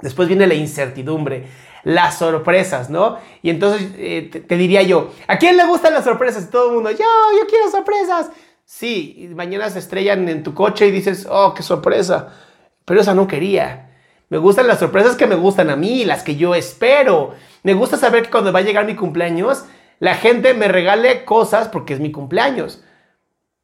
Después 0.00 0.28
viene 0.28 0.46
la 0.46 0.54
incertidumbre, 0.54 1.48
las 1.82 2.18
sorpresas, 2.18 2.88
¿no? 2.88 3.18
Y 3.42 3.50
entonces 3.50 3.90
eh, 3.96 4.44
te, 4.46 4.56
diría 4.56 4.82
yo, 4.82 5.12
¿a 5.26 5.38
quién 5.38 5.56
le 5.56 5.66
gustan 5.66 5.92
las 5.92 6.04
sorpresas? 6.04 6.44
Y 6.44 6.50
todo 6.50 6.68
el 6.68 6.74
mundo, 6.74 6.90
yo, 6.90 6.98
yo 6.98 7.46
quiero 7.48 7.70
sorpresas. 7.70 8.30
Sí, 8.64 9.30
mañana 9.34 9.70
se 9.70 9.80
estrellan 9.80 10.28
en 10.28 10.42
tu 10.42 10.54
coche 10.54 10.86
y 10.86 10.90
dices, 10.90 11.26
oh, 11.28 11.52
qué 11.54 11.62
sorpresa. 11.62 12.28
Pero 12.84 13.00
esa 13.00 13.14
no 13.14 13.26
quería. 13.26 13.90
Me 14.28 14.38
gustan 14.38 14.66
las 14.68 14.78
sorpresas 14.78 15.16
que 15.16 15.26
me 15.26 15.34
gustan 15.34 15.70
a 15.70 15.76
mí, 15.76 16.04
las 16.04 16.22
que 16.22 16.36
yo 16.36 16.54
espero. 16.54 17.34
Me 17.62 17.74
gusta 17.74 17.96
saber 17.96 18.24
que 18.24 18.30
cuando 18.30 18.52
va 18.52 18.60
a 18.60 18.62
llegar 18.62 18.86
mi 18.86 18.94
cumpleaños, 18.94 19.64
la 19.98 20.14
gente 20.14 20.54
me 20.54 20.68
regale 20.68 21.24
cosas 21.24 21.68
porque 21.68 21.94
es 21.94 22.00
mi 22.00 22.12
cumpleaños. 22.12 22.84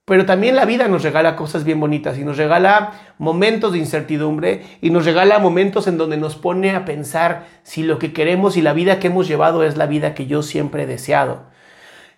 Pero 0.06 0.26
también 0.26 0.54
la 0.54 0.66
vida 0.66 0.86
nos 0.86 1.02
regala 1.02 1.34
cosas 1.34 1.64
bien 1.64 1.80
bonitas 1.80 2.18
y 2.18 2.24
nos 2.24 2.36
regala 2.36 2.92
momentos 3.16 3.72
de 3.72 3.78
incertidumbre 3.78 4.62
y 4.82 4.90
nos 4.90 5.06
regala 5.06 5.38
momentos 5.38 5.86
en 5.86 5.96
donde 5.96 6.18
nos 6.18 6.36
pone 6.36 6.72
a 6.72 6.84
pensar 6.84 7.46
si 7.62 7.82
lo 7.82 7.98
que 7.98 8.12
queremos 8.12 8.58
y 8.58 8.62
la 8.62 8.74
vida 8.74 8.98
que 8.98 9.06
hemos 9.06 9.26
llevado 9.26 9.64
es 9.64 9.78
la 9.78 9.86
vida 9.86 10.14
que 10.14 10.26
yo 10.26 10.42
siempre 10.42 10.82
he 10.82 10.86
deseado. 10.86 11.52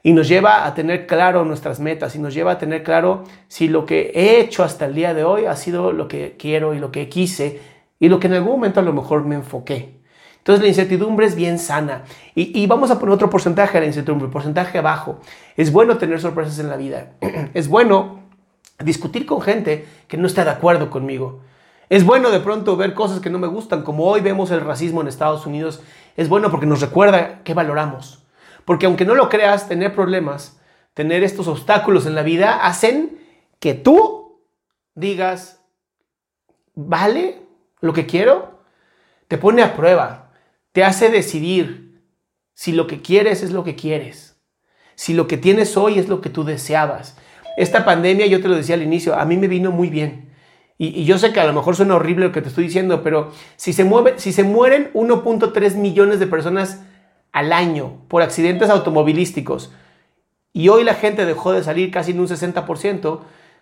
y 0.02 0.12
nos 0.12 0.28
lleva 0.28 0.66
a 0.66 0.74
tener 0.74 1.06
claro 1.08 1.44
nuestras 1.44 1.80
metas 1.80 2.14
y 2.14 2.20
nos 2.20 2.32
lleva 2.32 2.52
a 2.52 2.58
tener 2.58 2.84
claro 2.84 3.24
si 3.48 3.66
lo 3.66 3.86
que 3.86 4.12
he 4.14 4.38
hecho 4.40 4.62
hasta 4.62 4.86
el 4.86 4.94
día 4.94 5.14
de 5.14 5.24
hoy 5.24 5.46
ha 5.46 5.56
sido 5.56 5.92
lo 5.92 6.06
que 6.06 6.36
quiero 6.38 6.74
y 6.74 6.78
lo 6.78 6.92
que 6.92 7.08
quise 7.08 7.60
y 7.98 8.08
lo 8.08 8.20
que 8.20 8.28
en 8.28 8.34
algún 8.34 8.52
momento 8.52 8.78
a 8.80 8.84
lo 8.84 8.92
mejor 8.92 9.24
me 9.24 9.34
enfoqué. 9.34 9.95
Entonces 10.46 10.62
la 10.62 10.68
incertidumbre 10.68 11.26
es 11.26 11.34
bien 11.34 11.58
sana. 11.58 12.04
Y, 12.36 12.64
vamos 12.68 12.92
a 12.92 13.00
poner 13.00 13.12
otro 13.12 13.28
porcentaje 13.28 13.78
a 13.78 13.80
la 13.80 13.88
incertidumbre, 13.88 14.28
porcentaje 14.28 14.80
bajo. 14.80 15.18
Es 15.56 15.72
bueno 15.72 15.98
tener 15.98 16.20
sorpresas 16.20 16.60
en 16.60 16.68
la 16.68 16.76
vida. 16.76 17.14
Es 17.54 17.66
bueno 17.66 18.20
discutir 18.78 19.26
con 19.26 19.40
gente 19.40 19.88
que 20.06 20.16
no 20.16 20.28
está 20.28 20.44
de 20.44 20.50
acuerdo 20.50 20.88
conmigo. 20.88 21.40
Es 21.88 22.04
bueno 22.04 22.30
de 22.30 22.38
pronto 22.38 22.76
ver 22.76 22.94
cosas 22.94 23.18
que 23.18 23.28
no 23.28 23.40
me 23.40 23.48
gustan, 23.48 23.82
como 23.82 24.04
hoy 24.04 24.20
vemos 24.20 24.52
el 24.52 24.60
racismo 24.60 25.00
en 25.00 25.08
Estados 25.08 25.46
Unidos. 25.46 25.82
Es 26.16 26.28
bueno 26.28 26.48
porque 26.52 26.66
nos 26.66 26.80
recuerda 26.80 27.42
qué 27.42 27.52
valoramos. 27.52 28.22
Porque 28.64 28.86
aunque 28.86 29.04
no 29.04 29.16
lo 29.16 29.28
creas, 29.28 29.66
tener 29.66 29.96
problemas, 29.96 30.60
tener 30.94 31.24
estos 31.24 31.48
obstáculos 31.48 32.06
en 32.06 32.14
la 32.14 32.22
vida, 32.22 32.64
hacen 32.64 33.18
que 33.58 33.74
tú 33.74 34.42
digas, 34.94 35.60
¿vale 36.76 37.42
lo 37.80 37.92
que 37.92 38.06
quiero? 38.06 38.60
Te 39.26 39.38
pone 39.38 39.64
a 39.64 39.74
prueba, 39.74 40.25
te 40.76 40.84
hace 40.84 41.08
decidir 41.08 42.02
si 42.52 42.72
lo 42.72 42.86
que 42.86 43.00
quieres 43.00 43.42
es 43.42 43.50
lo 43.50 43.64
que 43.64 43.76
quieres, 43.76 44.38
si 44.94 45.14
lo 45.14 45.26
que 45.26 45.38
tienes 45.38 45.74
hoy 45.78 45.98
es 45.98 46.06
lo 46.06 46.20
que 46.20 46.28
tú 46.28 46.44
deseabas. 46.44 47.16
Esta 47.56 47.86
pandemia, 47.86 48.26
yo 48.26 48.42
te 48.42 48.48
lo 48.48 48.56
decía 48.56 48.74
al 48.74 48.82
inicio, 48.82 49.18
a 49.18 49.24
mí 49.24 49.38
me 49.38 49.48
vino 49.48 49.70
muy 49.70 49.88
bien. 49.88 50.34
Y, 50.76 51.06
yo 51.06 51.16
sé 51.16 51.32
que 51.32 51.40
a 51.40 51.46
lo 51.46 51.54
mejor 51.54 51.76
suena 51.76 51.94
horrible 51.94 52.26
lo 52.26 52.32
que 52.32 52.42
te 52.42 52.48
estoy 52.48 52.64
diciendo, 52.64 53.02
pero 53.02 53.32
si 53.56 53.72
se, 53.72 53.84
mueve, 53.84 54.18
si 54.18 54.34
se 54.34 54.44
mueren 54.44 54.90
1.3 54.92 55.76
millones 55.76 56.20
de 56.20 56.26
personas 56.26 56.82
al 57.32 57.54
año 57.54 58.02
por 58.08 58.20
accidentes 58.20 58.68
automovilísticos 58.68 59.72
y 60.52 60.68
hoy 60.68 60.84
la 60.84 60.92
gente 60.92 61.24
dejó 61.24 61.52
de 61.52 61.64
salir 61.64 61.90
casi 61.90 62.10
en 62.10 62.20
un 62.20 62.28
60%, 62.28 63.20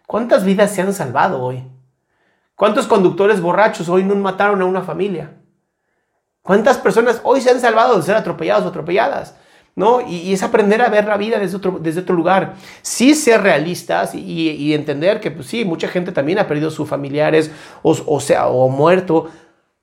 ¿cuántas 0.09 0.45
vidas 0.45 0.75
se 0.75 0.83
han 0.83 0.93
salvado 0.93 1.41
hoy? 1.41 1.63
¿Cuántos 2.57 2.89
conductores 2.89 3.41
borrachos 3.41 3.89
hoy 3.89 4.03
no 4.03 4.17
mataron 4.17 4.61
a 4.63 4.65
una 4.65 4.83
familia? 4.83 5.44
¿Cuántas 6.45 6.77
personas 6.77 7.23
hoy 7.25 7.41
se 7.41 7.49
han 7.49 7.59
salvado 7.59 7.97
de 7.97 8.03
ser 8.03 8.17
atropellados 8.17 8.67
o 8.67 8.69
atropelladas? 8.69 9.35
¿no? 9.77 10.07
Y, 10.07 10.31
es 10.35 10.43
aprender 10.43 10.83
a 10.83 10.91
ver 10.91 11.07
la 11.07 11.17
vida 11.17 11.39
desde 11.39 11.57
otro, 11.57 11.79
desde 11.81 12.01
otro 12.01 12.15
lugar. 12.15 12.57
Sí 12.83 13.15
ser 13.15 13.41
realistas 13.41 14.15
y, 14.15 14.75
entender 14.75 15.21
que, 15.21 15.31
pues 15.31 15.47
sí, 15.47 15.65
mucha 15.65 15.89
gente 15.89 16.13
también 16.13 16.39
ha 16.39 16.47
perdido 16.47 16.71
sus 16.71 16.87
familiares 16.87 17.51
o, 17.83 18.21
sea, 18.21 18.49
o 18.49 18.69
muerto. 18.69 19.31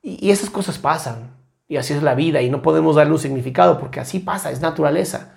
Y, 0.03 0.29
esas 0.29 0.51
cosas 0.51 0.77
pasan. 0.77 1.35
Y 1.67 1.77
así 1.77 1.93
es 1.93 2.03
la 2.03 2.13
vida 2.13 2.43
y 2.43 2.51
no 2.51 2.61
podemos 2.61 2.95
darle 2.95 3.13
un 3.13 3.19
significado 3.19 3.79
porque 3.79 3.99
así 3.99 4.19
pasa, 4.19 4.51
es 4.51 4.61
naturaleza. 4.61 5.33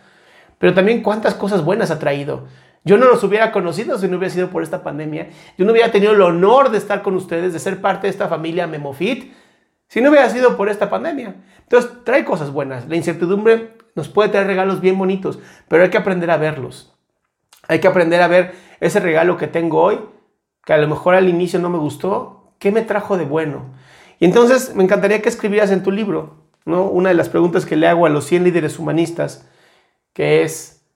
Pero 0.58 0.74
también 0.74 1.02
cuántas 1.02 1.32
cosas 1.32 1.64
buenas 1.64 1.90
ha 1.90 1.98
traído. 1.98 2.44
Yo 2.84 2.98
no 2.98 3.06
los 3.06 3.24
hubiera 3.24 3.50
conocido 3.50 3.98
si 3.98 4.08
no 4.08 4.18
hubiera 4.18 4.34
sido 4.34 4.50
por 4.50 4.62
esta 4.62 4.82
pandemia. 4.82 5.30
Yo 5.56 5.64
no 5.64 5.72
hubiera 5.72 5.90
tenido 5.90 6.12
el 6.12 6.20
honor 6.20 6.70
de 6.70 6.76
estar 6.76 7.00
con 7.00 7.14
ustedes, 7.14 7.54
de 7.54 7.58
ser 7.60 7.80
parte 7.80 8.08
de 8.08 8.10
esta 8.10 8.28
familia 8.28 8.66
Memofit, 8.66 9.32
si 9.88 10.00
no 10.00 10.10
hubiera 10.10 10.28
sido 10.30 10.56
por 10.56 10.68
esta 10.68 10.90
pandemia. 10.90 11.36
Entonces, 11.60 11.90
trae 12.04 12.24
cosas 12.24 12.50
buenas. 12.50 12.88
La 12.88 12.96
incertidumbre 12.96 13.76
nos 13.94 14.08
puede 14.08 14.28
traer 14.28 14.46
regalos 14.46 14.80
bien 14.80 14.98
bonitos, 14.98 15.38
pero 15.68 15.84
hay 15.84 15.90
que 15.90 15.98
aprender 15.98 16.30
a 16.30 16.36
verlos. 16.36 16.94
Hay 17.68 17.80
que 17.80 17.88
aprender 17.88 18.20
a 18.22 18.28
ver 18.28 18.54
ese 18.80 19.00
regalo 19.00 19.36
que 19.36 19.46
tengo 19.46 19.80
hoy, 19.80 20.00
que 20.64 20.72
a 20.72 20.78
lo 20.78 20.88
mejor 20.88 21.14
al 21.14 21.28
inicio 21.28 21.58
no 21.58 21.70
me 21.70 21.78
gustó, 21.78 22.54
¿qué 22.58 22.72
me 22.72 22.82
trajo 22.82 23.16
de 23.16 23.24
bueno? 23.24 23.72
Y 24.18 24.24
entonces 24.24 24.74
me 24.74 24.84
encantaría 24.84 25.22
que 25.22 25.28
escribieras 25.28 25.70
en 25.70 25.82
tu 25.82 25.90
libro, 25.90 26.44
¿no? 26.64 26.84
Una 26.84 27.10
de 27.10 27.14
las 27.14 27.28
preguntas 27.28 27.66
que 27.66 27.76
le 27.76 27.86
hago 27.86 28.06
a 28.06 28.10
los 28.10 28.24
100 28.26 28.44
líderes 28.44 28.78
humanistas, 28.78 29.48
que 30.12 30.42
es, 30.42 30.86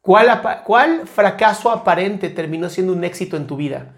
¿cuál, 0.00 0.42
¿cuál 0.64 1.06
fracaso 1.06 1.70
aparente 1.70 2.30
terminó 2.30 2.68
siendo 2.68 2.92
un 2.92 3.04
éxito 3.04 3.36
en 3.36 3.46
tu 3.46 3.56
vida? 3.56 3.96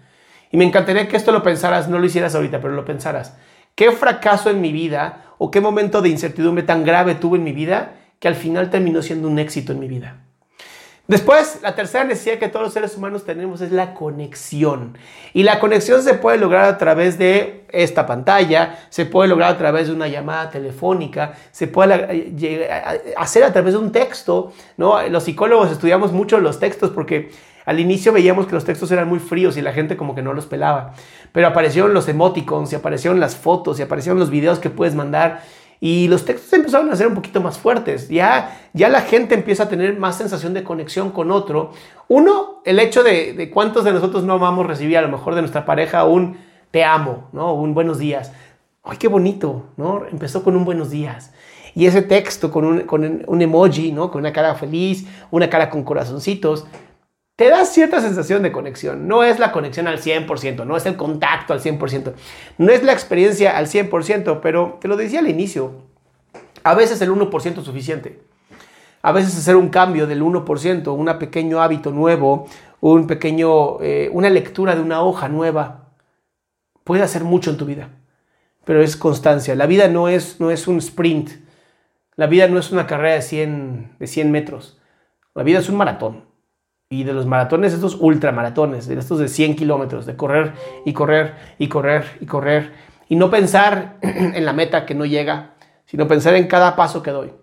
Y 0.51 0.57
me 0.57 0.65
encantaría 0.65 1.07
que 1.07 1.17
esto 1.17 1.31
lo 1.31 1.43
pensaras, 1.43 1.89
no 1.89 1.99
lo 1.99 2.05
hicieras 2.05 2.35
ahorita, 2.35 2.61
pero 2.61 2.73
lo 2.73 2.85
pensaras. 2.85 3.37
¿Qué 3.75 3.91
fracaso 3.91 4.49
en 4.49 4.61
mi 4.61 4.71
vida 4.71 5.25
o 5.37 5.51
qué 5.51 5.61
momento 5.61 6.01
de 6.01 6.09
incertidumbre 6.09 6.63
tan 6.63 6.83
grave 6.85 7.15
tuve 7.15 7.37
en 7.37 7.43
mi 7.43 7.51
vida 7.51 7.95
que 8.19 8.27
al 8.27 8.35
final 8.35 8.69
terminó 8.69 9.01
siendo 9.01 9.27
un 9.27 9.39
éxito 9.39 9.73
en 9.73 9.79
mi 9.79 9.87
vida. 9.87 10.21
Después, 11.07 11.59
la 11.61 11.75
tercera 11.75 12.03
necesidad 12.03 12.39
que 12.39 12.47
todos 12.47 12.65
los 12.65 12.73
seres 12.73 12.97
humanos 12.97 13.25
tenemos 13.25 13.61
es 13.61 13.71
la 13.71 13.93
conexión. 13.93 14.97
Y 15.33 15.43
la 15.43 15.59
conexión 15.59 16.01
se 16.01 16.15
puede 16.15 16.39
lograr 16.39 16.65
a 16.65 16.79
través 16.79 17.19
de 17.19 17.65
esta 17.69 18.07
pantalla, 18.07 18.87
se 18.89 19.05
puede 19.05 19.29
lograr 19.29 19.51
a 19.53 19.57
través 19.57 19.87
de 19.87 19.93
una 19.93 20.07
llamada 20.07 20.49
telefónica, 20.49 21.33
se 21.51 21.67
puede 21.67 22.71
hacer 23.17 23.43
a 23.43 23.53
través 23.53 23.73
de 23.73 23.79
un 23.79 23.91
texto. 23.91 24.53
¿no? 24.77 24.99
Los 25.09 25.25
psicólogos 25.25 25.71
estudiamos 25.71 26.11
mucho 26.11 26.39
los 26.39 26.59
textos 26.59 26.89
porque 26.89 27.29
al 27.65 27.79
inicio 27.79 28.13
veíamos 28.13 28.47
que 28.47 28.53
los 28.53 28.65
textos 28.65 28.91
eran 28.91 29.07
muy 29.07 29.19
fríos 29.19 29.57
y 29.57 29.61
la 29.61 29.73
gente 29.73 29.97
como 29.97 30.15
que 30.15 30.21
no 30.21 30.33
los 30.33 30.45
pelaba. 30.45 30.93
Pero 31.31 31.47
aparecieron 31.47 31.93
los 31.93 32.07
emoticons 32.07 32.71
y 32.71 32.75
aparecieron 32.75 33.19
las 33.19 33.35
fotos 33.35 33.79
y 33.79 33.83
aparecieron 33.83 34.19
los 34.19 34.29
videos 34.29 34.59
que 34.59 34.69
puedes 34.69 34.95
mandar 34.95 35.41
y 35.79 36.07
los 36.07 36.25
textos 36.25 36.51
empezaron 36.53 36.91
a 36.91 36.95
ser 36.95 37.07
un 37.07 37.15
poquito 37.15 37.41
más 37.41 37.57
fuertes. 37.57 38.09
Ya, 38.09 38.59
ya 38.73 38.89
la 38.89 39.01
gente 39.01 39.35
empieza 39.35 39.63
a 39.63 39.69
tener 39.69 39.97
más 39.97 40.17
sensación 40.17 40.53
de 40.53 40.63
conexión 40.63 41.11
con 41.11 41.31
otro. 41.31 41.71
Uno, 42.07 42.61
el 42.65 42.79
hecho 42.79 43.03
de, 43.03 43.49
cuántos 43.53 43.83
de 43.83 43.91
nosotros 43.91 44.23
no 44.23 44.39
vamos 44.39 44.65
a 44.65 44.69
recibir 44.69 44.97
a 44.97 45.01
lo 45.01 45.09
mejor 45.09 45.35
de 45.35 45.41
nuestra 45.41 45.65
pareja 45.65 46.05
un 46.05 46.37
te 46.71 46.83
amo, 46.83 47.29
¿no? 47.33 47.53
Un 47.53 47.73
buenos 47.73 47.99
días. 47.99 48.31
¡Ay, 48.83 48.97
qué 48.97 49.07
bonito! 49.07 49.67
¿no? 49.77 50.05
Empezó 50.11 50.43
con 50.43 50.55
un 50.55 50.65
buenos 50.65 50.89
días. 50.89 51.33
Y 51.73 51.87
ese 51.87 52.01
texto 52.01 52.51
con 52.51 52.63
un, 52.63 52.79
con 52.81 53.23
un 53.27 53.41
emoji, 53.41 53.91
¿no? 53.91 54.09
Con 54.09 54.21
una 54.21 54.31
cara 54.31 54.55
feliz, 54.55 55.05
una 55.29 55.49
cara 55.49 55.69
con 55.69 55.83
corazoncitos, 55.83 56.65
te 57.35 57.49
da 57.49 57.65
cierta 57.65 58.01
sensación 58.01 58.43
de 58.43 58.51
conexión. 58.51 59.07
No 59.07 59.23
es 59.23 59.39
la 59.39 59.51
conexión 59.51 59.87
al 59.87 59.99
100%, 59.99 60.65
no 60.65 60.77
es 60.77 60.85
el 60.85 60.95
contacto 60.95 61.53
al 61.53 61.61
100%, 61.61 62.13
no 62.57 62.71
es 62.71 62.83
la 62.83 62.93
experiencia 62.93 63.57
al 63.57 63.67
100%, 63.67 64.39
pero 64.41 64.77
te 64.79 64.87
lo 64.87 64.95
decía 64.95 65.19
al 65.19 65.29
inicio, 65.29 65.83
a 66.63 66.73
veces 66.73 67.01
el 67.01 67.11
1% 67.11 67.59
es 67.59 67.65
suficiente. 67.65 68.21
A 69.01 69.11
veces 69.11 69.37
hacer 69.37 69.55
un 69.55 69.69
cambio 69.69 70.07
del 70.07 70.23
1%, 70.23 70.87
un 70.95 71.19
pequeño 71.19 71.61
hábito 71.61 71.91
nuevo, 71.91 72.47
un 72.79 73.05
pequeño, 73.05 73.79
eh, 73.81 74.09
una 74.11 74.31
lectura 74.31 74.75
de 74.75 74.81
una 74.81 75.03
hoja 75.03 75.29
nueva, 75.29 75.91
puede 76.83 77.03
hacer 77.03 77.23
mucho 77.23 77.51
en 77.51 77.57
tu 77.57 77.65
vida. 77.65 77.89
Pero 78.63 78.81
es 78.81 78.97
constancia. 78.97 79.53
La 79.53 79.67
vida 79.67 79.89
no 79.89 80.07
es, 80.07 80.39
no 80.39 80.49
es 80.49 80.67
un 80.67 80.79
sprint. 80.79 81.29
La 82.15 82.25
vida 82.25 82.47
no 82.47 82.57
es 82.57 82.71
una 82.71 82.87
carrera 82.87 83.15
de 83.15 83.21
100, 83.21 83.97
de 83.99 84.07
100 84.07 84.31
metros. 84.31 84.79
La 85.35 85.43
vida 85.43 85.59
es 85.59 85.69
un 85.69 85.75
maratón 85.75 86.34
y 86.89 87.03
de 87.03 87.13
los 87.13 87.25
maratones, 87.25 87.73
estos 87.73 87.97
ultramaratones, 87.99 88.87
de 88.87 88.97
estos 88.99 89.19
de 89.19 89.27
100 89.27 89.55
kilómetros, 89.55 90.05
de 90.05 90.15
correr 90.15 90.53
y 90.85 90.93
correr 90.93 91.35
y 91.57 91.67
correr 91.67 92.05
y 92.21 92.25
correr, 92.25 92.73
y 93.09 93.15
no 93.15 93.29
pensar 93.29 93.97
en 94.01 94.45
la 94.45 94.53
meta 94.53 94.85
que 94.85 94.93
no 94.93 95.05
llega, 95.05 95.55
sino 95.85 96.07
pensar 96.07 96.35
en 96.35 96.47
cada 96.47 96.75
paso 96.75 97.01
que 97.01 97.11
doy. 97.11 97.33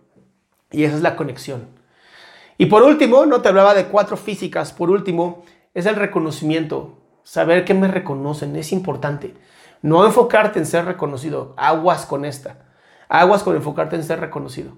Y 0.71 0.85
esa 0.85 0.97
es 0.97 1.03
la 1.03 1.17
conexión. 1.17 1.67
Y 2.57 2.67
por 2.67 2.83
último, 2.83 3.27
no 3.27 3.43
te 3.43 3.49
hablaba 3.49 3.75
de 3.75 3.87
cuatro 3.87 4.17
físicas, 4.17 4.73
por 4.73 4.91
último, 4.91 5.43
es 5.75 5.87
el 5.87 5.97
reconocimiento, 5.97 6.99
saber 7.25 7.65
que 7.65 7.75
me 7.75 7.89
reconocen, 7.89 8.55
es 8.57 8.73
importante. 8.73 9.35
No 9.83 10.07
enfocarte 10.07 10.61
en 10.61 10.67
ser 10.67 10.85
reconocido, 10.85 11.55
aguas 11.57 12.07
con 12.07 12.25
esta, 12.25 12.65
aguas 13.09 13.43
con 13.43 13.57
enfocarte 13.57 13.97
en 13.97 14.05
ser 14.05 14.21
reconocido 14.21 14.75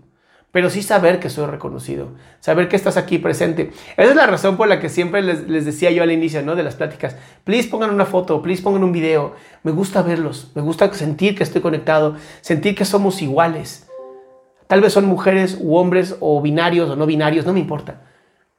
pero 0.54 0.70
sí 0.70 0.84
saber 0.84 1.18
que 1.18 1.30
soy 1.30 1.46
reconocido, 1.46 2.10
saber 2.38 2.68
que 2.68 2.76
estás 2.76 2.96
aquí 2.96 3.18
presente. 3.18 3.72
Esa 3.96 4.10
es 4.10 4.14
la 4.14 4.28
razón 4.28 4.56
por 4.56 4.68
la 4.68 4.78
que 4.78 4.88
siempre 4.88 5.20
les, 5.20 5.64
decía 5.64 5.90
yo 5.90 6.04
al 6.04 6.12
inicio 6.12 6.42
¿no? 6.42 6.54
de 6.54 6.62
las 6.62 6.76
pláticas, 6.76 7.16
please 7.42 7.68
pongan 7.68 7.90
una 7.90 8.06
foto, 8.06 8.40
please 8.40 8.62
pongan 8.62 8.84
un 8.84 8.92
video. 8.92 9.34
Me 9.64 9.72
gusta 9.72 10.02
verlos, 10.02 10.52
me 10.54 10.62
gusta 10.62 10.94
sentir 10.94 11.36
que 11.36 11.42
estoy 11.42 11.60
conectado, 11.60 12.14
sentir 12.40 12.76
que 12.76 12.84
somos 12.84 13.20
iguales. 13.20 13.88
Tal 14.68 14.80
vez 14.80 14.92
son 14.92 15.06
mujeres 15.06 15.58
u 15.60 15.74
hombres 15.74 16.14
o 16.20 16.40
binarios 16.40 16.88
o 16.88 16.94
no 16.94 17.04
binarios, 17.04 17.44
no 17.44 17.52
me 17.52 17.58
importa, 17.58 18.02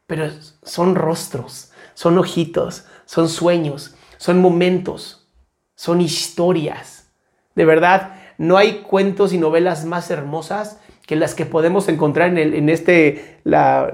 pero 0.05 0.29
son 0.63 0.95
rostros, 0.95 1.71
son 1.93 2.17
ojitos, 2.17 2.87
son 3.05 3.29
sueños, 3.29 3.95
son 4.17 4.41
momentos, 4.41 5.29
son 5.75 6.01
historias. 6.01 7.09
De 7.55 7.63
verdad, 7.63 8.15
no 8.37 8.57
hay 8.57 8.79
cuentos 8.79 9.31
y 9.31 9.37
novelas 9.37 9.85
más 9.85 10.11
hermosas 10.11 10.81
que 11.05 11.15
las 11.15 11.35
que 11.35 11.45
podemos 11.45 11.87
encontrar 11.87 12.29
en, 12.29 12.37
el, 12.37 12.53
en 12.53 12.69
este 12.69 13.37
la, 13.43 13.91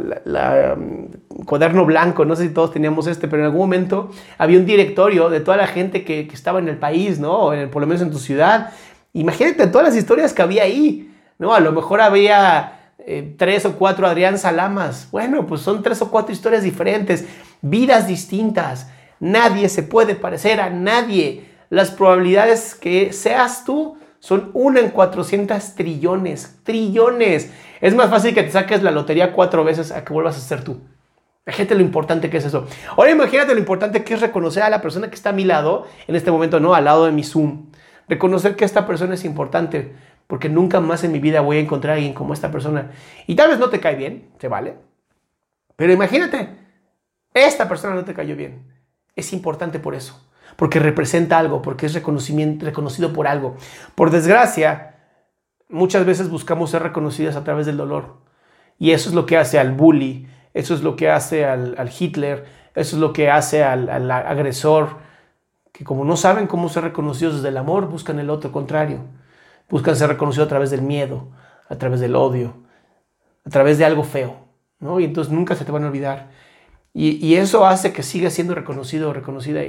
um, 0.78 1.08
cuaderno 1.46 1.86
blanco, 1.86 2.24
no 2.24 2.36
sé 2.36 2.44
si 2.44 2.54
todos 2.54 2.72
teníamos 2.72 3.08
este, 3.08 3.28
pero 3.28 3.42
en 3.42 3.48
algún 3.48 3.62
momento 3.62 4.12
había 4.38 4.58
un 4.58 4.66
directorio 4.66 5.30
de 5.30 5.42
toda 5.42 5.58
la 5.58 5.68
gente 5.68 6.06
que, 6.06 6.22
estaba 6.32 6.60
en 6.60 6.70
el 6.70 6.78
país, 6.78 7.20
¿no? 7.20 7.54
En, 7.54 7.70
por 7.70 7.82
lo 7.82 7.88
menos 7.88 8.02
en 8.02 8.12
tu 8.12 8.20
ciudad. 8.20 8.72
Imagínate 9.14 9.68
todas 9.68 9.88
las 9.88 9.98
historias 9.98 10.34
que 10.34 10.42
había 10.42 10.64
ahí, 10.64 11.14
¿no? 11.38 11.54
A 11.54 11.60
lo 11.60 11.74
mejor 11.74 12.00
había 12.00 12.94
eh, 13.00 13.36
tres 13.38 13.66
o 13.66 13.74
cuatro 13.74 14.08
Adrián 14.08 14.38
Salamas. 14.38 15.10
Bueno, 15.12 15.46
pues 15.46 15.62
son 15.62 15.84
tres 15.84 16.02
o 16.02 16.10
cuatro 16.10 16.32
historias 16.32 16.64
diferentes, 16.64 17.26
vidas 17.62 18.08
distintas. 18.08 18.90
Nadie 19.20 19.68
se 19.68 19.84
puede 19.84 20.16
parecer 20.16 20.62
a 20.62 20.70
nadie. 20.70 21.46
Las 21.70 21.92
probabilidades 21.92 22.74
que 22.74 23.12
seas 23.12 23.66
tú 23.66 23.98
Son 24.22 24.52
una 24.54 24.80
en 24.80 24.92
400 24.92 25.74
trillones, 25.74 26.60
trillones. 26.64 27.52
Es 27.82 27.96
más 27.96 28.12
fácil 28.12 28.36
que 28.36 28.44
te 28.44 28.52
saques 28.52 28.84
la 28.84 28.92
lotería 28.92 29.34
cuatro 29.34 29.64
veces 29.64 29.92
a 29.92 30.06
que 30.06 30.14
vuelvas 30.14 30.38
a 30.38 30.42
ser 30.42 30.64
tú. 30.64 30.80
Fíjate 31.48 31.74
lo 31.74 31.82
importante 31.82 32.30
que 32.30 32.38
es 32.38 32.46
eso. 32.46 32.68
Ahora 32.96 33.10
imagínate 33.10 33.54
lo 33.54 33.60
importante 33.60 34.04
que 34.04 34.14
es 34.14 34.22
reconocer 34.22 34.62
a 34.62 34.70
la 34.70 34.80
persona 34.80 35.10
que 35.10 35.16
está 35.16 35.32
a 35.32 35.34
mi 35.34 35.44
lado, 35.44 35.88
en 36.08 36.16
este 36.16 36.30
momento 36.30 36.60
no, 36.60 36.76
al 36.76 36.86
lado 36.86 37.06
de 37.06 37.12
mi 37.12 37.24
Zoom. 37.24 37.72
Reconocer 38.08 38.56
que 38.56 38.64
esta 38.64 38.86
persona 38.86 39.16
es 39.16 39.26
importante, 39.26 39.96
porque 40.28 40.50
nunca 40.50 40.80
más 40.80 41.04
en 41.04 41.12
mi 41.12 41.20
vida 41.20 41.42
voy 41.42 41.58
a 41.58 41.62
encontrar 41.62 41.94
a 41.94 41.96
alguien 41.96 42.14
como 42.14 42.36
esta 42.36 42.52
persona. 42.52 42.92
Y 43.26 43.34
tal 43.34 43.50
vez 43.50 43.58
no 43.58 43.70
te 43.72 43.80
cae 43.80 43.96
bien, 43.96 44.30
se 44.40 44.48
vale. 44.48 44.76
Pero 45.76 45.94
imagínate, 45.94 46.48
esta 47.34 47.68
persona 47.68 47.96
no 47.96 48.06
te 48.06 48.14
cayó 48.14 48.36
bien. 48.36 48.72
Es 49.16 49.34
importante 49.34 49.80
por 49.80 49.96
eso, 49.96 50.31
porque 50.56 50.80
representa 50.80 51.38
algo, 51.40 51.62
porque 51.62 51.86
es 51.86 51.94
reconocimiento, 51.94 52.66
reconocido 52.66 53.14
por 53.14 53.28
algo. 53.28 53.56
Por 53.96 54.12
desgracia, 54.12 54.96
muchas 55.70 56.06
veces 56.06 56.30
buscamos 56.30 56.72
ser 56.72 56.84
reconocidas 56.84 57.36
a 57.36 57.44
través 57.44 57.66
del 57.66 57.78
dolor. 57.78 58.18
Y 58.78 58.92
eso 58.92 59.10
es 59.10 59.16
lo 59.16 59.26
que 59.26 59.38
hace 59.38 59.60
al 59.60 59.74
bully, 59.74 60.28
eso 60.54 60.74
es 60.74 60.82
lo 60.82 60.96
que 60.96 61.10
hace 61.10 61.46
al, 61.46 61.92
Hitler, 61.98 62.46
eso 62.76 62.96
es 62.96 63.02
lo 63.02 63.14
que 63.14 63.30
hace 63.30 63.64
al, 63.64 64.12
agresor, 64.12 64.98
que 65.72 65.84
como 65.84 66.04
no 66.04 66.18
saben 66.18 66.48
cómo 66.48 66.70
ser 66.70 66.84
reconocidos 66.84 67.36
desde 67.36 67.50
el 67.50 67.58
amor, 67.58 67.88
buscan 67.88 68.20
el 68.20 68.30
otro 68.30 68.52
contrario. 68.52 69.00
Buscan 69.70 69.96
ser 69.96 70.10
reconocidos 70.10 70.48
a 70.48 70.50
través 70.50 70.70
del 70.70 70.82
miedo, 70.82 71.30
a 71.70 71.76
través 71.78 72.02
del 72.02 72.16
odio, 72.16 72.56
a 73.46 73.50
través 73.50 73.78
de 73.78 73.86
algo 73.86 74.04
feo. 74.04 74.36
¿no? 74.80 75.00
Y 75.00 75.06
entonces 75.06 75.32
nunca 75.32 75.56
se 75.56 75.64
te 75.64 75.72
van 75.72 75.86
a 75.86 75.88
olvidar. 75.88 76.30
Y, 76.94 77.36
eso 77.36 77.66
hace 77.66 77.94
que 77.94 78.04
sigas 78.04 78.34
siendo 78.34 78.54
reconocido 78.54 79.10
o 79.10 79.14
reconocida. 79.14 79.62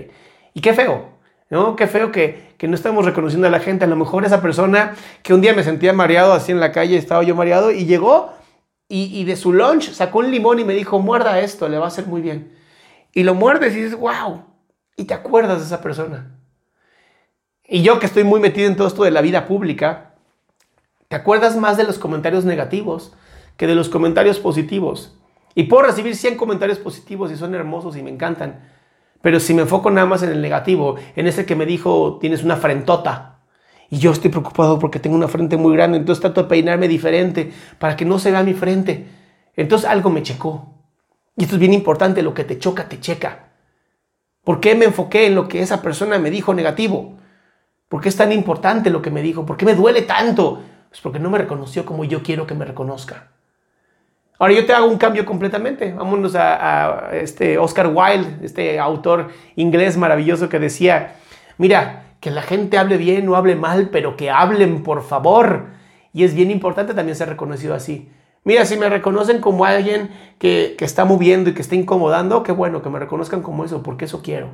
Y 0.55 0.61
qué 0.61 0.75
feo, 0.75 1.09
¿no? 1.51 1.77
Qué 1.77 1.87
feo 1.87 2.13
que, 2.13 2.55
que, 2.59 2.69
no 2.69 2.75
estamos 2.75 3.05
reconociendo 3.05 3.47
a 3.47 3.51
la 3.51 3.61
gente. 3.61 3.85
A 3.85 3.89
lo 3.89 3.97
mejor 3.97 4.25
esa 4.25 4.43
persona 4.43 4.95
que 5.23 5.35
un 5.35 5.41
día 5.41 5.55
me 5.55 5.65
sentía 5.65 5.93
mareado 5.93 6.33
así 6.33 6.53
en 6.53 6.61
la 6.61 6.73
calle, 6.73 6.97
estaba 6.97 7.23
yo 7.23 7.35
mareado 7.35 7.71
y 7.71 7.87
llegó 7.87 8.33
y, 8.95 9.25
de 9.25 9.37
su 9.37 9.55
lunch 9.55 9.93
sacó 9.93 10.19
un 10.19 10.31
limón 10.31 10.59
y 10.59 10.65
me 10.65 10.75
dijo, 10.75 10.99
muerda 10.99 11.41
esto, 11.41 11.67
le 11.67 11.79
va 11.79 11.87
a 11.87 11.89
hacer 11.89 12.07
muy 12.07 12.21
bien. 12.21 12.55
Y 13.15 13.23
lo 13.23 13.35
muerdes 13.35 13.75
y 13.75 13.81
dices, 13.81 13.99
wow, 13.99 14.45
y 14.99 15.05
te 15.05 15.15
acuerdas 15.15 15.61
de 15.61 15.65
esa 15.65 15.81
persona. 15.81 16.39
Y 17.67 17.83
yo 17.83 17.99
que 17.99 18.05
estoy 18.05 18.25
muy 18.25 18.39
metido 18.39 18.69
en 18.69 18.77
todo 18.77 18.89
esto 18.89 19.05
de 19.05 19.11
la 19.11 19.23
vida 19.23 19.47
pública, 19.47 20.15
te 21.09 21.17
acuerdas 21.17 21.57
más 21.57 21.79
de 21.79 21.85
los 21.85 21.99
comentarios 21.99 22.45
negativos 22.45 23.15
que 23.57 23.67
de 23.67 23.75
los 23.75 23.89
comentarios 23.89 24.39
positivos. 24.39 25.17
Y 25.55 25.65
puedo 25.65 25.85
recibir 25.85 26.15
100 26.15 26.37
comentarios 26.37 26.79
positivos 26.79 27.33
y 27.33 27.37
son 27.37 27.55
hermosos 27.55 27.97
y 27.97 28.03
me 28.03 28.11
encantan. 28.11 28.72
Pero 29.23 29.41
si 29.41 29.55
me 29.55 29.63
enfoco 29.63 29.91
nada 29.91 30.07
más 30.07 30.23
en 30.23 30.31
el 30.31 30.43
negativo, 30.43 30.97
en 31.17 31.27
ese 31.27 31.47
que 31.47 31.57
me 31.57 31.65
dijo, 31.65 32.19
tienes 32.21 32.43
una 32.43 32.57
frentota, 32.57 33.33
y 33.93 33.99
yo 33.99 34.11
estoy 34.11 34.31
preocupado 34.31 34.79
porque 34.79 34.99
tengo 34.99 35.17
una 35.17 35.29
frente 35.29 35.59
muy 35.59 35.75
grande, 35.75 35.99
entonces 35.99 36.23
trato 36.23 36.43
de 36.43 36.49
peinarme 36.49 36.89
diferente 36.89 37.53
para 37.79 37.95
que 37.95 38.07
no 38.07 38.19
se 38.19 38.31
vea 38.31 38.43
mi 38.43 38.55
frente. 38.55 39.07
Entonces 39.55 39.87
algo 39.87 40.09
me 40.09 40.23
checó. 40.23 40.79
Y 41.37 41.45
esto 41.45 41.57
es 41.57 41.61
bien 41.61 41.75
importante, 41.75 42.23
lo 42.23 42.33
que 42.33 42.45
te 42.45 42.59
choca, 42.59 42.89
te 42.89 43.01
checa. 43.01 43.51
¿Por 44.45 44.61
qué 44.61 44.75
me 44.75 44.87
enfoqué 44.87 45.27
en 45.27 45.35
lo 45.35 45.47
que 45.47 45.61
esa 45.61 45.83
persona 45.83 46.19
me 46.19 46.31
dijo 46.31 46.55
negativo? 46.55 47.19
¿Por 47.91 48.01
qué 48.01 48.09
es 48.09 48.17
tan 48.17 48.33
importante 48.33 48.89
lo 48.89 49.03
que 49.03 49.11
me 49.11 49.21
dijo? 49.21 49.45
¿Por 49.45 49.59
qué 49.59 49.67
me 49.67 49.75
duele 49.75 50.01
tanto? 50.01 50.63
Pues 50.89 51.03
porque 51.03 51.19
no 51.19 51.29
me 51.29 51.37
reconoció 51.37 51.85
como 51.85 52.05
yo 52.05 52.23
quiero 52.23 52.47
que 52.47 52.55
me 52.55 52.65
reconozca. 52.65 53.33
Ahora 54.43 54.55
yo 54.55 54.67
te 54.67 54.73
hago 54.73 54.89
un 54.89 54.99
cambio 54.99 55.25
completamente. 55.25 55.93
Vámonos 55.93 56.35
a, 56.35 57.11
este 57.13 57.59
Oscar 57.59 57.93
Wilde, 57.95 58.45
este 58.45 58.81
autor 58.81 59.29
inglés 59.55 59.97
maravilloso 59.97 60.49
que 60.49 60.59
decía, 60.59 61.15
mira, 61.59 62.17
que 62.19 62.33
la 62.33 62.43
gente 62.43 62.77
hable 62.77 62.97
bien 62.97 63.29
o 63.29 63.37
hable 63.37 63.55
mal, 63.55 63.91
pero 63.93 64.17
que 64.17 64.33
hablen, 64.33 64.83
por 64.83 65.05
favor. 65.05 65.67
Y 66.13 66.25
es 66.25 66.35
bien 66.35 66.51
importante 66.51 66.93
también 66.93 67.15
ser 67.15 67.29
reconocido 67.29 67.73
así. 67.73 68.11
Mira, 68.43 68.65
si 68.65 68.77
me 68.77 68.89
reconocen 68.89 69.41
como 69.41 69.65
alguien 69.65 70.11
que, 70.41 70.75
que, 70.77 70.87
está 70.87 71.05
moviendo 71.05 71.51
y 71.51 71.55
que 71.55 71.63
está 71.63 71.77
incomodando, 71.77 72.43
qué 72.43 72.51
bueno 72.51 72.83
que 72.83 72.91
me 72.91 72.99
reconozcan 72.99 73.43
como 73.43 73.65
eso, 73.65 73.85
porque 73.85 74.07
eso 74.07 74.23
quiero. 74.25 74.49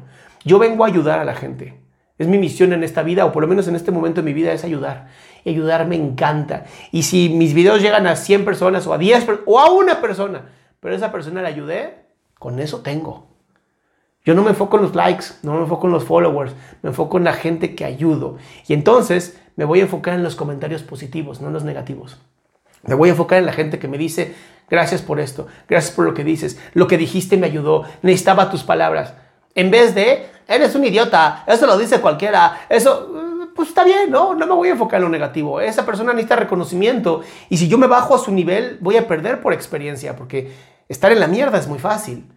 Yo 0.45 0.59
vengo 0.59 0.84
a 0.84 0.89
ayudar 0.89 1.18
a 1.18 1.24
la 1.24 1.34
gente. 1.34 1.80
Es 2.18 2.28
mi 2.28 2.36
misión 2.36 2.74
en 2.74 2.84
esta 2.84 3.03
vida, 3.03 3.24
o 3.24 3.32
por 3.32 3.43
lo 3.43 3.49
menos 3.49 3.66
en 3.68 3.74
este 3.74 3.91
momento 3.91 4.20
de 4.20 4.26
mi 4.26 4.34
vida, 4.34 4.53
es 4.53 4.64
ayudar. 4.64 5.07
Ayudar 5.51 5.87
me 5.87 5.97
encanta. 5.97 6.65
Y 6.93 7.03
si 7.03 7.29
mis 7.29 7.55
videos 7.55 7.81
llegan 7.83 8.07
a 8.07 8.17
100 8.17 8.45
personas, 8.45 8.87
o 8.87 8.93
a 8.93 8.99
10 8.99 9.27
o 9.47 9.59
a 9.59 9.71
una 9.71 10.01
persona, 10.01 10.43
pero 10.81 10.95
esa 10.95 11.11
persona 11.11 11.43
la 11.43 11.49
ayudé, 11.49 11.95
con 12.39 12.59
eso 12.61 12.81
tengo. 12.81 13.27
Yo 14.25 14.35
no 14.35 14.43
me 14.43 14.51
enfoco 14.51 14.77
en 14.77 14.83
los 14.83 14.95
likes, 14.95 15.27
no 15.43 15.55
me 15.55 15.61
enfoco 15.61 15.87
en 15.87 15.93
los 15.95 16.05
followers, 16.05 16.53
me 16.83 16.91
enfoco 16.91 17.17
en 17.17 17.25
la 17.25 17.33
gente 17.33 17.75
que 17.75 17.85
ayudo. 17.85 18.37
Y 18.67 18.75
entonces 18.75 19.41
me 19.57 19.65
voy 19.65 19.81
a 19.81 19.85
enfocar 19.85 20.15
en 20.15 20.23
los 20.23 20.37
comentarios 20.37 20.83
positivos, 20.83 21.41
no 21.41 21.49
en 21.49 21.55
los 21.55 21.65
negativos. 21.65 22.19
Me 22.83 22.95
voy 22.95 23.09
a 23.09 23.13
enfocar 23.13 23.39
en 23.39 23.47
la 23.47 23.53
gente 23.53 23.79
que 23.79 23.89
me 23.89 23.99
dice, 23.99 24.35
gracias 24.69 25.03
por 25.03 25.19
esto, 25.19 25.47
gracias 25.69 25.95
por 25.95 26.05
lo 26.05 26.15
que 26.15 26.25
dices, 26.25 26.61
lo 26.75 26.87
que 26.87 26.99
dijiste 26.99 27.37
me 27.37 27.47
ayudó, 27.47 27.85
necesitaba 28.03 28.51
tus 28.51 28.63
palabras. 28.63 29.15
En 29.55 29.71
vez 29.71 29.95
de, 29.95 30.27
eres 30.47 30.75
un 30.75 30.85
idiota, 30.85 31.45
eso 31.47 31.67
lo 31.67 31.77
dice 31.77 32.01
cualquiera, 32.01 32.67
eso, 32.69 33.18
pues 33.59 33.71
está 33.71 33.83
bien, 33.83 34.13
¿no? 34.13 34.37
No 34.37 34.47
me 34.47 34.55
voy 34.55 34.69
a 34.69 34.71
enfocar 34.71 34.99
en 34.99 35.03
lo 35.03 35.09
negativo. 35.09 35.61
Esa 35.61 35.85
persona 35.85 36.13
necesita 36.13 36.37
reconocimiento 36.37 37.23
y 37.49 37.57
si 37.57 37.67
yo 37.67 37.77
me 37.77 37.89
bajo 37.89 38.15
a 38.15 38.19
su 38.19 38.31
nivel, 38.31 38.79
voy 38.81 38.97
a 38.97 39.09
perder 39.09 39.41
por 39.41 39.53
experiencia, 39.53 40.15
porque 40.15 40.53
estar 40.89 41.11
en 41.11 41.19
la 41.19 41.27
mierda 41.27 41.59
es 41.59 41.67
muy 41.67 41.81
fácil. 41.81 42.31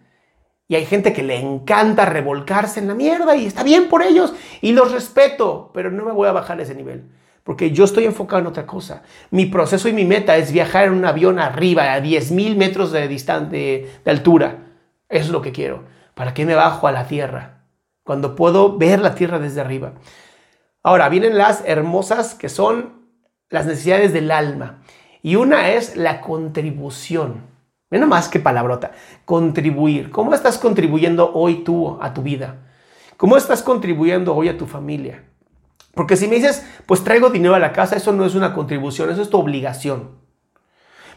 Y 0.66 0.74
hay 0.74 0.84
gente 0.84 1.12
que 1.12 1.22
le 1.22 1.38
encanta 1.38 2.06
revolcarse 2.06 2.80
en 2.80 2.88
la 2.88 2.94
mierda 2.94 3.36
y 3.36 3.46
está 3.46 3.62
bien 3.62 3.88
por 3.88 4.02
ellos 4.02 4.34
y 4.62 4.72
los 4.72 4.90
respeto, 4.90 5.70
pero 5.72 5.92
no 5.92 6.04
me 6.04 6.10
voy 6.10 6.26
a 6.26 6.32
bajar 6.32 6.58
a 6.58 6.64
ese 6.64 6.74
nivel. 6.74 7.04
Porque 7.44 7.70
yo 7.70 7.84
estoy 7.84 8.04
enfocado 8.04 8.40
en 8.40 8.48
otra 8.48 8.66
cosa. 8.66 9.04
Mi 9.30 9.46
proceso 9.46 9.88
y 9.88 9.92
mi 9.92 10.04
meta 10.04 10.36
es 10.36 10.50
viajar 10.50 10.86
en 10.86 10.94
un 10.94 11.04
avión 11.04 11.38
arriba, 11.38 11.92
a 11.92 12.02
10.000 12.02 12.56
metros 12.56 12.90
de, 12.90 13.06
de, 13.06 13.90
de 14.04 14.10
altura. 14.10 14.58
Eso 15.08 15.26
es 15.26 15.30
lo 15.30 15.40
que 15.40 15.52
quiero. 15.52 15.84
¿Para 16.14 16.34
qué 16.34 16.44
me 16.44 16.56
bajo 16.56 16.88
a 16.88 16.92
la 16.92 17.06
tierra? 17.06 17.62
Cuando 18.02 18.34
puedo 18.34 18.76
ver 18.76 18.98
la 18.98 19.14
tierra 19.14 19.38
desde 19.38 19.60
arriba. 19.60 19.92
Ahora, 20.82 21.08
vienen 21.08 21.38
las 21.38 21.62
hermosas 21.64 22.34
que 22.34 22.48
son 22.48 23.02
las 23.50 23.66
necesidades 23.66 24.12
del 24.12 24.30
alma. 24.30 24.82
Y 25.22 25.36
una 25.36 25.70
es 25.70 25.96
la 25.96 26.20
contribución. 26.20 27.42
Mira 27.90 28.06
más 28.06 28.28
que 28.28 28.40
palabrota. 28.40 28.92
Contribuir. 29.24 30.10
¿Cómo 30.10 30.34
estás 30.34 30.58
contribuyendo 30.58 31.32
hoy 31.34 31.62
tú 31.62 31.98
a 32.00 32.12
tu 32.14 32.22
vida? 32.22 32.56
¿Cómo 33.16 33.36
estás 33.36 33.62
contribuyendo 33.62 34.34
hoy 34.34 34.48
a 34.48 34.58
tu 34.58 34.66
familia? 34.66 35.24
Porque 35.94 36.16
si 36.16 36.26
me 36.26 36.36
dices, 36.36 36.66
pues 36.86 37.04
traigo 37.04 37.30
dinero 37.30 37.54
a 37.54 37.60
la 37.60 37.72
casa, 37.72 37.96
eso 37.96 38.12
no 38.12 38.24
es 38.24 38.34
una 38.34 38.54
contribución, 38.54 39.10
eso 39.10 39.22
es 39.22 39.30
tu 39.30 39.38
obligación. 39.38 40.22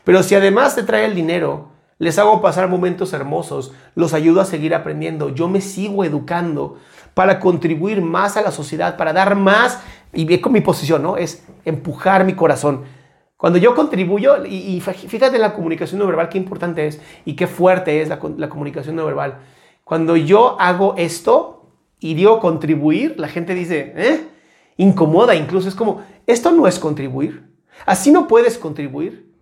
Pero 0.03 0.21
si 0.21 0.35
además 0.35 0.75
te 0.75 0.83
trae 0.83 1.05
el 1.05 1.15
dinero, 1.15 1.69
les 1.97 2.19
hago 2.19 2.41
pasar 2.41 2.67
momentos 2.67 3.13
hermosos, 3.13 3.73
los 3.95 4.13
ayudo 4.13 4.41
a 4.41 4.45
seguir 4.45 4.75
aprendiendo, 4.75 5.29
yo 5.29 5.47
me 5.47 5.61
sigo 5.61 6.03
educando 6.03 6.77
para 7.15 7.39
contribuir 7.39 8.01
más 8.01 8.37
a 8.37 8.43
la 8.43 8.51
sociedad, 8.51 8.97
para 8.97 9.13
dar 9.13 9.35
más, 9.35 9.81
y 10.13 10.25
bien 10.25 10.41
con 10.41 10.51
mi 10.51 10.61
posición, 10.61 11.01
¿no? 11.01 11.17
Es 11.17 11.43
empujar 11.63 12.25
mi 12.25 12.33
corazón. 12.33 12.83
Cuando 13.37 13.57
yo 13.57 13.73
contribuyo, 13.73 14.45
y, 14.45 14.79
fíjate 14.81 15.39
la 15.39 15.53
comunicación 15.53 15.99
no 15.99 16.07
verbal, 16.07 16.29
qué 16.29 16.37
importante 16.37 16.87
es 16.87 17.01
y 17.25 17.35
qué 17.35 17.47
fuerte 17.47 18.01
es 18.01 18.09
la, 18.09 18.19
comunicación 18.19 18.95
no 18.95 19.05
verbal. 19.05 19.39
Cuando 19.83 20.15
yo 20.17 20.59
hago 20.59 20.95
esto 20.97 21.71
y 21.99 22.13
digo 22.13 22.39
contribuir, 22.39 23.19
la 23.19 23.29
gente 23.29 23.55
dice, 23.55 23.93
¿eh? 23.95 24.27
Incomoda 24.77 25.35
incluso, 25.35 25.69
es 25.69 25.75
como, 25.75 26.01
esto 26.27 26.51
no 26.51 26.67
es 26.67 26.79
contribuir. 26.79 27.49
Así 27.85 28.11
no 28.11 28.27
puedes 28.27 28.57
contribuir. 28.57 29.33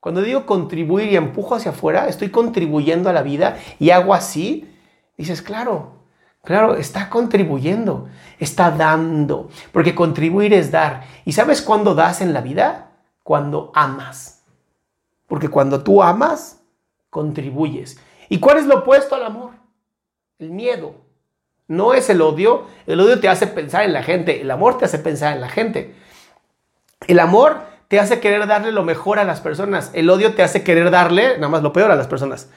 Cuando 0.00 0.22
digo 0.22 0.46
contribuir 0.46 1.12
y 1.12 1.16
empujo 1.16 1.54
hacia 1.54 1.72
afuera, 1.72 2.08
estoy 2.08 2.30
contribuyendo 2.30 3.10
a 3.10 3.12
la 3.12 3.22
vida 3.22 3.58
y 3.78 3.90
hago 3.90 4.14
así, 4.14 4.70
dices, 5.16 5.42
claro, 5.42 5.97
claro, 6.44 6.76
está 6.76 7.08
contribuyendo, 7.10 8.08
está 8.38 8.70
dando, 8.70 9.48
porque 9.72 9.94
contribuir 9.94 10.52
es 10.54 10.70
dar. 10.70 11.04
¿Y 11.24 11.32
sabes 11.32 11.62
cuándo 11.62 11.94
das 11.94 12.20
en 12.20 12.32
la 12.32 12.40
vida? 12.40 12.88
cuando 13.28 13.70
amas. 13.74 14.42
Porque 15.26 15.50
cuando 15.50 15.82
tú 15.82 16.02
amas, 16.02 16.62
contribuyes. 17.10 18.00
¿Y 18.30 18.40
cuál 18.40 18.56
es 18.56 18.64
lo 18.64 18.78
opuesto 18.78 19.14
al 19.14 19.22
amor? 19.22 19.50
El 20.38 20.48
miedo. 20.48 20.94
No 21.66 21.92
es 21.92 22.08
el 22.08 22.22
odio. 22.22 22.64
El 22.86 22.98
odio 23.00 23.20
te 23.20 23.28
hace 23.28 23.46
pensar 23.46 23.84
en 23.84 23.92
la 23.92 24.02
gente. 24.02 24.40
El 24.40 24.50
amor 24.50 24.78
te 24.78 24.86
hace 24.86 24.98
pensar 24.98 25.34
en 25.34 25.42
la 25.42 25.50
gente. 25.50 25.94
El 27.06 27.20
amor 27.20 27.60
te 27.88 28.00
hace 28.00 28.18
querer 28.18 28.46
darle 28.46 28.72
lo 28.72 28.82
mejor 28.82 29.18
a 29.18 29.24
las 29.24 29.42
personas. 29.42 29.90
El 29.92 30.08
odio 30.08 30.34
te 30.34 30.42
hace 30.42 30.64
querer 30.64 30.90
darle 30.90 31.34
nada 31.34 31.50
más 31.50 31.62
lo 31.62 31.74
peor 31.74 31.90
a 31.90 31.96
las 31.96 32.06
personas. 32.06 32.48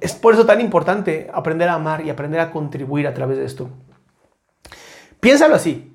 Es 0.00 0.14
por 0.14 0.34
eso 0.34 0.46
tan 0.46 0.60
importante 0.60 1.30
aprender 1.32 1.68
a 1.68 1.74
amar 1.74 2.04
y 2.04 2.10
aprender 2.10 2.40
a 2.40 2.50
contribuir 2.50 3.06
a 3.06 3.14
través 3.14 3.38
de 3.38 3.44
esto. 3.44 3.68
Piénsalo 5.20 5.54
así. 5.54 5.94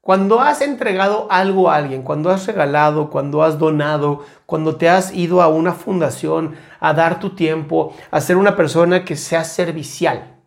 Cuando 0.00 0.40
has 0.40 0.62
entregado 0.62 1.28
algo 1.30 1.70
a 1.70 1.76
alguien, 1.76 2.02
cuando 2.02 2.30
has 2.30 2.46
regalado, 2.46 3.08
cuando 3.08 3.44
has 3.44 3.58
donado, 3.58 4.24
cuando 4.46 4.74
te 4.74 4.88
has 4.88 5.14
ido 5.14 5.42
a 5.42 5.48
una 5.48 5.74
fundación 5.74 6.56
a 6.80 6.92
dar 6.92 7.20
tu 7.20 7.36
tiempo, 7.36 7.94
a 8.10 8.20
ser 8.20 8.36
una 8.36 8.56
persona 8.56 9.04
que 9.04 9.14
sea 9.14 9.44
servicial, 9.44 10.40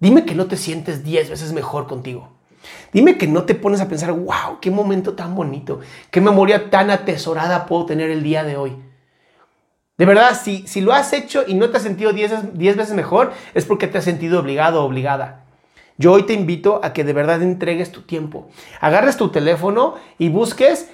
dime 0.00 0.24
que 0.24 0.34
no 0.34 0.46
te 0.46 0.56
sientes 0.56 1.04
10 1.04 1.30
veces 1.30 1.52
mejor 1.52 1.86
contigo. 1.86 2.30
Dime 2.92 3.16
que 3.16 3.28
no 3.28 3.44
te 3.44 3.54
pones 3.54 3.80
a 3.80 3.88
pensar, 3.88 4.12
wow, 4.12 4.58
qué 4.60 4.72
momento 4.72 5.14
tan 5.14 5.36
bonito, 5.36 5.78
qué 6.10 6.20
memoria 6.20 6.68
tan 6.70 6.90
atesorada 6.90 7.66
puedo 7.66 7.86
tener 7.86 8.10
el 8.10 8.24
día 8.24 8.42
de 8.42 8.56
hoy. 8.56 8.76
De 9.98 10.06
verdad, 10.06 10.40
si, 10.40 10.66
si 10.68 10.80
lo 10.80 10.92
has 10.92 11.12
hecho 11.12 11.42
y 11.46 11.54
no 11.54 11.70
te 11.70 11.76
has 11.76 11.82
sentido 11.82 12.12
10 12.12 12.54
veces 12.54 12.94
mejor, 12.94 13.32
es 13.52 13.64
porque 13.64 13.88
te 13.88 13.98
has 13.98 14.04
sentido 14.04 14.38
obligado 14.38 14.82
o 14.82 14.86
obligada. 14.86 15.44
Yo 15.98 16.12
hoy 16.12 16.22
te 16.22 16.34
invito 16.34 16.80
a 16.84 16.92
que 16.92 17.02
de 17.02 17.12
verdad 17.12 17.42
entregues 17.42 17.90
tu 17.90 18.02
tiempo. 18.02 18.48
Agarres 18.80 19.16
tu 19.16 19.30
teléfono 19.30 19.96
y 20.16 20.28
busques 20.28 20.88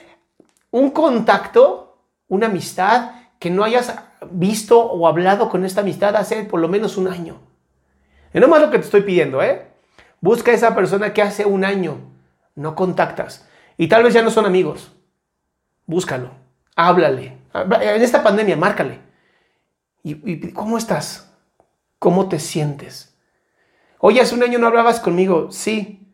un 0.70 0.90
contacto, 0.90 1.98
una 2.28 2.46
amistad 2.46 3.10
que 3.38 3.50
no 3.50 3.62
hayas 3.62 3.94
visto 4.30 4.80
o 4.80 5.06
hablado 5.06 5.50
con 5.50 5.66
esta 5.66 5.82
amistad 5.82 6.16
hace 6.16 6.42
por 6.44 6.58
lo 6.60 6.68
menos 6.68 6.96
un 6.96 7.08
año. 7.08 7.36
Y 8.32 8.40
no 8.40 8.48
más 8.48 8.62
lo 8.62 8.70
que 8.70 8.78
te 8.78 8.86
estoy 8.86 9.02
pidiendo, 9.02 9.42
¿eh? 9.42 9.66
Busca 10.22 10.50
a 10.50 10.54
esa 10.54 10.74
persona 10.74 11.12
que 11.12 11.20
hace 11.20 11.44
un 11.44 11.66
año 11.66 11.98
no 12.54 12.74
contactas 12.74 13.46
y 13.76 13.88
tal 13.88 14.02
vez 14.02 14.14
ya 14.14 14.22
no 14.22 14.30
son 14.30 14.46
amigos. 14.46 14.90
Búscalo, 15.84 16.30
háblale. 16.74 17.43
En 17.54 18.02
esta 18.02 18.22
pandemia, 18.22 18.56
márcale. 18.56 18.98
¿Y, 20.02 20.50
cómo 20.52 20.76
estás? 20.76 21.32
¿Cómo 21.98 22.28
te 22.28 22.38
sientes? 22.38 23.16
Oye, 23.98 24.20
hace 24.20 24.34
un 24.34 24.42
año 24.42 24.58
no 24.58 24.66
hablabas 24.66 25.00
conmigo, 25.00 25.50
sí, 25.50 26.12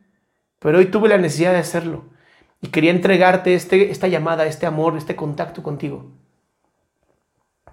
pero 0.60 0.78
hoy 0.78 0.86
tuve 0.86 1.08
la 1.08 1.18
necesidad 1.18 1.52
de 1.52 1.58
hacerlo 1.58 2.04
y 2.60 2.68
quería 2.68 2.92
entregarte 2.92 3.54
este, 3.54 3.90
esta 3.90 4.06
llamada, 4.06 4.46
este 4.46 4.66
amor, 4.66 4.96
este 4.96 5.16
contacto 5.16 5.62
contigo. 5.62 6.12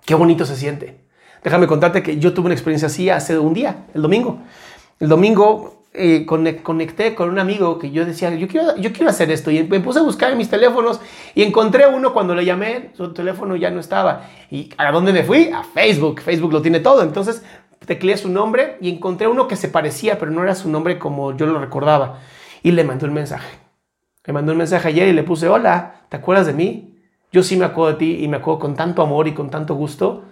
Qué 0.06 0.16
bonito 0.16 0.46
se 0.46 0.56
siente. 0.56 1.06
Déjame 1.44 1.68
contarte 1.68 2.02
que 2.02 2.18
yo 2.18 2.34
tuve 2.34 2.48
una 2.48 2.56
experiencia 2.56 2.88
así 2.88 3.10
hace 3.10 3.38
un 3.38 3.54
día, 3.54 3.86
el 3.94 4.02
domingo. 4.02 4.42
El 5.00 5.10
domingo 5.10 5.77
eh, 5.94 6.26
conecté 6.26 7.16
con 7.16 7.30
un 7.30 7.40
amigo 7.40 7.80
que 7.80 7.92
yo 7.92 8.06
decía, 8.06 8.34
yo 8.36 8.48
quiero, 8.48 8.76
yo 8.78 8.94
quiero 8.94 9.10
hacer 9.10 9.32
esto. 9.32 9.50
Y 9.52 9.64
me 9.64 9.80
puse 9.80 10.00
a 10.00 10.04
buscar 10.04 10.32
en 10.32 10.38
mis 10.38 10.50
teléfonos 10.50 11.00
y 11.34 11.44
encontré 11.44 11.88
uno 11.88 12.14
cuando 12.14 12.36
le 12.36 12.46
llamé, 12.46 12.92
su 12.94 13.14
teléfono 13.14 13.56
ya 13.56 13.72
no 13.72 13.80
estaba. 13.80 14.24
¿Y 14.52 14.70
a 14.78 14.92
dónde 14.92 15.14
me 15.14 15.24
fui? 15.24 15.50
A 15.50 15.64
Facebook. 15.64 16.22
Facebook 16.22 16.54
lo 16.54 16.62
tiene 16.62 16.80
todo. 16.80 17.02
Entonces 17.02 17.44
tecleé 17.86 18.18
su 18.18 18.30
nombre 18.30 18.78
y 18.82 18.90
encontré 18.90 19.28
uno 19.28 19.48
que 19.48 19.56
se 19.56 19.70
parecía, 19.70 20.20
pero 20.20 20.32
no 20.32 20.44
era 20.44 20.56
su 20.56 20.70
nombre 20.70 21.00
como 21.00 21.36
yo 21.36 21.46
lo 21.46 21.60
recordaba. 21.60 22.20
Y 22.64 22.72
le 22.72 22.84
mandé 22.84 23.06
un 23.06 23.14
mensaje. 23.14 23.58
Le 24.26 24.34
mandé 24.34 24.52
un 24.52 24.58
mensaje 24.58 24.90
ayer 24.90 25.08
y 25.08 25.14
le 25.14 25.24
puse, 25.24 25.48
hola, 25.48 26.02
¿te 26.10 26.18
acuerdas 26.18 26.48
de 26.48 26.54
mí? 26.54 26.96
Yo 27.32 27.44
sí 27.44 27.56
me 27.56 27.66
acuerdo 27.66 27.94
de 27.94 28.00
ti 28.00 28.24
y 28.24 28.28
me 28.28 28.38
acuerdo 28.38 28.60
con 28.60 28.76
tanto 28.76 29.02
amor 29.02 29.28
y 29.28 29.34
con 29.34 29.50
tanto 29.50 29.76
gusto. 29.76 30.26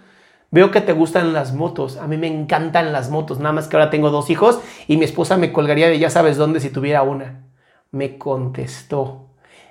Veo 0.50 0.70
que 0.70 0.80
te 0.80 0.92
gustan 0.92 1.32
las 1.32 1.54
motos. 1.54 1.96
A 1.96 2.06
mí 2.06 2.16
me 2.16 2.28
encantan 2.28 2.92
las 2.92 3.10
motos. 3.10 3.38
Nada 3.38 3.52
más 3.52 3.68
que 3.68 3.76
ahora 3.76 3.90
tengo 3.90 4.10
dos 4.10 4.30
hijos 4.30 4.60
y 4.86 4.96
mi 4.96 5.04
esposa 5.04 5.36
me 5.36 5.52
colgaría 5.52 5.88
de 5.88 5.98
ya 5.98 6.10
sabes 6.10 6.36
dónde 6.36 6.60
si 6.60 6.70
tuviera 6.70 7.02
una. 7.02 7.44
Me 7.90 8.16
contestó. 8.18 9.26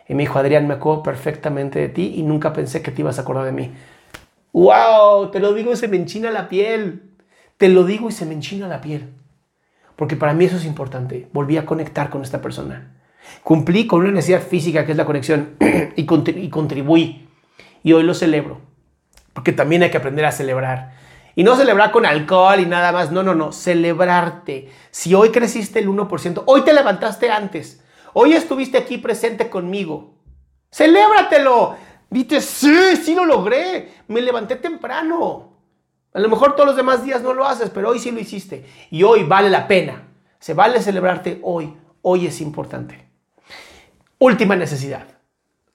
Y 0.08 0.14
me 0.14 0.24
dijo, 0.24 0.38
Adrián, 0.38 0.68
me 0.68 0.76
acuerdo 0.76 1.02
perfectamente 1.02 1.80
de 1.80 1.90
ti 1.90 2.14
y 2.18 2.24
nunca 2.24 2.54
pensé 2.54 2.82
que 2.82 2.92
te 2.92 3.02
ibas 3.02 3.18
a 3.18 3.22
acordar 3.22 3.46
de 3.46 3.52
mí. 3.52 3.72
¡Wow! 4.52 5.32
Te 5.32 5.40
lo 5.40 5.54
digo 5.54 5.72
y 5.72 5.76
se 5.76 5.88
me 5.88 5.98
enchina 5.98 6.30
la 6.30 6.50
piel. 6.50 7.04
Te 7.58 7.70
lo 7.70 7.84
digo 7.86 8.10
y 8.10 8.12
se 8.12 8.26
me 8.26 8.34
enchina 8.34 8.68
la 8.68 8.82
piel. 8.82 9.10
Porque 9.96 10.18
para 10.18 10.34
mí 10.34 10.46
eso 10.46 10.58
es 10.58 10.66
importante. 10.66 11.30
Volví 11.32 11.58
a 11.58 11.66
conectar 11.66 12.10
con 12.10 12.22
esta 12.22 12.42
persona. 12.42 12.96
Cumplí 13.44 13.88
con 13.88 14.02
una 14.02 14.12
necesidad 14.12 14.42
física 14.42 14.86
que 14.86 14.92
es 14.92 14.98
la 14.98 15.06
conexión 15.06 15.56
y, 15.96 16.06
contribuí. 16.06 17.28
Y 17.82 17.94
hoy 17.94 18.04
lo 18.04 18.14
celebro 18.14 18.75
porque 19.36 19.52
también 19.52 19.84
hay 19.84 19.92
que 19.92 19.98
aprender 19.98 20.26
a 20.26 20.32
celebrar. 20.32 20.94
Y 21.36 21.44
no 21.44 21.58
celebrar 21.58 21.92
con 21.92 22.06
alcohol 22.06 22.62
y 22.62 22.66
nada 22.66 22.94
más, 22.94 23.12
no, 23.12 23.22
no, 23.22 23.36
no, 23.36 23.52
celebrarte. 23.52 24.72
Si 24.90 25.14
hoy 25.14 25.30
creciste 25.30 25.80
el 25.80 25.90
1%, 25.90 26.44
hoy 26.46 26.62
te 26.62 26.74
levantaste 26.74 27.30
antes, 27.30 27.84
hoy 28.14 28.34
estuviste 28.34 28.78
aquí 28.78 28.98
presente 28.98 29.50
conmigo, 29.50 30.16
celébratelo. 30.72 31.76
Dite, 32.10 32.40
sí, 32.40 32.96
sí 32.96 33.14
lo 33.14 33.26
logré, 33.26 33.92
me 34.08 34.22
levanté 34.22 34.56
temprano. 34.56 35.52
A 36.14 36.20
lo 36.22 36.30
mejor 36.30 36.56
todos 36.56 36.68
los 36.68 36.78
demás 36.78 37.04
días 37.04 37.22
no 37.22 37.34
lo 37.34 37.46
haces, 37.46 37.70
pero 37.70 37.90
hoy 37.90 38.00
sí 38.00 38.12
lo 38.12 38.22
hiciste. 38.22 38.66
Y 38.90 39.04
hoy 39.04 39.24
vale 39.24 39.50
la 39.50 39.68
pena. 39.68 40.08
Se 40.40 40.54
vale 40.54 40.82
celebrarte 40.82 41.42
hoy. 41.44 41.76
Hoy 42.02 42.28
es 42.28 42.40
importante. 42.40 43.10
Última 44.18 44.56
necesidad, 44.56 45.06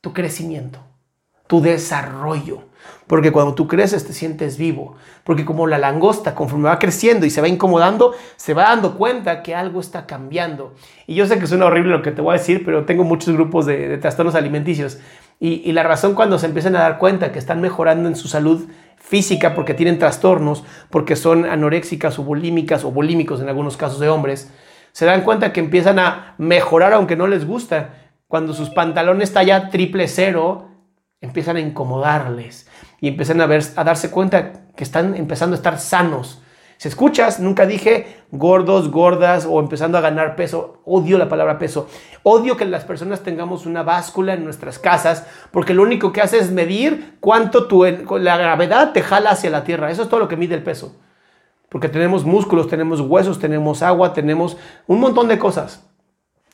tu 0.01 0.15
crecimiento, 0.15 0.83
tu 1.51 1.61
desarrollo. 1.61 2.63
Porque 3.09 3.33
cuando 3.33 3.55
tú 3.57 3.67
creces 3.67 4.07
te 4.07 4.13
sientes 4.13 4.57
vivo. 4.57 4.95
Porque 5.25 5.45
como 5.45 5.67
la 5.67 5.79
langosta, 5.79 6.37
conforme 6.37 6.69
va 6.69 6.79
creciendo 6.79 7.27
y 7.27 7.31
se 7.31 7.41
va 7.41 7.49
incomodando, 7.49 8.15
se 8.37 8.55
va 8.55 8.63
dando 8.63 8.97
cuenta 8.97 9.43
que 9.43 9.57
algo 9.57 9.81
está 9.81 10.07
cambiando. 10.07 10.77
Y 11.09 11.17
yo 11.17 11.27
sé 11.27 11.41
que 11.41 11.49
suena 11.49 11.67
horrible 11.67 11.91
lo 11.91 12.03
que 12.03 12.13
te 12.13 12.23
voy 12.23 12.37
a 12.37 12.39
decir, 12.39 12.65
pero 12.65 12.85
tengo 12.85 13.03
muchos 13.03 13.35
grupos 13.35 13.67
de, 13.67 13.99
trastornos 13.99 14.37
alimenticios. 14.37 14.99
Y, 15.41 15.73
la 15.73 15.83
razón 15.83 16.15
cuando 16.15 16.39
se 16.39 16.47
empiezan 16.47 16.77
a 16.77 16.81
dar 16.83 16.99
cuenta 16.99 17.33
que 17.33 17.41
están 17.41 17.61
mejorando 17.61 18.09
en 18.09 18.15
su 18.15 18.29
salud 18.29 18.69
física 18.97 19.57
porque 19.57 19.75
tienen 19.75 19.99
trastornos, 19.99 20.63
porque 20.89 21.17
son 21.17 21.47
anoréxicas 21.47 22.17
o 22.21 22.23
bulímicas 22.23 22.85
o 22.85 22.93
bulímicos 22.93 23.41
en 23.41 23.49
algunos 23.49 23.77
casos 23.77 23.99
de 23.99 24.09
hombres, 24.09 24.53
se 24.93 25.07
dan 25.07 25.23
cuenta 25.23 25.53
que 25.53 25.59
empiezan 25.59 25.99
a 25.99 26.37
mejorar 26.39 26.93
aunque 26.93 27.17
no 27.17 27.27
les 27.27 27.45
gusta. 27.45 27.95
Cuando 28.29 28.53
sus 28.53 28.71
pantalones 28.71 29.33
ya 29.35 29.71
triple 29.71 30.07
cero, 30.07 30.70
empiezan 31.21 31.57
a 31.57 31.61
incomodarles 31.61 32.69
y 33.01 33.09
empiezan 33.09 33.41
a, 33.41 33.47
ver, 33.47 33.63
a 33.77 33.85
darse 33.85 34.11
cuenta 34.11 34.53
que 34.75 34.85
están 34.85 35.15
empezando 35.15 35.55
a 35.55 35.59
estar 35.59 35.79
sanos. 35.79 36.43
Si 36.81 36.89
escuchas, 36.89 37.41
nunca 37.41 37.67
dije 37.67 38.23
gordos, 38.31 38.91
gordas 38.91 39.45
o 39.45 39.61
empezando 39.61 39.99
a 39.99 40.01
ganar 40.01 40.35
peso. 40.35 40.81
Odio 40.87 41.19
la 41.19 41.29
palabra 41.29 41.59
peso. 41.59 41.87
Odio 42.23 42.57
que 42.57 42.65
las 42.65 42.85
personas 42.85 43.21
tengamos 43.21 43.67
una 43.67 43.83
báscula 43.83 44.33
en 44.33 44.45
nuestras 44.45 44.79
casas 44.79 45.27
porque 45.51 45.75
lo 45.75 45.83
único 45.83 46.11
que 46.11 46.23
hace 46.23 46.39
es 46.39 46.51
medir 46.51 47.19
cuánto 47.21 47.67
tu, 47.67 47.85
la 47.85 48.39
gravedad 48.39 48.93
te 48.93 49.03
jala 49.03 49.33
hacia 49.33 49.51
la 49.51 49.63
tierra. 49.63 49.91
Eso 49.91 50.05
es 50.05 50.09
todo 50.09 50.21
lo 50.21 50.29
que 50.29 50.39
mide 50.39 50.55
el 50.55 50.63
peso. 50.63 50.97
Porque 51.69 51.91
tenemos 51.91 52.25
músculos, 52.25 52.67
tenemos 52.67 53.03
huesos, 53.03 53.39
tenemos 53.39 53.83
agua, 53.83 54.15
tenemos 54.15 54.57
un 54.87 55.01
montón 55.01 55.29
de 55.29 55.39
cosas. 55.39 55.87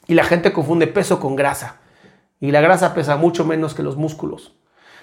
Y 0.08 0.14
la 0.14 0.24
gente 0.24 0.52
confunde 0.52 0.88
peso 0.88 1.20
con 1.20 1.36
grasa. 1.36 1.76
Y 2.40 2.50
la 2.50 2.60
grasa 2.60 2.94
pesa 2.94 3.16
mucho 3.16 3.44
menos 3.44 3.74
que 3.74 3.84
los 3.84 3.96
músculos. 3.96 4.55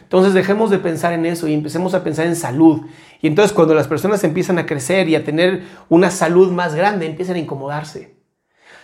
Entonces 0.03 0.33
dejemos 0.33 0.69
de 0.69 0.77
pensar 0.77 1.13
en 1.13 1.25
eso 1.25 1.47
y 1.47 1.53
empecemos 1.53 1.93
a 1.93 2.03
pensar 2.03 2.27
en 2.27 2.35
salud. 2.35 2.81
Y 3.21 3.27
entonces 3.27 3.53
cuando 3.53 3.73
las 3.73 3.87
personas 3.87 4.23
empiezan 4.23 4.59
a 4.59 4.65
crecer 4.65 5.09
y 5.09 5.15
a 5.15 5.23
tener 5.23 5.63
una 5.89 6.11
salud 6.11 6.51
más 6.51 6.75
grande, 6.75 7.05
empiezan 7.05 7.35
a 7.35 7.39
incomodarse. 7.39 8.15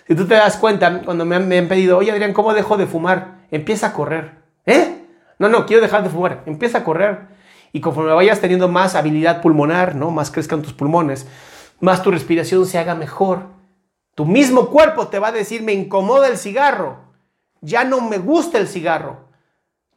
Si 0.07 0.15
tú 0.15 0.26
te 0.26 0.34
das 0.34 0.57
cuenta, 0.57 1.01
cuando 1.03 1.24
me 1.26 1.36
han, 1.36 1.67
pedido, 1.67 1.97
oye 1.97 2.11
Adrián, 2.11 2.34
¿cómo 2.34 2.53
dejo 2.53 2.78
de 2.78 2.88
fumar? 2.88 3.45
Empieza 3.51 3.88
a 3.88 3.93
correr. 3.93 4.39
¿Eh? 4.65 5.05
No, 5.38 5.49
no, 5.49 5.65
quiero 5.65 5.84
dejar 5.84 6.03
de 6.03 6.09
fumar. 6.09 6.41
Empieza 6.47 6.80
a 6.80 6.84
correr. 6.84 7.28
Y 7.74 7.82
conforme 7.82 8.13
vayas 8.13 8.41
teniendo 8.41 8.67
más 8.67 8.95
habilidad 8.95 9.41
pulmonar, 9.41 9.95
¿no? 9.95 10.09
Más 10.09 10.32
crezcan 10.32 10.63
tus 10.63 10.74
pulmones, 10.74 11.28
más 11.80 12.01
tu 12.01 12.09
respiración 12.09 12.65
se 12.65 12.80
haga 12.80 12.95
mejor. 12.95 13.43
Tu 14.15 14.26
mismo 14.26 14.70
cuerpo 14.70 15.09
te 15.09 15.20
va 15.20 15.28
a 15.28 15.32
decir, 15.32 15.61
me 15.61 15.74
incomoda 15.74 16.28
el 16.28 16.38
cigarro. 16.38 16.97
Ya 17.61 17.84
no 17.84 18.01
me 18.01 18.17
gusta 18.17 18.57
el 18.57 18.67
cigarro. 18.67 19.29